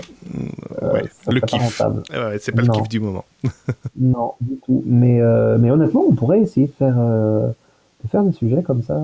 euh, 0.83 0.93
ouais, 0.93 1.03
le 1.29 1.41
kiff. 1.41 1.81
Ouais, 1.81 2.39
c'est 2.39 2.53
pas 2.53 2.63
le 2.63 2.69
kiff 2.69 2.89
du 2.89 3.01
moment. 3.01 3.25
non, 3.99 4.35
du 4.41 4.57
tout. 4.65 4.83
Mais, 4.87 5.21
euh, 5.21 5.59
mais 5.59 5.71
honnêtement, 5.71 6.05
on 6.09 6.15
pourrait 6.15 6.41
essayer 6.41 6.69
de 6.69 6.73
faire, 6.73 6.95
euh, 6.99 7.49
de 8.05 8.09
faire 8.09 8.23
des 8.23 8.33
sujets 8.33 8.63
comme 8.63 8.83
ça, 8.83 9.01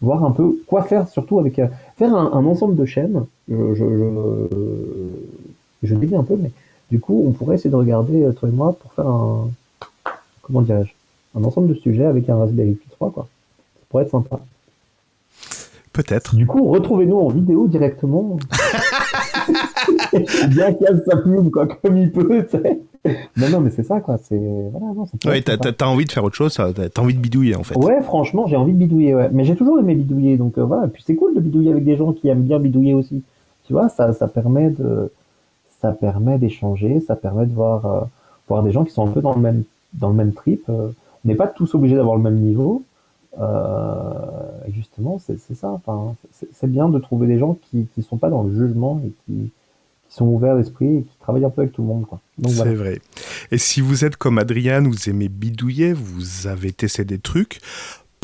voir 0.00 0.24
un 0.24 0.30
peu 0.30 0.56
quoi 0.66 0.82
faire, 0.82 1.08
surtout 1.08 1.40
avec 1.40 1.60
faire 1.96 2.14
un, 2.14 2.44
ensemble 2.46 2.76
de 2.76 2.84
chaînes. 2.84 3.24
Je, 3.48 3.74
je, 3.74 4.46
je, 5.82 5.94
dis 5.96 6.14
un 6.14 6.22
peu, 6.22 6.36
mais 6.40 6.52
du 6.90 7.00
coup, 7.00 7.24
on 7.26 7.32
pourrait 7.32 7.56
essayer 7.56 7.70
de 7.70 7.76
regarder 7.76 8.32
toi 8.38 8.48
et 8.48 8.52
moi 8.52 8.76
pour 8.80 8.92
faire 8.92 9.08
un, 9.08 9.48
comment 10.42 10.62
dirais-je, 10.62 10.92
un 11.36 11.44
ensemble 11.44 11.68
de 11.68 11.74
sujets 11.74 12.06
avec 12.06 12.28
un 12.28 12.36
Raspberry 12.36 12.72
Pi 12.72 12.88
3, 12.90 13.10
quoi. 13.10 13.28
Ça 13.74 13.86
pourrait 13.88 14.04
être 14.04 14.10
sympa. 14.10 14.40
Peut-être. 15.92 16.36
Du 16.36 16.46
coup, 16.46 16.68
retrouvez-nous 16.68 17.18
en 17.18 17.28
vidéo 17.28 17.66
directement. 17.66 18.38
Bien 20.48 20.72
qu'elle 20.74 21.02
sa 21.04 21.16
quoi, 21.52 21.66
comme 21.66 21.96
il 21.96 22.12
peut, 22.12 22.46
tu 22.48 22.58
sais. 22.58 22.80
Non, 23.36 23.48
non, 23.50 23.60
mais 23.60 23.70
c'est 23.70 23.82
ça, 23.82 24.00
quoi. 24.00 24.18
C'est 24.18 24.38
voilà, 24.38 24.94
non, 24.94 25.06
ouais, 25.26 25.42
t'as, 25.42 25.86
envie 25.86 26.04
de 26.04 26.12
faire 26.12 26.22
autre 26.22 26.36
chose, 26.36 26.54
t'as 26.54 27.02
envie 27.02 27.14
de 27.14 27.18
bidouiller, 27.18 27.56
en 27.56 27.64
fait. 27.64 27.74
Ouais, 27.76 28.02
franchement, 28.02 28.46
j'ai 28.46 28.56
envie 28.56 28.72
de 28.72 28.78
bidouiller, 28.78 29.14
ouais. 29.14 29.30
Mais 29.32 29.44
j'ai 29.44 29.56
toujours 29.56 29.80
aimé 29.80 29.94
bidouiller, 29.94 30.36
donc 30.36 30.58
euh, 30.58 30.64
voilà. 30.64 30.86
Puis 30.86 31.02
c'est 31.04 31.16
cool 31.16 31.34
de 31.34 31.40
bidouiller 31.40 31.70
avec 31.72 31.84
des 31.84 31.96
gens 31.96 32.12
qui 32.12 32.28
aiment 32.28 32.42
bien 32.42 32.60
bidouiller 32.60 32.94
aussi. 32.94 33.22
Tu 33.66 33.72
vois, 33.72 33.88
ça, 33.88 34.12
ça 34.12 34.28
permet 34.28 34.70
de, 34.70 35.10
ça 35.80 35.92
permet 35.92 36.38
d'échanger, 36.38 37.00
ça 37.00 37.16
permet 37.16 37.46
de 37.46 37.54
voir, 37.54 37.86
euh, 37.86 38.00
voir 38.48 38.62
des 38.62 38.70
gens 38.70 38.84
qui 38.84 38.92
sont 38.92 39.06
un 39.06 39.10
peu 39.10 39.20
dans 39.20 39.34
le 39.34 39.40
même, 39.40 39.64
dans 39.94 40.08
le 40.08 40.14
même 40.14 40.32
trip. 40.32 40.62
Euh. 40.68 40.90
On 41.24 41.28
n'est 41.28 41.34
pas 41.34 41.46
tous 41.46 41.74
obligés 41.74 41.96
d'avoir 41.96 42.16
le 42.16 42.22
même 42.22 42.40
niveau. 42.40 42.82
justement, 44.68 45.18
c'est, 45.18 45.38
ça. 45.54 45.70
Enfin, 45.70 46.14
c'est, 46.52 46.70
bien 46.70 46.88
de 46.88 46.98
trouver 46.98 47.26
des 47.26 47.38
gens 47.38 47.58
qui, 47.70 47.86
qui 47.94 48.02
sont 48.02 48.16
pas 48.16 48.30
dans 48.30 48.42
le 48.42 48.54
jugement 48.54 49.00
et 49.04 49.12
qui, 49.24 49.50
qui 50.10 50.16
sont 50.16 50.26
ouverts 50.26 50.56
d'esprit 50.56 50.96
et 50.96 51.02
qui 51.02 51.16
travaillent 51.20 51.44
un 51.44 51.50
peu 51.50 51.62
avec 51.62 51.72
tout 51.72 51.82
le 51.82 51.88
monde. 51.88 52.04
C'est 52.48 52.74
vrai. 52.74 53.00
Et 53.52 53.58
si 53.58 53.80
vous 53.80 54.04
êtes 54.04 54.16
comme 54.16 54.38
Adrian, 54.38 54.82
vous 54.82 55.08
aimez 55.08 55.28
bidouiller, 55.28 55.92
vous 55.92 56.48
avez 56.48 56.72
testé 56.72 57.04
des 57.04 57.18
trucs, 57.18 57.60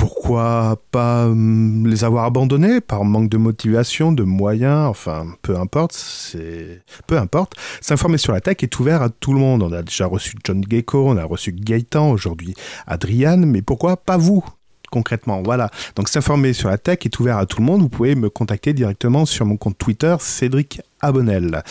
pourquoi 0.06 0.80
pas 0.92 1.26
hum, 1.26 1.84
les 1.88 2.04
avoir 2.04 2.26
abandonnés 2.26 2.80
par 2.80 3.04
manque 3.04 3.28
de 3.28 3.38
motivation, 3.38 4.12
de 4.12 4.22
moyens, 4.22 4.86
enfin 4.86 5.26
peu 5.42 5.58
importe, 5.58 5.94
c'est 5.94 6.80
peu 7.08 7.18
importe. 7.18 7.54
S'informer 7.80 8.16
sur 8.16 8.32
la 8.32 8.40
tech 8.40 8.58
est 8.60 8.78
ouvert 8.78 9.02
à 9.02 9.10
tout 9.10 9.32
le 9.32 9.40
monde. 9.40 9.64
On 9.64 9.72
a 9.72 9.82
déjà 9.82 10.06
reçu 10.06 10.36
John 10.44 10.62
Gecko, 10.68 11.08
on 11.08 11.16
a 11.16 11.24
reçu 11.24 11.50
Gaëtan, 11.50 12.08
aujourd'hui 12.12 12.54
Adrian, 12.86 13.38
mais 13.38 13.62
pourquoi 13.62 13.96
pas 13.96 14.16
vous? 14.16 14.44
Concrètement. 14.90 15.42
Voilà. 15.42 15.70
Donc 15.94 16.08
s'informer 16.08 16.52
sur 16.52 16.68
la 16.68 16.78
tech 16.78 16.98
est 17.04 17.18
ouvert 17.18 17.38
à 17.38 17.46
tout 17.46 17.60
le 17.60 17.64
monde. 17.64 17.82
Vous 17.82 17.88
pouvez 17.88 18.14
me 18.14 18.30
contacter 18.30 18.72
directement 18.72 19.26
sur 19.26 19.46
mon 19.46 19.56
compte 19.56 19.78
Twitter, 19.78 20.16
Cédric 20.20 20.80
Abonnel. 21.00 21.62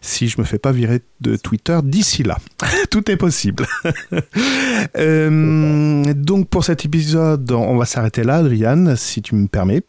Si 0.00 0.28
je 0.28 0.40
me 0.40 0.44
fais 0.44 0.58
pas 0.58 0.72
virer 0.72 1.00
de 1.20 1.36
Twitter 1.36 1.78
d'ici 1.82 2.22
là. 2.22 2.38
tout 2.90 3.10
est 3.10 3.16
possible. 3.16 3.66
Euh, 4.96 6.12
donc 6.14 6.48
pour 6.48 6.64
cet 6.64 6.84
épisode, 6.84 7.50
on 7.52 7.76
va 7.76 7.84
s'arrêter 7.84 8.24
là, 8.24 8.36
Adriane, 8.36 8.96
si 8.96 9.22
tu 9.22 9.34
me 9.34 9.46
permets. 9.46 9.82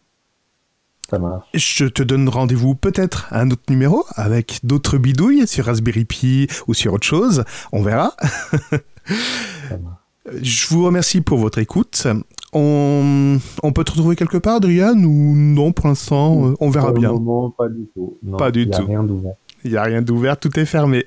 Ça 1.09 1.19
marche. 1.19 1.47
Je 1.53 1.85
te 1.85 2.03
donne 2.03 2.29
rendez-vous 2.29 2.75
peut-être 2.75 3.27
à 3.31 3.41
un 3.41 3.51
autre 3.51 3.63
numéro 3.69 4.05
avec 4.15 4.59
d'autres 4.63 4.97
bidouilles 4.97 5.47
sur 5.47 5.65
Raspberry 5.65 6.05
Pi 6.05 6.47
ou 6.67 6.73
sur 6.73 6.93
autre 6.93 7.05
chose. 7.05 7.43
On 7.71 7.81
verra. 7.81 8.15
Je 10.41 10.67
vous 10.67 10.85
remercie 10.85 11.21
pour 11.21 11.37
votre 11.37 11.57
écoute. 11.57 12.07
On, 12.53 13.39
peut 13.73 13.83
te 13.83 13.91
retrouver 13.91 14.15
quelque 14.15 14.37
part, 14.37 14.57
Adrian, 14.57 14.95
ou 14.95 15.35
non, 15.35 15.71
pour 15.71 15.87
l'instant, 15.87 16.49
euh, 16.49 16.53
on 16.59 16.69
verra 16.69 16.91
bien. 16.91 17.11
Moment, 17.11 17.49
pas 17.49 17.67
du 17.67 17.87
tout. 17.93 18.17
pas 18.37 18.51
du 18.51 18.69
tout. 18.69 18.85
Rien 18.85 19.03
d'ouvert. 19.03 19.33
Il 19.65 19.71
n'y 19.71 19.77
a 19.77 19.83
rien 19.83 20.01
d'ouvert, 20.01 20.37
tout 20.37 20.59
est 20.59 20.65
fermé. 20.65 21.05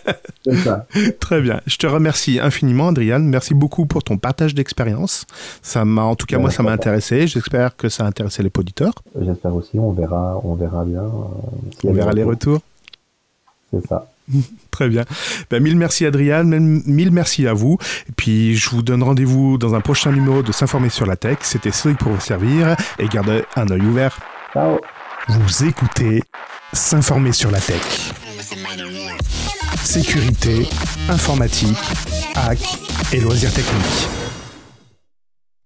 C'est 0.44 0.56
ça. 0.56 0.86
Très 1.20 1.42
bien. 1.42 1.60
Je 1.66 1.76
te 1.76 1.86
remercie 1.86 2.40
infiniment, 2.40 2.88
Adrian. 2.88 3.18
Merci 3.20 3.52
beaucoup 3.52 3.84
pour 3.84 4.02
ton 4.02 4.16
partage 4.16 4.54
d'expérience. 4.54 5.26
Ça 5.60 5.84
m'a, 5.84 6.02
en 6.02 6.16
tout 6.16 6.24
cas, 6.24 6.38
moi, 6.38 6.50
ça 6.50 6.62
m'a 6.62 6.72
intéressé. 6.72 7.26
J'espère 7.26 7.76
que 7.76 7.90
ça 7.90 8.04
a 8.04 8.06
intéressé 8.06 8.42
les 8.42 8.50
auditeurs. 8.56 8.94
J'espère 9.20 9.54
aussi. 9.54 9.78
On 9.78 9.92
verra, 9.92 10.40
on 10.42 10.54
verra 10.54 10.84
bien. 10.84 11.02
Euh, 11.02 11.84
on 11.84 11.92
verra 11.92 12.12
les 12.12 12.24
retours. 12.24 12.60
C'est 13.70 13.86
ça. 13.86 14.10
Très 14.70 14.88
bien. 14.88 15.04
Ben, 15.50 15.62
mille 15.62 15.76
merci 15.76 16.06
Adrien, 16.06 16.44
mille 16.44 17.10
merci 17.10 17.46
à 17.46 17.52
vous. 17.52 17.78
Et 18.08 18.12
puis 18.16 18.56
je 18.56 18.70
vous 18.70 18.82
donne 18.82 19.02
rendez-vous 19.02 19.58
dans 19.58 19.74
un 19.74 19.80
prochain 19.80 20.12
numéro 20.12 20.42
de 20.42 20.52
S'informer 20.52 20.90
sur 20.90 21.06
la 21.06 21.16
tech. 21.16 21.38
C'était 21.42 21.72
Cédric 21.72 21.98
pour 21.98 22.12
vous 22.12 22.20
servir 22.20 22.76
et 22.98 23.08
gardez 23.08 23.44
un 23.56 23.68
œil 23.70 23.82
ouvert. 23.82 24.18
Ciao. 24.52 24.78
Vous 25.28 25.64
écoutez 25.64 26.22
S'informer 26.72 27.32
sur 27.32 27.50
la 27.50 27.60
tech. 27.60 27.80
Sécurité, 29.82 30.68
informatique, 31.08 31.78
hack 32.36 32.58
et 33.12 33.20
loisirs 33.20 33.52
techniques. 33.52 34.27